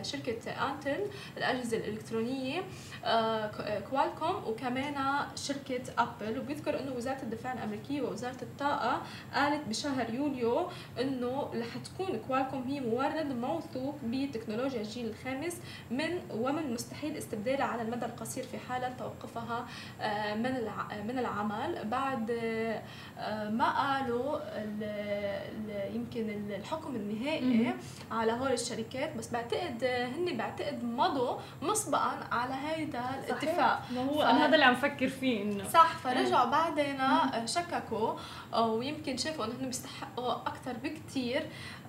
[0.01, 1.05] شركة أنتل
[1.37, 2.63] الأجهزة الإلكترونية الصينية
[3.05, 4.95] آه، كوالكوم وكمان
[5.35, 6.39] شركة أبل.
[6.39, 9.01] وبيذكر إنه وزارة الدفاع الأمريكية ووزارة الطاقة
[9.33, 10.69] قالت بشهر يوليو
[11.01, 15.57] إنه رح تكون كوالكوم هي مورد موثوق بتكنولوجيا الجيل الخامس
[15.91, 19.67] من ومن المستحيل استبدالها على المدى القصير في حال توقفها
[20.01, 20.53] آه، من
[21.07, 21.85] من العمل.
[21.85, 22.31] بعد
[23.19, 24.39] آه، ما قالوا
[25.93, 27.73] يمكن الحكم النهائي
[28.11, 33.81] على هول الشركات بس بعتقد هن بعتقد مضوا مسبقا على هيدا الاتفاق.
[33.95, 34.21] ما هو ف...
[34.21, 35.69] أنا هذا اللي عم فكر فيه إنه.
[35.69, 36.97] صح فرجعوا بعدين
[37.45, 38.13] شككوا
[38.57, 41.43] ويمكن شافوا إنه بيستحقوا أكثر بكثير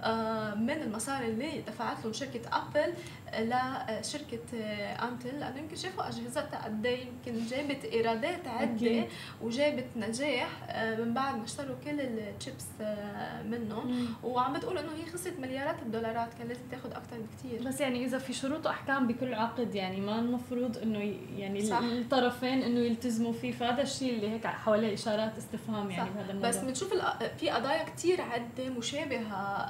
[0.04, 2.94] آه، من المصاري اللي دفعت له شركة أبل
[3.38, 4.56] لشركه
[5.02, 9.04] أنتل لأنه يمكن شافوا أجهزتها قد إيه يمكن جابت إيرادات عدة
[9.42, 15.12] وجابت نجاح آه، من بعد ما اشتروا كل الشيبس آه، منهم وعم بتقول إنه هي
[15.12, 19.34] خسرت مليارات الدولارات كان لازم تاخذ أكثر بكثير بس يعني إذا في شروط وأحكام بكل
[19.34, 21.78] عقد يعني ما المفروض إنه يعني صح.
[21.78, 26.56] الطرفين إنه يلتزموا فيه فهذا الشيء اللي هيك حواليه إشارات استفهام يعني بهذا الموضوع بس
[26.56, 26.94] بنشوف
[27.38, 29.64] في قضايا كثير عدة مشابهة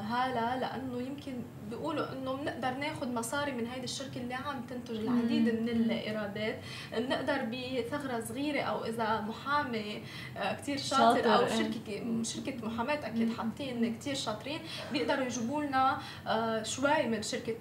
[0.00, 1.32] هلا لأنه يمكن
[1.70, 6.58] بيقولوا إنه بنقدر ناخذ مصاري من هيدي الشركة اللي عم تنتج العديد من الإيرادات.
[6.92, 10.02] بنقدر بثغرة صغيرة أو إذا محامي
[10.36, 11.56] آه، كثير شاطر, شاطر أو إيه.
[11.56, 14.60] شركة شركة محاماة أكيد حاطين كثير شاطرين
[14.92, 17.56] بيقدروا يجيبوا لنا آه، شوي من شركة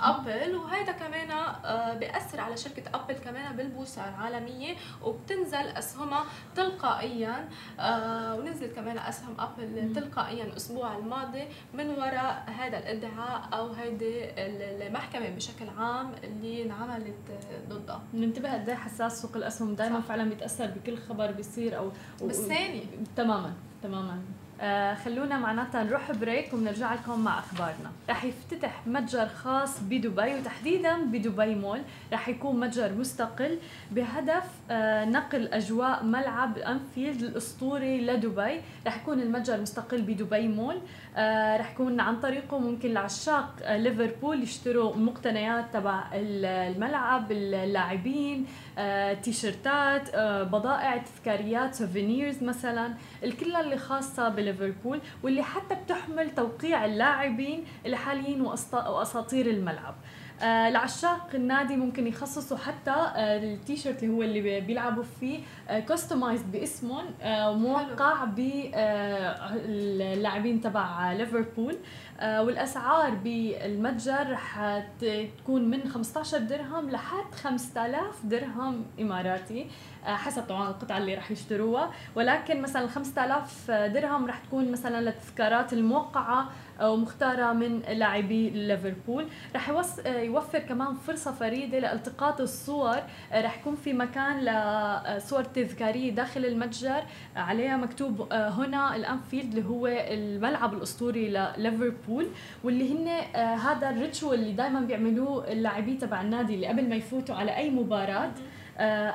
[0.00, 0.54] أبل.
[0.56, 6.24] وهيدا كمان آه، بيأثر على شركة أبل كمان بالبورصه العالمية وبتنزل أسهمها
[6.56, 7.48] تلقائيا
[8.38, 11.44] ونزلت كمان أسهم أبل تلقائيا الأسبوع الماضي
[11.74, 17.14] من وراء هذا الادعاء أو هيدي المحكمة بشكل عام اللي انعملت
[17.68, 18.02] ضدها.
[18.12, 22.82] بننتبه قد إيه حساس سوق الأسهم دائما فعلا بيتأثر بكل خبر بيصير أو بالثاني
[23.16, 23.52] تماما
[23.82, 24.22] تماما.
[24.62, 27.90] آه خلونا معناتها نروح بريك وبنرجع لكم مع أخبارنا.
[28.10, 31.80] رح يفتتح متجر خاص بدبي وتحديدا بدبي مول.
[32.12, 33.58] رح يكون متجر مستقل
[33.90, 38.60] بهدف آه نقل أجواء ملعب أنفيلد الأسطوري لدبي.
[38.86, 40.76] رح يكون المتجر مستقل بدبي مول.
[41.16, 48.46] آه رح يكون عن طريقه ممكن العشاق آه ليفربول يشتروا مقتنيات تبع الملعب اللاعبين
[49.22, 52.94] تيشرتات آه بضائع تذكاريات souvenirs مثلا.
[53.24, 58.40] الكل اللي خاصة بليفربول واللي حتى بتحمل توقيع اللاعبين اللي حاليين
[58.72, 59.94] وأساطير الملعب.
[60.42, 65.38] آه لعشاق النادي ممكن يخصصوا حتى آه التيشيرت اللي هو اللي بيلعبوا فيه
[65.88, 68.24] كستمايزد آه باسمهم آه موقع
[69.44, 71.72] باللاعبين آه تبع ليفربول.
[71.72, 71.78] آه
[72.22, 79.66] والأسعار بالمتجر رح تكون من 15 درهم لحد 5000 درهم إماراتي
[80.06, 81.90] آه حسب طبعا القطعة اللي رح يشتروها.
[82.14, 86.48] ولكن مثلا 5000 درهم رح تكون مثلا للتذكارات الموقعة
[86.82, 89.26] ومختاره من لاعبي ليفربول.
[89.56, 89.70] رح
[90.06, 92.96] يوفر كمان فرصة فريدة لالتقاط الصور.
[93.34, 97.02] رح يكون في مكان لصور تذكارية داخل المتجر.
[97.36, 102.26] عليها مكتوب هنا الأنفيلد اللي هو الملعب الأسطوري لليفربول
[102.64, 107.56] واللي هن هذا الريتشوال اللي دائما بيعملوه اللاعبين تبع النادي اللي قبل ما يفوتوا على
[107.56, 108.24] أي مباراة.
[108.24, 108.30] آه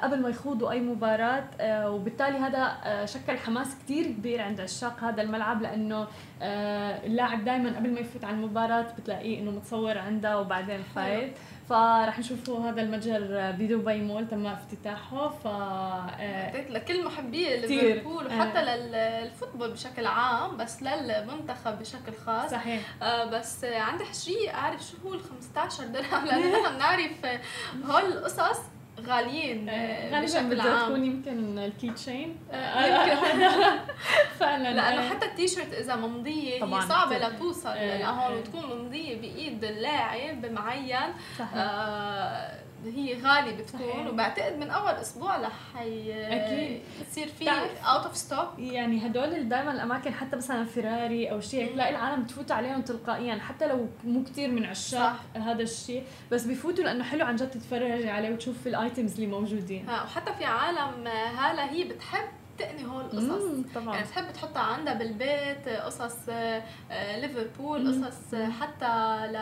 [0.04, 5.04] قبل ما يخوضوا أي مباراة آه وبالتالي هذا آه شكل حماس كثير كبير عند عشاق
[5.04, 6.08] هذا الملعب لأنه
[6.42, 11.34] آه، اللاعب دائما قبل ما يفوت على المباراة بتلاقيه إنه متصور عنده وبعدين فايت.
[11.70, 18.76] فرح نشوفه هذا المتجر بدبي مول تم افتتاحه ف آه، لكل محبي ليفربول وحتى آه.
[19.24, 22.52] لل football بشكل عام بس للمنتخب بشكل خاص.
[22.52, 22.82] صحيح.
[23.04, 27.40] آه بس عندي شيء أعرف شو هو ال 15 درهم لأنه نحن بنعرف
[27.86, 28.60] هول القصص.
[29.08, 29.70] غاليين.
[29.70, 32.38] آه، غالبا بدها تكون يمكن ال key chain
[34.40, 34.74] فعلا.
[34.74, 37.70] لأنه حتى التيشيرت إذا ممضية هي صعبة لتوصل.
[37.76, 41.50] لهون وتكون ممضية بإيد اللاعب معين صحيح.
[41.56, 46.82] آه هي غالية بتكون وبعتقد من أول أسبوع رح أكيد.
[47.02, 51.90] يصير في out of stock يعني هدول دائما الأماكن حتى مثلا فيراري أو شيء تلاقي
[51.90, 57.04] العالم تفوت عليهم تلقائيا حتى لو مو كثير من عشاق هذا الشيء بس بفوتوا لأنه
[57.04, 59.90] حلو عن جد تتفرجي عليه وتشوف ال items اللي موجودين.
[59.90, 61.08] ها وحتى في عالم
[61.38, 62.26] هلا هي بتحب
[62.58, 63.74] تقني هول القصص.
[63.76, 63.96] طبعا.
[63.96, 69.36] يعني تحب تحطها عندها بالبيت قصص آه، ليفربول قصص حتى ل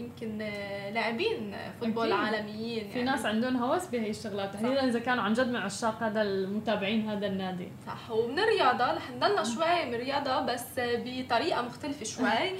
[0.00, 0.38] يمكن
[0.94, 2.12] لاعبين فوتبول.
[2.12, 2.92] عالميين يعني.
[2.92, 4.54] في ناس عندهم هوس بهي الشغلات.
[4.54, 7.68] تحديدا إذا كانوا عن جد من عشاق هذا المتابعين هذا النادي.
[7.86, 8.10] صح.
[8.10, 12.50] ومن الرياضة رح نضلنا شوي من الرياضة بس بطريقة مختلفة شوي.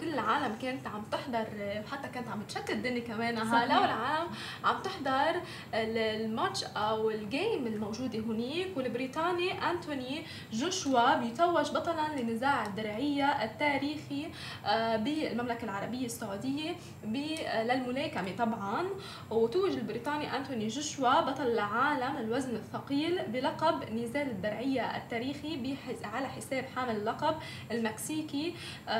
[0.00, 1.46] كل العالم كانت عم تحضر
[1.86, 3.38] وحتى كانت عم تشتت الدنيا كمان.
[3.38, 4.28] هلا والعالم
[4.64, 5.40] عم تحضر
[5.74, 10.22] الماتش أو الجيم الموجوده هنيك والبريطاني البريطاني أنتوني
[10.52, 14.28] جوشوا بيتوج بطلا لنزاع الدرعية التاريخي
[14.66, 18.86] آه، بالمملكة العربية السعودية للملاكمة طبعا.
[19.30, 26.96] وتوج البريطاني أنتوني جوشوا بطل العالم الوزن الثقيل بلقب نزال الدرعية التاريخي على حساب حامل
[26.96, 27.34] اللقب
[27.70, 28.54] المكسيكي
[28.88, 28.92] آه،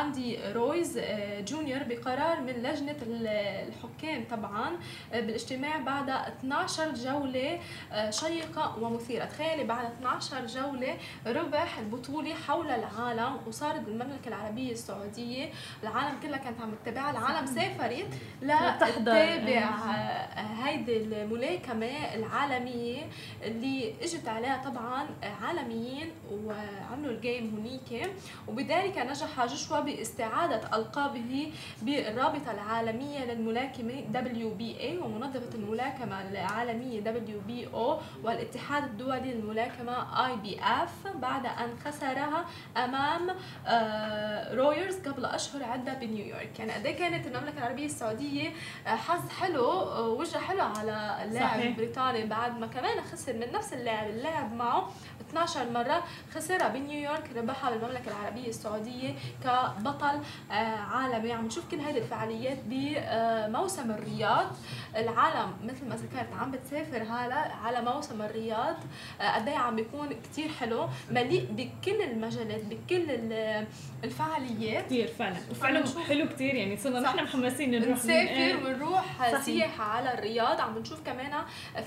[0.00, 4.76] أندي رويز آه، جونيور بقرار من لجنة الحكام طبعا
[5.12, 7.60] بالاجتماع بعد 12 جولة
[8.10, 9.24] شيقة ومثيرة.
[9.24, 10.96] تخيل التالي بعد 12 جولة
[11.26, 15.48] ربح البطولة حول العالم وصارت بالمملكة العربية السعودية.
[15.82, 18.08] العالم كلها كانت عم تتابعها العالم سافرت
[18.42, 19.70] لتتابع
[20.36, 23.02] هيدي الملاكمة العالمية
[23.42, 25.06] اللي إجت عليها طبعا
[25.42, 28.10] عالميين وعملوا ال game هنيك.
[28.48, 31.52] وبذلك نجح جوشوا باستعادة ألقابه
[31.82, 42.44] بالرابطة العالمية للملاكمة WBA ومنظمة الملاكمة العالمية WBO والاتحاد الدولي الملاكمة IBF بعد أن خسرها
[42.76, 43.30] أمام
[43.66, 48.52] آه، رويرز قبل أشهر عدة بنيويورك يعني قد إيه كانت المملكة العربية السعودية
[48.86, 53.72] آه، حظ حلو آه، وجه حلو على اللاعب البريطاني بعد ما كمان خسر من نفس
[53.72, 54.88] اللاعب اللاعب معه
[55.30, 56.04] 12 مرة
[56.34, 59.14] خسرها بنيويورك ربحها بالمملكة العربية السعودية
[59.44, 60.20] كبطل
[60.90, 61.32] عالمي.
[61.32, 64.46] عم نشوف كل هذه الفعاليات بموسم الرياض.
[64.96, 68.76] العالم مثل ما ذكرت عم بتسافر هلا على موسم الرياض.
[69.34, 73.06] قد إيه عم بيكون كثير حلو مليء بكل المجالات بكل
[74.04, 74.86] الفعاليات.
[74.86, 75.36] كثير فعلا.
[75.50, 76.76] وفعلا حلو كثير يعني.
[76.76, 80.60] صرنا نحن محمسين نروح نسافر ونروح سياحة على الرياض.
[80.60, 81.32] عم نشوف كمان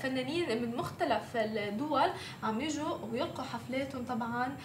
[0.02, 2.08] فنانين من مختلف الدول
[2.42, 4.56] عم يجوا ويلقوا حفلاتهم طبعا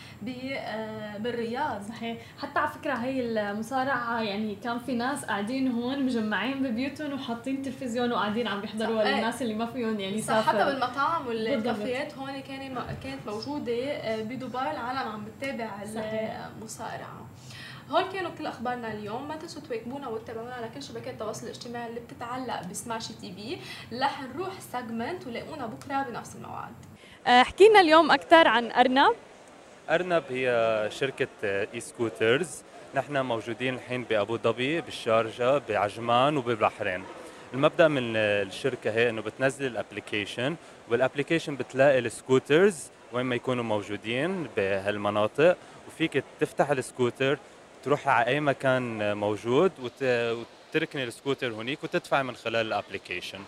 [1.19, 1.83] بالرياض.
[1.89, 2.17] صحيح.
[2.41, 8.11] حتى على فكرة هي المصارعة يعني كان في ناس قاعدين هون مجمعين ببيوتهم وحاطين تلفزيون
[8.11, 13.27] وقاعدين عم يحضروا للناس اللي ما فيهم يعني يسافروا حتى بالمطاعم والكافيات هون كان كانت
[13.27, 15.69] موجودة آه، بدبي العالم عم بتتابع
[16.57, 17.27] المصارعة.
[17.89, 19.27] هول كانوا كل أخبارنا اليوم.
[19.27, 23.57] ما تنسوا تواكبونا وتتابعونا على كل شبكات التواصل الاجتماعي اللي بتتعلق بسماشي تي في.
[23.99, 26.73] رح نروح segment ولاقونا بكرة بنفس الموعد.
[27.27, 29.15] آه، احكي لنا اليوم أكثر عن أرنب.
[29.89, 32.61] أرنب هي شركة e-scooters
[32.95, 37.03] نحن موجودين الحين بأبو ظبي بالشارجة بعجمان وبالبحرين
[37.53, 40.55] المبدأ من الشركة هي إنه بتنزل ال application
[40.89, 45.57] وال application بتلاقي ال scooters وين ما يكونوا موجودين بهالمناطق
[45.87, 47.39] وفيك تفتح السكوتر
[47.83, 49.71] تروح على أي مكان موجود
[50.73, 53.39] تركني السكوتر هونيك وتدفع من خلال ال application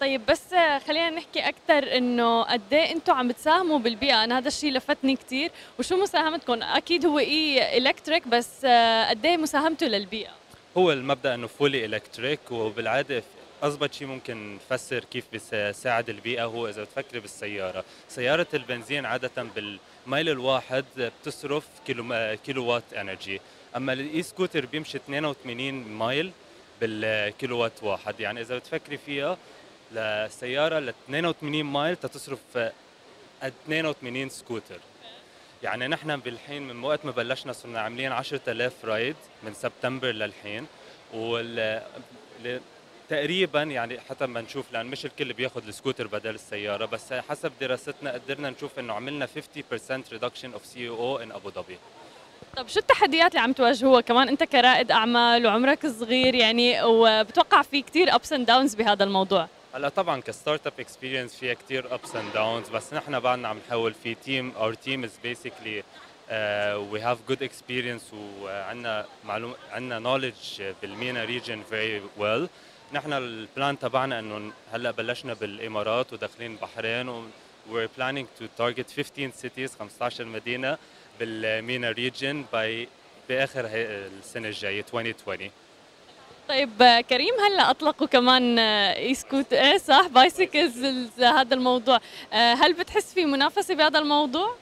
[0.00, 0.54] طيب بس
[0.86, 4.24] خلينا نحكي أكثر إنه قد إيه أنتم عم بتساهموا بالبيئة.
[4.24, 8.66] أنا هذا الشيء لفتني كثير وشو مساهمتكم؟ أكيد هو electric بس
[9.10, 10.39] قد إيه مساهمته للبيئة؟
[10.76, 13.22] هو المبدأ إنه fully electric وبالعادة
[13.62, 17.84] اضبط شيء ممكن نفسر كيف بيساعد البيئة هو إذا بتفكري بالسيارة.
[18.08, 23.40] سيارة البنزين عادة بالميل الواحد بتصرف كيلو كيلو وات energy
[23.76, 26.32] أما ال e-scooter بيمشي 82 mile
[26.80, 28.20] بالكيلو وات واحد.
[28.20, 29.38] يعني إذا بتفكري فيها
[29.92, 32.38] لسيارة ل 82 mile تتصرف
[33.42, 34.78] 82 سكوتر
[35.62, 40.66] يعني نحن بالحين من وقت ما بلشنا صرنا عاملين 10000 ride من سبتمبر للحين
[41.14, 41.82] وال
[43.08, 48.12] تقريبا يعني حتى ما نشوف لأن مش الكل بياخذ السكوتر بدل السيارة بس حسب دراستنا
[48.12, 49.30] قدرنا نشوف إنه عملنا 50%
[50.12, 51.78] reduction of CO in أبو ظبي
[52.56, 57.82] طب شو التحديات اللي عم تواجهوها كمان أنت كرائد أعمال وعمرك صغير يعني وبتوقع في
[57.82, 62.32] كثير ups and downs بهذا الموضوع؟ هلا طبعا ك startup experience فيها كثير ups and
[62.32, 63.94] downs بس نحن بعدنا عم نحاول.
[63.94, 65.82] في team our team is basically
[66.90, 72.48] we have good experience وعندنا معلوم عندنا knowledge بال MENA region very well
[72.92, 77.22] نحن ال plan تبعنا إنه هلأ بلشنا بالإمارات وداخلين البحرين و
[77.72, 80.78] we're planning to target 15 cities 15 مدينة
[81.20, 82.88] بال MENA region by
[83.28, 85.50] بآخر السنة الجاية 2020
[86.50, 90.84] طيب كريم هلا اطلقوا كمان e-scoot إيه صح bicycles
[91.22, 92.00] هذا الموضوع.
[92.32, 94.54] هل بتحس في منافسة بهذا الموضوع؟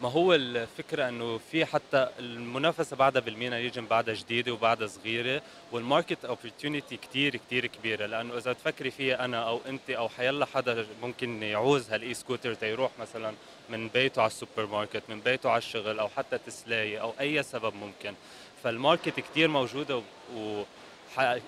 [0.00, 5.42] ما هو الفكرة إنه في حتى المنافسة بعدها بال MENA region بعدها جديدة وبعدها صغيرة
[5.72, 8.06] وال market opportunity كثير كثير كبيرة.
[8.06, 12.90] لأنه إذا تفكري فيها أنا أو أنت أو حيلا حدا ممكن يعوز هال e-scooter تيروح
[13.00, 13.34] مثلا
[13.68, 17.74] من بيته على السوبر ماركت من بيته على الشغل أو حتى تسلاية أو أي سبب
[17.74, 18.14] ممكن.
[18.64, 20.02] فال market كثير موجودة
[20.36, 20.62] و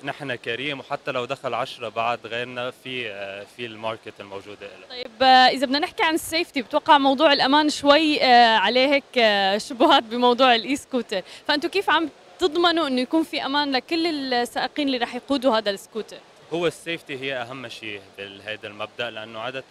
[0.05, 3.13] نحن كريم وحتى لو دخل عشرة بعد غيرنا في
[3.57, 7.69] في ال market الموجودة له طيب إذا بدنا نحكي عن ال safety بتوقع موضوع الأمان
[7.69, 8.23] شوي
[8.57, 9.05] عليه هيك
[9.61, 14.99] شبهات بموضوع ال e-scooter فانتم كيف عم تضمنوا إنه يكون في أمان لكل السائقين اللي
[14.99, 16.17] رح يقودوا هذا السكوتر؟
[16.53, 19.65] هو ال safety هي أهم شيء بهذا المبدأ لأنه عادة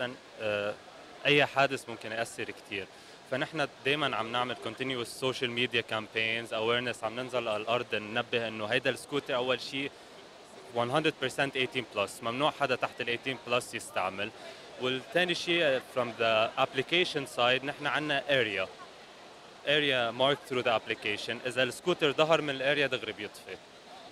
[1.25, 2.85] أي حادث ممكن يأثر كثير
[3.31, 8.65] فنحن دائما عم نعمل continuous social media campaigns awareness عم ننزل على الأرض ننبه إنه
[8.65, 9.91] هيدا السكوتر أول شيء
[10.75, 14.29] 100% 18 plus ممنوع حدا تحت ال 18 plus يستعمل.
[14.81, 18.67] والثاني شيء from the application side نحن عندنا area.
[19.67, 21.47] area marked through the application.
[21.47, 23.57] إذا السكوتر ظهر من ال area دغري بيطفي.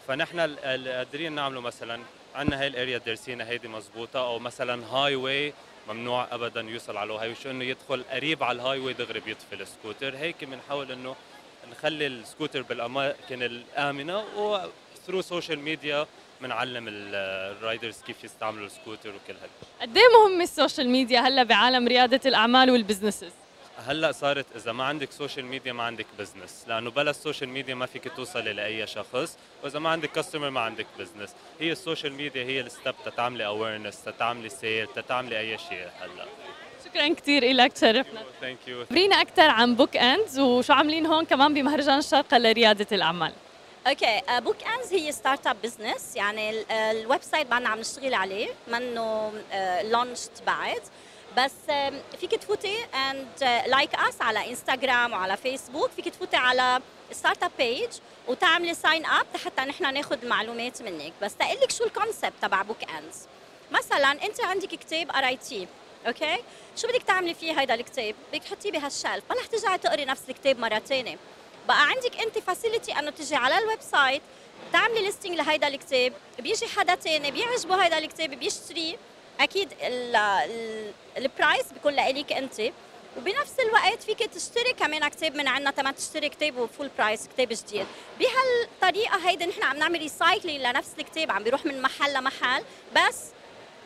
[0.08, 2.00] فنحن قادرين نعمله مثلا
[2.36, 5.54] عندنا هاي ال area دارسينها هيدي مزبوطة أو مثلا highway
[5.88, 9.56] ممنوع ابدا يوصل على ال highway شو إنه يدخل قريب على ال highway دغري بيطفي
[9.56, 10.16] السكوتر.
[10.16, 11.16] هيك بنحاول إنه
[11.72, 14.60] نخلي السكوتر بالأماكن الآمنة و
[15.08, 16.06] through social media
[16.42, 19.50] بنعلم ال riders كيف يستعملوا السكوتر وكل هيك
[19.82, 23.32] قد إيه مهم ال social media هلأ بعالم ريادة الأعمال وال businesses؟
[23.86, 27.76] هلأ صارت إذا ما عندك social media ما عندك business لأنه بلا ال social media
[27.76, 29.38] ما فيك توصلي لأي شخص.
[29.64, 33.46] وإذا ما عندك customer ما عندك business هي ال social media هي ال step تتعملي
[33.46, 36.26] awareness تتعملي sale تتعملي أي شيء هلأ.
[36.86, 41.54] شكرا كثير لك تشرفنا thank you خبرينا أكثر عن Book Ends وشو عاملين هون كمان
[41.54, 43.34] بمهرجان الشارقه لريادة الأعمال.
[43.88, 48.50] okay Book Ends هي startup business يعني ال website بعدنا عم نشتغل عليه.
[48.68, 49.34] منه
[49.84, 50.82] launched بعد.
[51.38, 51.52] بس
[52.20, 56.82] فيك تفوتي and like us على انستغرام وعلى فيسبوك فيك تفوتي على
[57.12, 57.90] startup page
[58.28, 61.14] وتعملي sign up حتى نحن ناخذ المعلومات منك.
[61.22, 63.18] بس تقول لك شو ال concept تبع Book Ends
[63.72, 65.68] مثلا أنت عندك كتاب قريتيه
[66.08, 66.38] okay؟
[66.76, 69.24] شو بدك تعملي فيه هيدا الكتاب؟ بدك تحطيه بهال shelf.
[69.30, 71.18] ما رح ترجعي تقري نفس الكتاب مرة ثانية
[71.68, 74.22] بقى عندك أنت facility إنه تجي على ال website
[74.74, 76.14] تعملي listing لهيدا الكتاب.
[76.40, 78.98] بيجي حدا ثاني بيعجبه هيدا الكتاب بيشتريه.
[79.40, 79.70] أكيد
[81.18, 82.62] ال price بيكون لك أنت.
[83.18, 87.28] وبنفس الوقت فيك تشتري كمان كتاب من عندنا بدل ما تشتري كتاب و full price
[87.28, 87.86] كتاب جديد.
[88.20, 92.64] بهالطريقة هيدي نحن عم نعمل recycling لنفس الكتاب عم بيروح من محل لمحل.
[92.96, 93.24] بس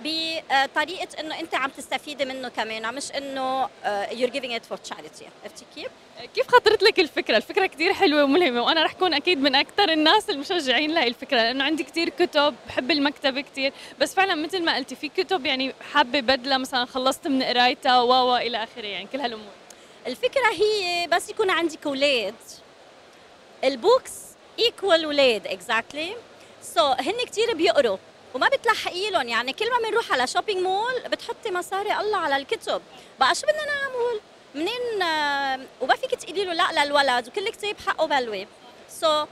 [0.03, 3.69] بطريقة إنه أنت عم تستفيدي منه كمان مش إنه
[4.11, 5.89] you're giving it for charity عرفتي كيف؟
[6.35, 10.29] كيف خطرت لك الفكرة؟ الفكرة كثير حلوة وملهمة وأنا رح كون أكيد من أكثر الناس
[10.29, 14.95] المشجعين لهي الفكرة لأنه عندي كثير كتب بحب المكتبة كثير بس فعلا مثل ما قلتي
[14.95, 19.53] في كتب يعني حابة بدلة مثلا خلصت من قرايتها و إلى آخره يعني كل هالأمور.
[20.07, 22.35] الفكرة هي بس يكون عندك أولاد.
[23.63, 24.11] ال books
[24.59, 26.15] equal أولاد exactly
[26.61, 27.97] so هن كثير بيقروا.
[28.33, 29.27] وما بتلحقي لهم.
[29.27, 32.81] يعني كل ما بنروح على shopping mall بتحطي مصاري الله على الكتب.
[33.19, 34.19] بقى شو بدنا نعمل؟
[34.55, 35.03] منين؟
[35.81, 38.47] وما فيك تقولي له لا للولد وكل كتاب حقه بلوي.
[38.89, 39.27] so, so,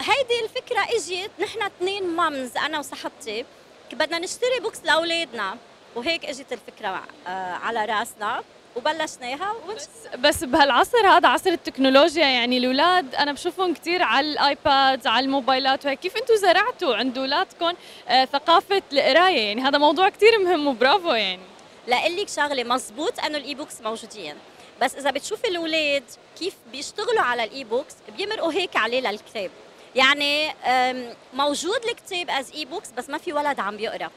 [0.00, 3.44] هيدي الفكرة إجت نحن اثنين moms أنا وصاحبتي.
[3.92, 5.56] بدنا نشتري books لأولادنا.
[5.94, 8.44] وهيك إجت الفكرة آه، على رأسنا.
[8.76, 9.88] وبلشناها بس,
[10.18, 15.86] بس بهالعصر هذا عصر التكنولوجيا يعني الأولاد أنا بشوفهم كثير على ال iPad على الموبايلات
[15.86, 16.00] وهيك.
[16.00, 17.72] كيف أنتم زرعتوا عند أولادكم
[18.08, 21.42] آه، ثقافة القراية؟ يعني هذا موضوع كثير مهم وبرافو يعني.
[21.86, 24.34] لاقول لك شغلة مزبوط إنه ال e-books موجودين.
[24.82, 26.04] بس إذا بتشوفي الأولاد
[26.38, 29.50] كيف بيشتغلوا على ال e-books بيمرقوا هيك عليه للكتاب.
[29.94, 30.54] يعني
[31.34, 34.10] موجود الكتاب as e-book بس ما في ولد عم بيقرأ.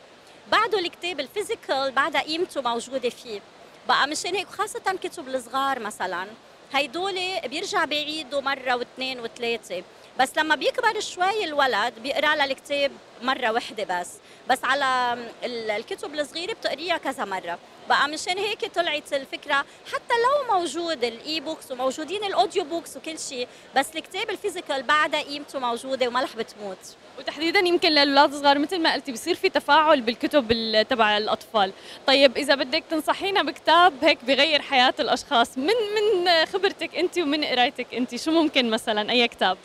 [0.52, 3.40] بعده الكتاب ال physical بعدها قيمته موجودة فيه.
[3.88, 6.28] بقى مشان هيك خاصة كتب الصغار مثلا
[6.74, 9.84] هيدول بيرجع بيعيدوا مرة واثنين وثلاثة.
[10.20, 12.92] بس لما بيكبر شوي الولد بيقرأ لها الكتاب
[13.22, 14.10] مرة وحدة بس.
[14.50, 17.60] بس على الكتب الصغيرة بتقريها كذا مرة.
[17.90, 23.20] بقى مشان هيك طلعت الفكرة حتى لو موجود ال e-books وموجودين ال audio books وكل
[23.20, 26.96] شيء بس الكتاب ال physical بعدها قيمته موجودة وما رح بتموت.
[27.20, 30.48] وتحديدا يمكن للأولاد الصغار مثل ما قلتي بصير في تفاعل بالكتب
[30.90, 31.74] تبع الأطفال.
[32.08, 37.94] طيب إذا بدك تنصحينا بكتاب هيك بيغير حياة الأشخاص من من خبرتك أنت ومن قرايتك
[37.94, 39.58] أنت؟ شو ممكن مثلا أي كتاب؟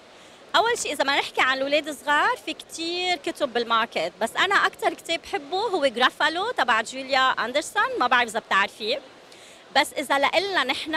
[0.57, 4.13] أول شيء إذا ما نحكي عن الأولاد الصغار في كتير كتب بال market.
[4.21, 9.01] بس أنا أكثر كتاب بحبه هو Gruffalo تبع جوليا دونالدسون ما بعرف إذا بتعرفيه.
[9.77, 10.95] بس إذا لإلنا نحن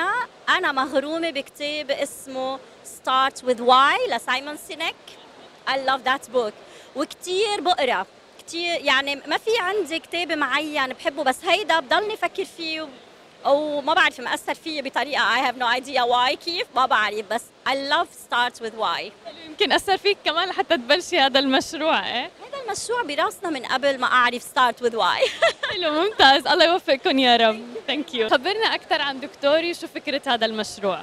[0.50, 4.96] أنا مغرومة بكتاب اسمه Start with Why لسايمون سينيك.
[5.68, 6.54] I love that book.
[6.96, 8.06] وكتير بقرأ.
[8.40, 12.88] كتير يعني ما في عندي كتاب معين بحبه بس هيدا بضلني أفكر فيه
[13.46, 17.42] أو ما بعرف مأثر فيي بطريقة I have no idea why كيف؟ ما بعرف بس
[17.70, 19.12] I love starts with why.
[19.48, 24.08] يمكن أثر فيك كمان لحتى تبلشي هذا المشروع إيه؟ هذا المشروع براسنا من قبل ما
[24.08, 25.30] أعرف start with why.
[25.72, 26.48] حلو ممتاز.
[26.48, 27.62] الله يوفقكم يا رب.
[27.88, 31.02] thank you خبرنا أكثر عن دكتوري شو فكرة هذا المشروع؟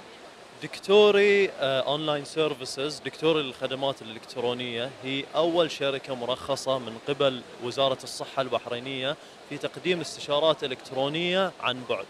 [0.62, 4.90] دكتوري online services دكتوري للخدمات الإلكترونية.
[5.02, 9.16] هي أول شركة مرخصة من قبل وزارة الصحة البحرينية
[9.48, 12.06] في تقديم استشارات إلكترونية عن بعد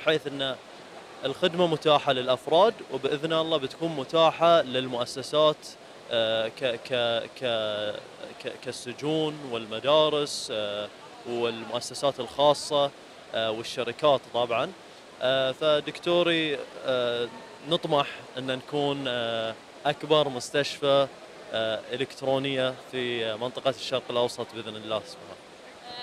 [0.00, 0.56] بحيث إن
[1.24, 5.56] الخدمة متاحة للأفراد وبإذن الله بتكون متاحة للمؤسسات
[6.10, 10.88] آه، ك ك ك كالسجون والمدارس آه،
[11.26, 12.90] والمؤسسات الخاصة
[13.34, 14.72] آه، والشركات طبعا.
[15.60, 16.58] فدكتوري
[17.68, 18.06] نطمح
[18.38, 19.08] أن نكون
[19.86, 21.06] أكبر مستشفى
[21.92, 25.48] إلكترونية في منطقة الشرق الأوسط بإذن الله سبحانه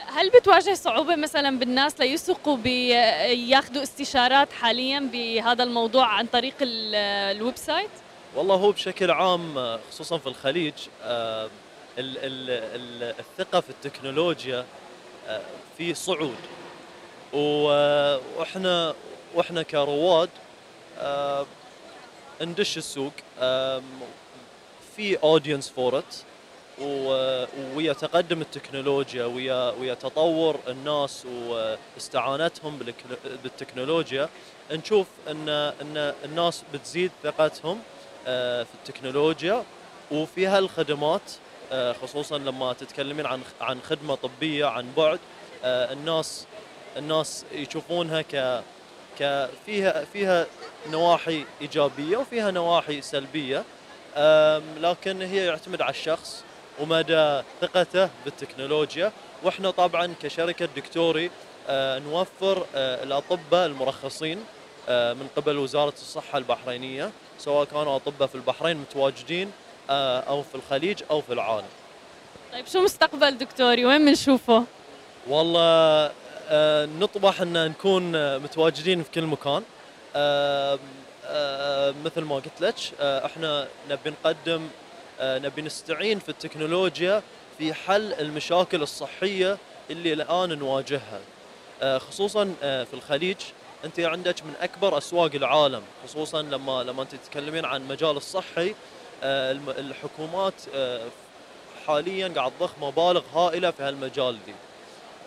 [0.07, 7.89] هل بتواجه صعوبة مثلا بالناس ليثقوا بياخذوا استشارات حاليا بهذا الموضوع عن طريق ال website؟
[8.35, 10.73] والله هو بشكل عام خصوصا في الخليج
[11.03, 11.49] آه،
[13.19, 14.65] الثقة في التكنولوجيا
[15.27, 15.41] آه،
[15.77, 16.37] في صعود
[17.33, 18.95] وإحنا
[19.35, 20.44] وإحنا كرواد آه،
[22.41, 23.13] ندش السوق
[24.95, 26.15] في audience for it
[27.75, 32.79] ويّا تقدم التكنولوجيا ويا ويا تطور الناس واستعانتهم
[33.43, 34.29] بالتكنولوجيا
[34.71, 37.79] نشوف إن إن الناس بتزيد ثقتهم
[38.27, 39.63] آه، في التكنولوجيا
[40.11, 41.31] وفي هالخدمات
[41.71, 45.19] آه، خصوصا لما تتكلمين عن عن خدمة طبية عن بعد
[45.63, 46.45] آه، الناس
[46.97, 48.63] الناس يشوفونها ك
[49.65, 50.45] فيها فيها
[50.91, 53.63] نواحي إيجابية وفيها نواحي سلبية
[54.77, 56.43] لكن هي يعتمد على الشخص
[56.79, 59.11] ومدى ثقته بالتكنولوجيا
[59.43, 61.31] وإحنا طبعا كشركة دكتوري
[61.67, 64.43] آه، نوفر آه، الأطباء المرخصين
[64.89, 69.51] آه، من قبل وزارة الصحة البحرينية سواء كانوا أطباء في البحرين متواجدين
[69.89, 71.67] أو في الخليج أو في العالم.
[72.53, 74.63] طيب شو مستقبل دكتوري وين بنشوفه؟
[75.27, 76.11] والله
[76.99, 79.63] نطمح أن نكون متواجدين في كل مكان.
[82.05, 84.67] مثل ما قلت لك إحنا نبي نقدم
[85.19, 87.23] آه، نبي نستعين في التكنولوجيا
[87.57, 89.57] في حل المشاكل الصحية
[89.89, 91.19] اللي الآن نواجهها
[91.81, 93.37] آه، خصوصا آه، في الخليج
[93.85, 98.75] أنت عندك من أكبر أسواق العالم خصوصا لما لما أنت تتكلمين عن مجال الصحي
[99.23, 100.53] الحكومات
[101.87, 104.53] حاليا قاعد تضخ مبالغ هائلة في هالمجال دي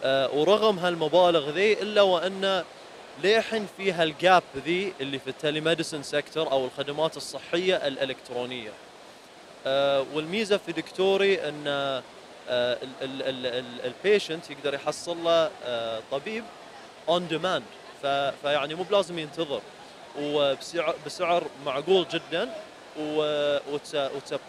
[0.05, 2.65] ورغم هالمبالغ ذي إلا وأن
[3.23, 8.73] للحين في هال gap ذي اللي في ال telemedicine sector أو الخدمات الصحية الإلكترونية.
[9.67, 12.03] آه، والميزة في دكتوري إن
[13.85, 16.45] ال patient يقدر يحصل له آه، طبيب
[17.09, 17.65] on demand
[18.43, 19.61] فيعني مو بلازم ينتظر.
[20.21, 22.55] وبسعر معقول جدا
[23.01, 23.97] و it's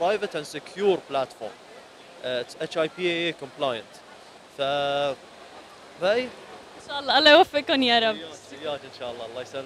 [0.01, 1.51] private and secure platform
[2.23, 3.85] HIPAA compliant
[4.57, 4.61] ف
[6.01, 6.29] فاي إن
[6.87, 8.15] شاء الله الله يوفقكم يا رب.
[8.15, 9.65] وياك إن شاء الله الله يسلمك.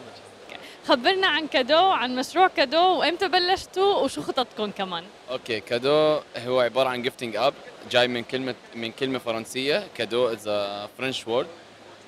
[0.87, 6.89] خبرنا عن كادو عن مشروع كادو وإمتى بلشتوا وشو خططكم كمان؟ Okay كادو هو عبارة
[6.89, 7.53] عن gifting app
[7.91, 10.49] جاي من كلمة من كلمة فرنسية cadeau is
[10.97, 11.47] French word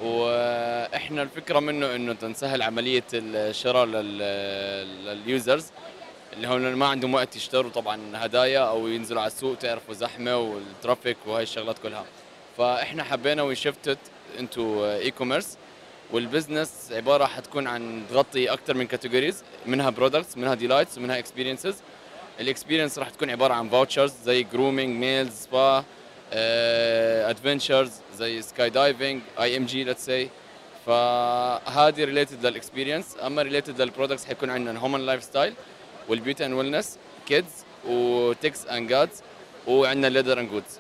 [0.02, 5.66] وإحنا الفكرة منه إنه تنسهل عملية الشراء لل users
[6.34, 10.56] اللي هم ما عندهم وقت يشتروا طبعا هدايا أو ينزلوا على السوق تعرفوا زحمة وال
[10.56, 12.06] traffic وهي الشغلات كلها.
[12.58, 13.98] فإحنا حبينا we shifted
[14.40, 15.58] into e-commerce
[16.12, 21.76] وال business عبارة حتكون عن تغطي أكثر من categories منها products منها delights ومنها experiences
[22.40, 25.84] ال experience راح تكون عبارة عن vouchers زي grooming meals spa
[27.30, 30.30] adventures زي skydiving AMG let's see
[30.86, 35.54] فهذه related لل experience أما related لل products حيكون عندنا home and lifestyle
[36.10, 36.98] وال beauty and wellness
[37.28, 37.52] kids
[37.88, 39.22] و tech and gadgets
[39.68, 40.80] وعندنا leather and goods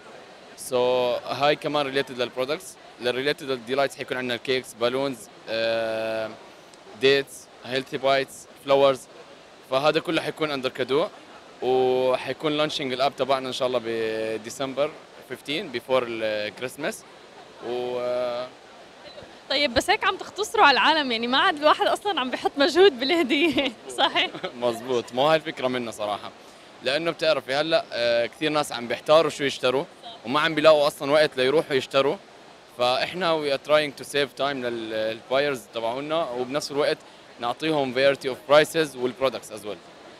[0.57, 5.18] so هاي كمان related لل products لل related لل delights حيكون عندنا ال cakes balloons
[7.02, 9.02] dates healthy bites flowers
[9.72, 11.08] فهذا كله حيكون under كادو
[11.62, 14.92] وحيكون launching ال app تبعنا إن شاء الله بديسمبر
[15.30, 17.03] 15 before ال Christmas
[17.68, 18.00] و
[19.50, 23.00] طيب بس هيك عم تختصروا على العالم يعني ما عاد الواحد أصلا عم بيحط مجهود
[23.00, 24.30] بالهدية صحيح؟
[24.62, 25.14] مزبوط.
[25.14, 26.32] مو هاي الفكرة منا صراحة.
[26.84, 29.84] لأنه بتعرفي هلأ آه، كثير ناس عم بيحتاروا شو يشتروا
[30.26, 32.16] وما عم بيلاقوا أصلا وقت ليروحوا يشتروا.
[32.77, 36.97] فإحنا we are trying to save time لل buyers تبعونا وبنفس الوقت
[37.39, 39.78] نعطيهم variety of prices وال products as well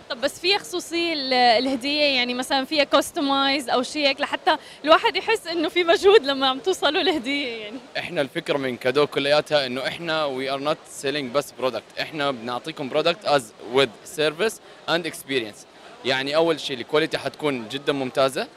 [0.10, 5.16] طب بس فيها خصوصيه ال- الهدية يعني مثلا فيها customize أو شيء هيك لحتى الواحد
[5.16, 7.78] يحس إنه في مجهود لما عم توصلوا الهدية يعني.
[7.98, 12.90] إحنا الفكرة من كادو كلياتها إنه إحنا we are not selling بس product إحنا بنعطيكم
[12.90, 15.66] product is with service and experience
[16.06, 18.48] يعني أول شيء ال quality حتكون جدا ممتازة.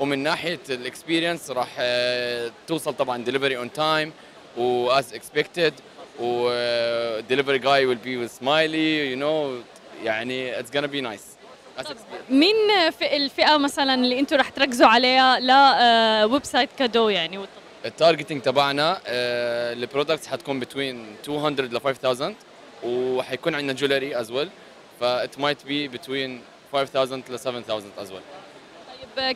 [0.00, 4.12] ومن ناحية ال experience راح آه، توصل طبعا delivery on time
[4.56, 5.74] و as expected
[6.20, 6.50] و
[7.20, 9.60] delivery guy will be smiley you know
[10.04, 11.24] يعني it's gonna be nice
[12.30, 15.50] مين في الفئة مثلا اللي أنتم رح تركزوا عليها؟ ل
[16.32, 17.38] website كادو يعني.
[17.84, 22.34] ال targeting تبعنا آه، ال products حتكون between 200 ل 5000
[22.84, 24.48] وحيكون عندنا jewelry as well
[25.00, 26.42] that might be between
[26.72, 28.22] 5000 ل 7000 as well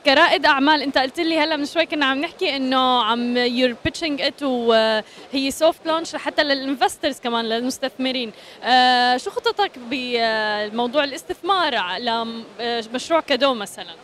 [0.07, 0.83] كرائد أعمال.
[0.83, 5.51] أنت قلت لي هلا من شوي كنا عم نحكي إنه عم you're pitching it وهي
[5.51, 8.33] soft launch حتى لل investors كمان للمستثمرين.
[8.63, 13.95] آه، شو خططك بموضوع الاستثمار لمشروع كادو مثلا؟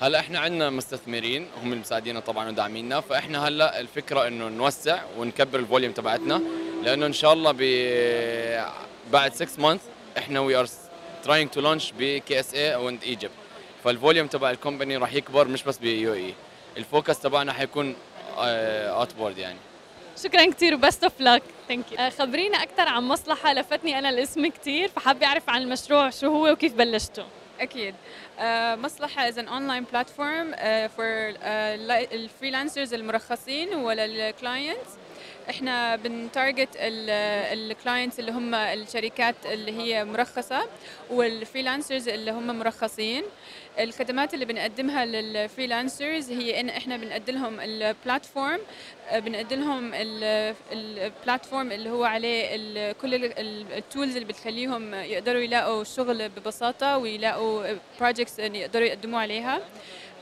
[0.00, 3.00] هلا إحنا عندنا مستثمرين هم اللي مساعدينا طبعا وداعميننا.
[3.00, 6.40] فإحنا هلا الفكرة إنه نوسع ونكبر ال volume تبعتنا
[6.82, 7.62] لأنه إن شاء الله ب
[9.12, 9.80] بعد 6 month
[10.18, 10.66] إحنا we are
[11.24, 13.32] trying to launch ب KSA and Egypt
[13.86, 16.34] فال volume تبع ال company راح يكبر مش بس ب UAE
[16.76, 17.96] ال focus تبعنا حيكون
[18.36, 19.58] outboard يعني.
[20.24, 21.42] شكرا كثير و best of luck.
[21.68, 26.26] thank you خبرينا أكثر عن مصلحة لفتني أنا الاسم كثير فحابه اعرف عن المشروع شو
[26.26, 27.24] هو وكيف بلشتوا.
[27.60, 27.94] أكيد.
[28.38, 31.44] آه، an online platform uh, for uh,
[32.12, 34.90] ال freelancers المرخصين ولل clients
[35.50, 40.66] إحنا بن target ال clients اللي هم الشركات اللي هي مرخصة
[41.10, 43.24] وال freelancers اللي هم مرخصين.
[43.80, 48.58] الخدمات اللي بنقدمها لل freelancers هي إن إحنا بنقدم لهم ال platform
[49.14, 53.24] بنقدم لهم ال- ال platform اللي هو عليه كل
[53.72, 57.64] ال tools اللي بتخليهم يقدروا يلاقوا شغل ببساطة ويلاقوا
[58.00, 59.60] projects يقدروا يقدموا عليها.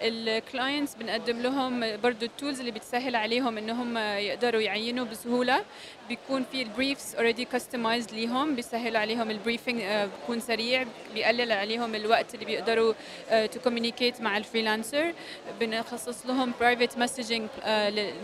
[0.02, 5.64] ال clients بنقدم لهم برضو ال tools اللي بتسهل عليهم إنهم يقدروا يعينوا بسهولة.
[6.08, 10.84] بيكون في ال briefs already customized ليهم بيسهل عليهم ال briefing بيكون سريع
[11.14, 12.92] بيقلل عليهم الوقت اللي بيقدروا
[13.30, 15.12] to communicate مع ال freelancer
[15.60, 17.48] بنخصص لهم private messaging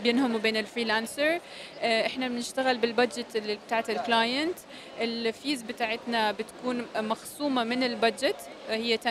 [0.03, 1.41] بينهم وبين ال freelancer
[1.83, 4.59] إحنا بنشتغل بال budget اللي بتاعت ال client
[5.01, 8.37] ال fees بتاعتنا بتكون مخصومة من ال budget
[8.71, 9.11] هي 10%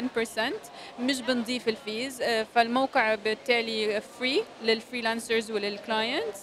[0.99, 2.21] مش بنضيف ال fees.
[2.21, 6.39] آه، فالموقع بالتالي free لل freelancers ولل clients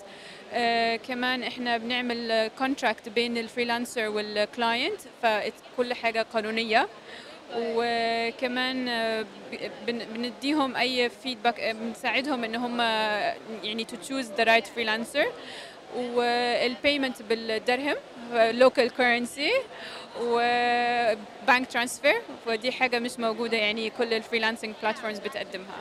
[0.52, 6.88] آه كمان إحنا بنعمل contract بين ال freelancer وال client فكل حاجة قانونية.
[7.56, 9.26] وكمان آه،
[9.86, 12.80] بنديهم أي feedback بنساعدهم إن هم
[13.62, 15.26] يعني to choose the right freelancer
[15.97, 17.96] وال payment بالدرهم.
[18.34, 19.52] local currency
[20.20, 25.77] و bank transfer ودي حاجة مش موجودة يعني كل ال freelancing platforms بتقدمها.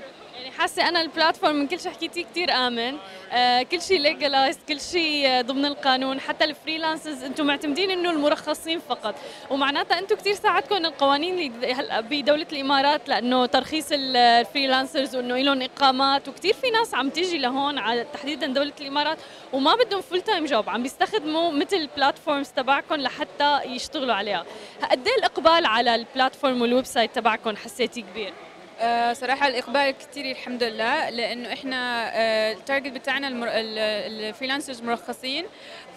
[0.46, 2.98] يعني حاسة أنا ال platform من كل شيء حكيتيه كثير آمن.
[3.32, 8.80] آه كل شيء legalized كل شيء ضمن القانون حتى ال freelancers أنتم معتمدين إنه المرخصين
[8.80, 9.16] فقط.
[9.50, 15.62] ومعناتها أنتم كثير ساعدكم القوانين اللي هلا بدولة الإمارات لأنه ترخيص ال freelancers وإنه لهم
[15.62, 19.18] إقامات وكثير في ناس عم تيجي لهون على تحديدا دولة الإمارات
[19.54, 24.46] وما بدهم full time job عم بيستخدموا مثل ال platforms تبعكم لحتى يشتغلوا عليها.
[24.92, 28.34] قد الإقبال على ال platform وال website تبعكم حسيتي كبير.
[28.80, 35.46] آه، صراحة الإقبال كثير الحمد لله لأنه إحنا آه، ال target بتاعنا ال freelancers مرخصين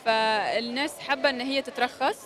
[0.05, 2.19] فالناس حابة إن هي تترخص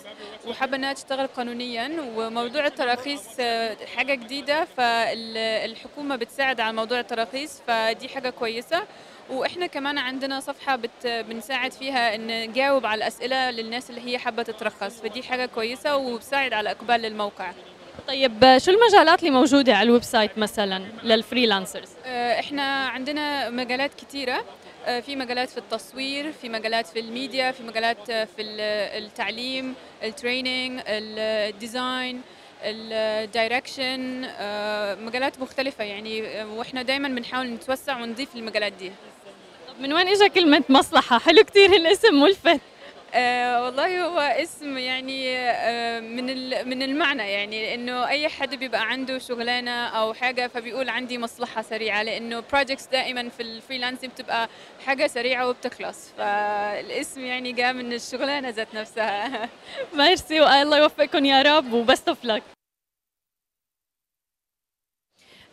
[0.46, 8.08] وحابة إنها تشتغل قانونيا وموضوع التراخيص آه، حاجة جديدة فالحكومة بتساعد على موضوع التراخيص فدي
[8.08, 8.82] حاجة كويسة.
[9.30, 15.00] وإحنا كمان عندنا صفحة بنساعد فيها إن نجاوب على الأسئلة للناس اللي هي حابة تترخص
[15.00, 17.52] فدي حاجة كويسة وبساعد على إقبال للموقع
[18.08, 23.94] طيب شو المجالات اللي موجودة على ال website مثلا لل freelancers؟ آه، إحنا عندنا مجالات
[23.94, 24.44] كثيرة
[24.86, 28.42] آه، في مجالات في التصوير في مجالات في الميديا في مجالات في
[28.98, 32.20] التعليم ال training ال design
[32.64, 38.92] ال direction آه، مجالات مختلفة يعني وإحنا دائما بنحاول نتوسع ونضيف المجالات دي
[39.80, 42.60] من وين اجى كلمة مصلحة؟ حلو كثير الاسم ملفت
[43.14, 46.24] آه والله هو اسم يعني آه من
[46.68, 52.02] من المعنى يعني إنه أي حد بيبقى عنده شغلانة أو حاجة فبيقول عندي مصلحة سريعة
[52.02, 54.48] لإنه projects دائما في ال freelancing بتبقى
[54.86, 56.08] حاجة سريعة وبتخلص.
[56.18, 59.48] فالاسم يعني جاء من الشغلانة ذات نفسها.
[59.98, 62.42] ميرسي والله يوفقكم يا رب و best of luck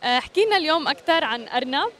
[0.02, 1.92] حكينا اليوم أكثر عن أرنب.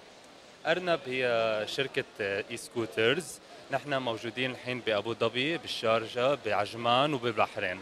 [0.66, 3.40] أرنب هي شركة e-scooters
[3.72, 7.80] نحن موجودين الحين بأبو ظبي بالشارجة بعجمان وبالبحرين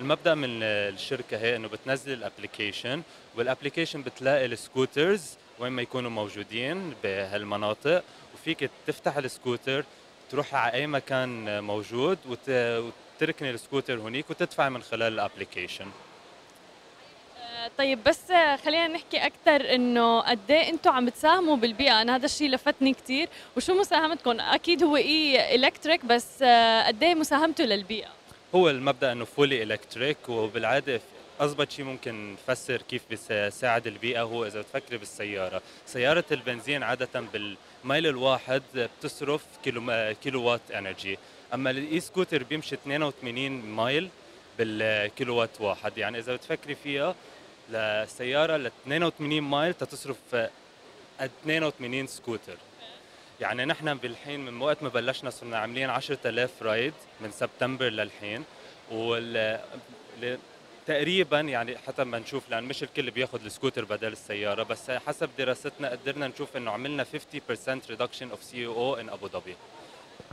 [0.00, 3.02] المبدأ من الشركة هي إنه بتنزل ال application
[3.36, 8.04] وال application بتلاقي ال scooters وين ما يكونوا موجودين بهالمناطق
[8.34, 9.84] وفيك تفتح السكوتر
[10.30, 15.86] تروح على أي مكان موجود وتركني السكوتر هنيك وتدفع من خلال ال application
[17.78, 18.32] طيب بس
[18.64, 22.02] خلينا نحكي أكثر إنه قد إيه أنتم عم بتساهموا بالبيئة.
[22.02, 26.42] أنا هذا الشيء لفتني كثير وشو مساهمتكم؟ أكيد هو electric بس
[26.86, 28.08] قد إيه مساهمته للبيئة؟
[28.54, 31.00] هو المبدأ إنه fully electric وبالعادة
[31.40, 35.62] اضبط شيء ممكن نفسر كيف بيساعد البيئة هو إذا بتفكري بالسيارة.
[35.86, 41.18] سيارة البنزين عادة بالميل الواحد بتصرف كيلو كيلو وات energy
[41.54, 44.08] أما ال e-scooter بيمشي 82 mile
[44.58, 45.98] بالكيلو وات واحد.
[45.98, 47.14] يعني إذا بتفكري فيها
[47.70, 50.16] لسيارة ل 82 mile تتصرف
[51.20, 52.56] 82 سكوتر.
[53.40, 58.44] يعني نحن بالحين من وقت ما بلشنا صرنا عاملين 10000 ride من سبتمبر للحين
[58.90, 59.60] وال
[60.86, 65.88] تقريبا يعني حتى ما نشوف لأن مش الكل بياخذ السكوتر بدل السيارة بس حسب دراستنا
[65.90, 67.06] قدرنا نشوف إنه عملنا 50%
[67.90, 69.56] reduction of CO in أبو ظبي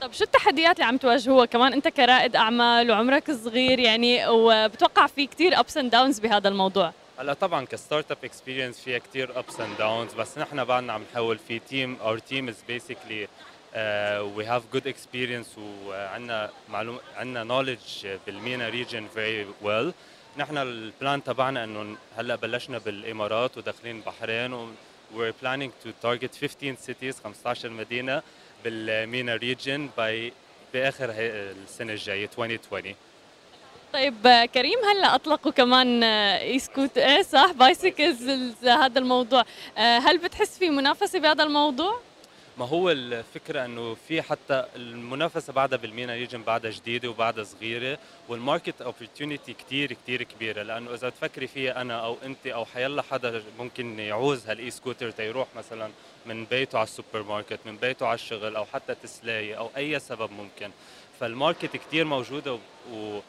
[0.02, 5.28] طب شو التحديات اللي عم تواجهوها كمان أنت كرائد أعمال وعمرك صغير يعني وبتوقع في
[5.28, 9.78] كثير ups and downs بهذا الموضوع؟ هلا طبعا ك startup experience فيها كثير ups and
[9.78, 13.28] downs بس نحن بعدنا عم نحاول في team our team is basically
[14.36, 19.94] we have good experience وعندنا معلوم عندنا knowledge بال MENA region very well
[20.38, 24.68] نحن ال plan تبعنا إنه هلأ بلشنا بالإمارات وداخلين البحرين و
[25.16, 28.22] we're planning to target 15 cities 15 مدينة
[28.64, 30.34] بال MENA region by
[30.74, 32.96] بآخر السنة الجاية 2020
[33.94, 38.30] طيب كريم هلا اطلقوا كمان e-scoot إيه صح bicycles
[38.68, 39.44] هذا الموضوع.
[39.78, 42.00] هل بتحس في منافسة بهذا الموضوع؟
[42.58, 47.98] ما هو الفكرة إنه في حتى المنافسة بعدها بال MENA region بعدها جديدة وبعدها صغيرة
[48.30, 50.64] وال market opportunity كثير كثير كبيرة.
[50.64, 55.48] لأنه إذا تفكري فيها أنا أو أنت أو حيلا حدا ممكن يعوز هال e-scooter تيروح
[55.56, 55.92] مثلا
[56.26, 60.72] من بيته على السوبرماركت من بيته على الشغل أو حتى تسلايه أو أي سبب ممكن.
[61.20, 62.60] فال market كثير موجودة
[62.94, 63.20] و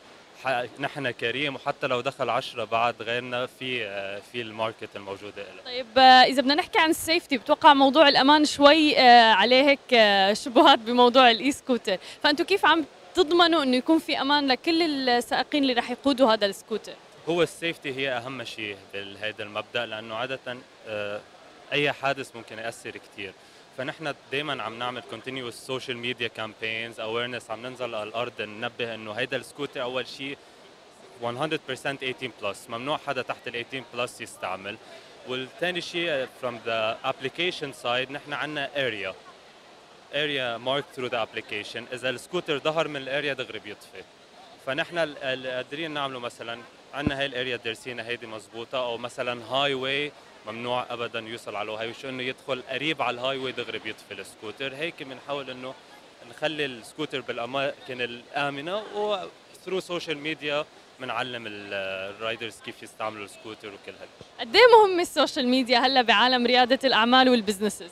[0.79, 3.89] نحن كريم وحتى لو دخل عشرة بعد غيرنا في
[4.33, 8.45] في ال market الموجوده له طيب إذا بدنا نحكي عن ال safety بتوقع موضوع الأمان
[8.45, 8.99] شوي
[9.31, 12.85] عليه هيك شبهات بموضوع ال e-scooter فانتم كيف عم
[13.15, 16.93] تضمنوا إنه يكون في أمان لكل السائقين اللي رح يقودوا هذا السكوتر
[17.29, 20.59] هو ال safety هي أهم شيء بهذا المبدأ لأنه عادة
[21.73, 23.33] أي حادث ممكن يأثر كثير
[23.79, 29.13] فنحن دائما عم نعمل continuous social media campaigns awareness عم ننزل على الأرض ننبه إنه
[29.13, 30.39] هيدا السكوتر أول شيء
[31.23, 34.77] 100% 18 plus ممنوع حدا تحت ال 18 plus يستعمل.
[35.29, 39.15] والثاني شيء from the application side نحن عندنا area.
[40.13, 41.83] area marked through the application.
[41.93, 44.03] إذا السكوتر ظهر من ال area دغري بيطفي.
[44.67, 46.59] فنحن قادرين نعمله مثلا
[46.95, 50.13] عندنا هاي ال area دارسينها هيدي مزبوطة أو مثلا highway
[50.49, 54.15] ممنوع ابدا يوصل على ال high شو إنه يدخل قريب على ال highway دغري بيطفي
[54.15, 54.75] السكوتر.
[54.75, 55.75] هيك بنحاول إنه
[56.31, 60.65] نخلي السكوتر بالأماكن الآمنة و through social media
[61.01, 64.09] بنعلم ال riders كيف يستعملوا السكوتر وكل هال
[64.41, 67.91] قد إيه مهمه ال social media هلأ بعالم ريادة الأعمال وال businesses؟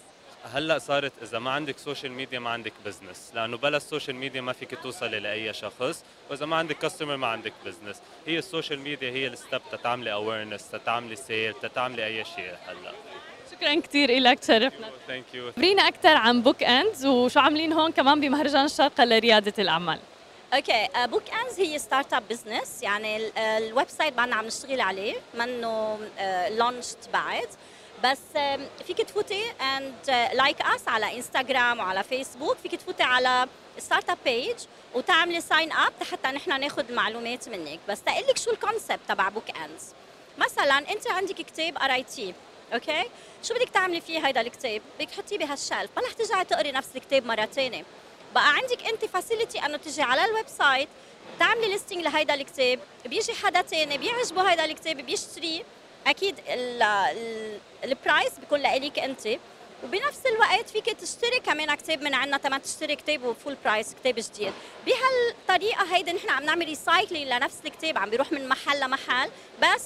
[0.54, 4.40] هلأ صارت إذا ما عندك social media ما عندك business لأنه بلا ال social media
[4.40, 7.96] ما فيك توصلي لاي شخص وإذا ما عندك customer ما عندك business
[8.26, 12.92] هي ال social media هي ال step تتعملي awareness تتعملي sale تتعملي أي شيء هلأ.
[13.52, 18.20] شكرا كثير لك تشرفنا thank you خبرينا أكثر عن Book Ends وشو عاملين هون كمان
[18.20, 19.98] بمهرجان الشارقه لريادة الأعمال.
[20.54, 25.14] أوكي Book Ends هي start up business يعني ال- ال website بعدنا عم نشتغل عليه
[25.34, 25.98] منه
[26.50, 27.48] launched بعد.
[28.04, 28.18] بس
[28.86, 33.48] فيك تفوتي and like us على انستغرام وعلى فيسبوك فيك تفوتي على
[33.78, 34.56] start up page
[34.94, 37.80] وتعملي sign up حتى نحن ناخذ المعلومات منك.
[37.88, 39.82] بس تقول لك شو ال concept تبع Book Ends
[40.38, 42.34] مثلا أنت عندك كتاب قرايتيه
[42.74, 43.04] أوكي
[43.42, 45.90] شو بدك تعملي فيه هيدا الكتاب؟ بدك تحطيه بهال shelf.
[45.96, 47.84] ما رح ترجعي تقري نفس الكتاب مرة ثانية
[48.34, 50.88] بقى عندك أنت facility إنه تجي على ال website
[51.38, 52.78] تعملي listing لهيدا الكتاب.
[53.06, 55.62] بيجي حدا تاني بيعجبه هيدا الكتاب بيشتريه.
[56.06, 59.28] أكيد ال- ال- ال price بيكون لإلك أنت.
[59.84, 64.14] وبنفس الوقت فيك تشتري كمان كتاب من عنا تما تشتري كتاب و full price كتاب
[64.14, 64.52] جديد.
[64.86, 69.30] بهالطريقة هيدي نحن عم نعمل recycling لنفس الكتاب عم بيروح من محل لمحل.
[69.62, 69.82] بس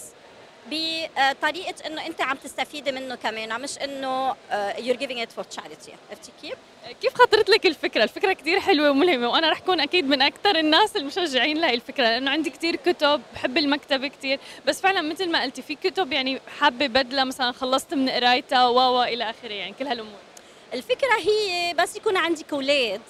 [0.70, 4.36] بطريقة إنه أنت عم تستفيدي منه كمان مش إنه
[4.78, 6.54] you're giving it for charity عرفتي كيف؟
[7.02, 10.96] كيف خطرت لك الفكرة؟ الفكرة كثير حلوة وملهمة وأنا رح كون أكيد من أكثر الناس
[10.96, 15.62] المشجعين لهي الفكرة لأنه عندي كثير كتب بحب المكتبة كثير بس فعلا مثل ما قلتي
[15.62, 20.18] في كتب يعني حابة بدلة مثلا خلصت من قرايتها و إلى آخره يعني كل هالأمور.
[20.74, 23.00] الفكرة هي بس يكون عندك أولاد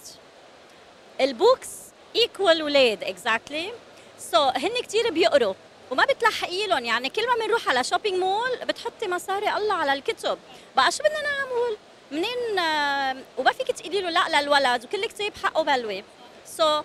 [1.21, 1.69] ال books
[2.17, 3.71] equal أولاد exactly
[4.19, 5.55] so هن كثير بيقروا.
[5.91, 6.85] وما بتلحقي لهم.
[6.85, 10.39] يعني كل ما بنروح على shopping mall بتحطي مصاري الله على الكتب.
[10.77, 11.77] بقى شو بدنا نعمل؟
[12.11, 16.05] منين؟ آه، وما فيك تقولي له لا للولد وكل كتاب حقه بلوي.
[16.47, 16.83] so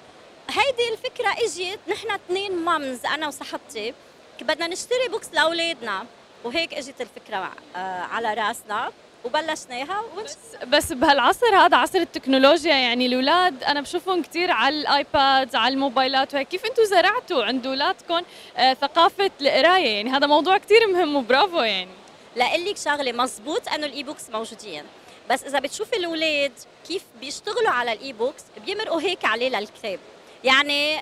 [0.50, 3.94] هيدي الفكرة إجت نحن اثنين moms أنا وصاحبتي.
[4.42, 6.06] بدنا نشتري books لأولادنا.
[6.44, 8.92] وهيك إجت الفكرة آه، على راسنا.
[9.26, 10.30] وبلشناها ونش...
[10.68, 16.34] بس بهالعصر هذا عصر التكنولوجيا يعني الأولاد أنا بشوفهم كثير على ال iPad على الموبايلات
[16.34, 16.48] وهيك.
[16.48, 18.22] كيف أنتم زرعتوا عند أولادكم
[18.58, 21.90] آه، ثقافة القراية؟ يعني هذا موضوع كثير مهم وبرافو يعني.
[22.36, 23.12] لاقول لك شغلة.
[23.12, 24.84] مزبوط إنه ال e-books موجودين.
[25.30, 26.52] بس إذا بتشوفي الأولاد
[26.88, 30.00] كيف بيشتغلوا على ال e-books بيمرقوا هيك عليه للكتاب.
[30.44, 31.02] يعني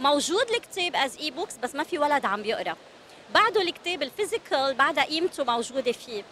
[0.00, 2.76] موجود الكتاب as e-books بس ما في ولد عم بيقرأ.
[3.34, 6.22] بعده الكتاب ال physical بعدها قيمته موجودة فيه.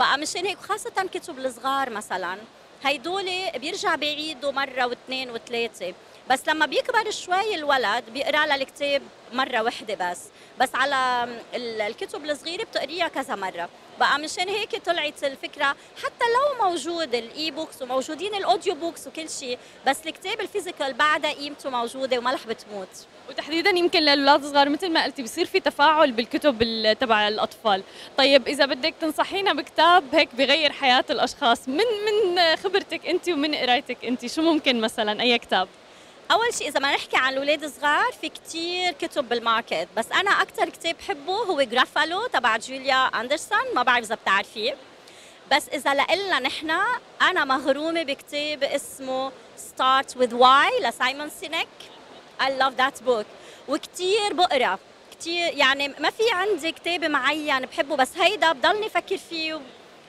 [0.00, 2.38] بقى مشان هيك خاصة كتب الصغار مثلا
[2.84, 5.94] هيدول بيرجع بيعيدوا مره واثنين وثلاثة.
[6.30, 9.02] بس لما بيكبر شوي الولد بيقرأ لها الكتاب
[9.32, 10.20] مرة وحدة بس.
[10.60, 13.68] بس على ال- الكتب الصغيرة بتقريها كذا مرة.
[14.00, 15.76] بقى مشان هيك طلعت الفكرة.
[16.04, 20.92] حتى لو موجود ال e-books وموجودين ال audio books وكل شيء بس الكتاب ال physical
[20.92, 22.88] بعدها قيمته موجودة وما رح بتموت.
[23.28, 27.82] وتحديدا يمكن للاولاد الصغار مثل ما قلتي بصير في تفاعل بالكتب ال- تبع الأطفال.
[28.18, 34.04] طيب إذا بدك تنصحينا بكتاب هيك بغير حياة الأشخاص من من خبرتك أنت ومن قرايتك
[34.04, 35.68] أنت شو ممكن مثلا؟ أي كتاب؟
[36.30, 40.30] أول شيء إذا ما نحكي عن الاولاد الصغار في كتير كتب بال market بس أنا
[40.30, 44.76] أكثر كتاب بحبه هو Gruffalo تبع جوليا دونالدسون ما بعرف إذا بتعرفيه.
[45.52, 46.70] بس إذا لإلنا نحن
[47.22, 51.68] أنا مغرومة بكتاب اسمه Start with Why لسايمون سينيك.
[52.40, 53.26] I love that book.
[53.68, 54.78] وكتير بقرا.
[55.12, 59.60] كتير يعني ما في عندي كتاب معين بحبه بس هيدا بضلني أفكر فيه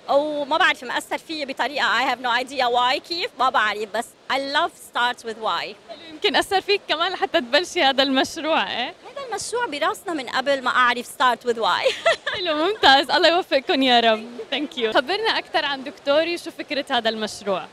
[0.09, 1.99] أو ما بعرف مأثر فيي بطريقة.
[1.99, 2.97] I have no idea why.
[2.97, 3.89] كيف؟ ما بعرف.
[3.95, 5.75] بس I love start with why.
[6.11, 10.69] يمكن أثر فيك كمان لحتى تبلشي هذا المشروع إيه؟ هذا المشروع براسنا من قبل ما
[10.69, 11.93] أعرف start with why.
[12.35, 13.11] حلو ممتاز.
[13.11, 14.27] الله يوفقكم يا رب.
[14.51, 16.37] thank you خبرنا أكثر عن دكتوري.
[16.37, 17.65] شو فكرة هذا المشروع؟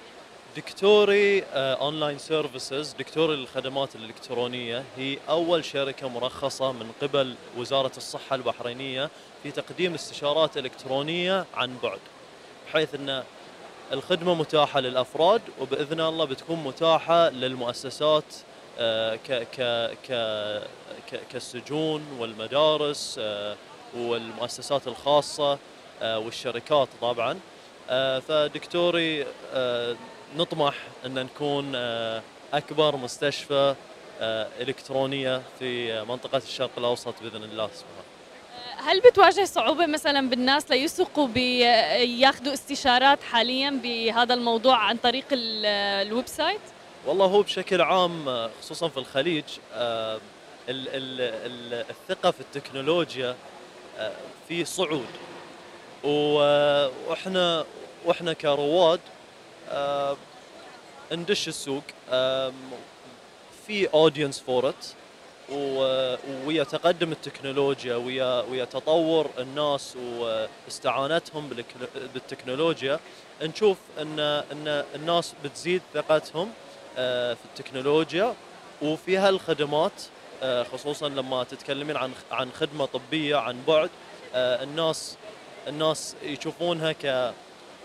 [0.56, 4.84] دكتوري online services دكتوري للخدمات الإلكترونية.
[4.96, 9.10] هي أول شركة مرخصة من قبل وزارة الصحة البحرينية
[9.42, 11.98] في تقديم استشارات إلكترونية عن بعد.
[12.68, 13.22] بحيث إن
[13.92, 18.24] الخدمة متاحة للأفراد وبإذن الله بتكون متاحة للمؤسسات
[18.78, 19.60] آه، ك ك
[20.08, 23.56] ك كالسجون والمدارس آه،
[23.96, 25.58] والمؤسسات الخاصة
[26.02, 27.40] آه، والشركات طبعا.
[28.28, 29.26] فدكتوري
[30.36, 30.74] نطمح
[31.06, 31.74] إن نكون
[32.54, 33.74] أكبر مستشفى
[34.60, 37.68] إلكترونية في منطقة الشرق الأوسط بإذن الله.
[37.74, 37.97] سبحانه
[38.88, 45.66] هل بتواجه صعوبة مثلا بالناس ليثقوا بياخذوا استشارات حاليا بهذا الموضوع عن طريق ال-
[46.06, 46.60] ال website؟
[47.06, 49.44] والله هو بشكل عام آه، خصوصا في الخليج
[49.74, 50.14] آه،
[50.68, 51.20] ال- ال-
[51.52, 53.36] ال- الثقة في التكنولوجيا
[53.98, 54.12] آه،
[54.48, 55.06] في صعود
[56.04, 57.64] و- وإحنا
[58.04, 59.00] وإحنا كرواد
[59.70, 60.16] آه،
[61.12, 61.82] ندش السوق
[63.66, 64.86] في audience for it
[66.46, 71.50] ويا تقدم التكنولوجيا ويا ويا تطور الناس واستعانتهم
[72.14, 73.00] بالتكنولوجيا
[73.42, 76.50] نشوف ان إن الناس بتزيد ثقتهم
[76.98, 78.34] آه، في التكنولوجيا
[78.82, 80.02] وفي هالخدمات
[80.42, 83.90] آه، خصوصا لما تتكلمين عن عن خدمة طبية عن بعد
[84.34, 85.16] آه، الناس
[85.68, 87.32] الناس يشوفونها ك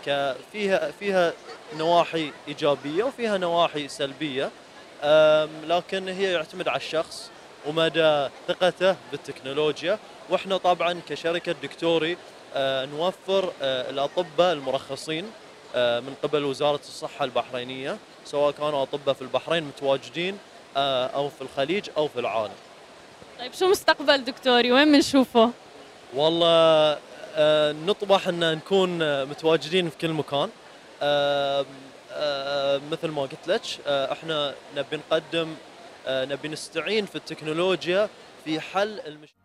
[0.06, 1.32] ك فيها فيها
[1.76, 4.50] نواحي إيجابية وفيها نواحي سلبية
[5.64, 7.30] لكن هي يعتمد على الشخص.
[7.66, 9.98] ومدى ثقته بالتكنولوجيا.
[10.30, 12.16] وإحنا طبعا كشركة دكتوري
[12.54, 15.24] آه، نوفر آه، الأطباء المرخصين
[15.74, 20.38] آه، من قبل وزارة الصحة البحرينية سواء كانوا أطباء في البحرين متواجدين
[20.76, 22.54] أو في الخليج أو في العالم.
[23.38, 25.50] طيب شو مستقبل دكتوري؟ وين بنشوفه؟
[26.14, 26.98] والله
[27.86, 30.48] نطمح أن نكون متواجدين في كل مكان.
[32.92, 35.54] مثل ما قلت لك إحنا نبي نقدم
[36.08, 38.08] نبي نستعين في التكنولوجيا
[38.44, 39.43] في حل المشكلة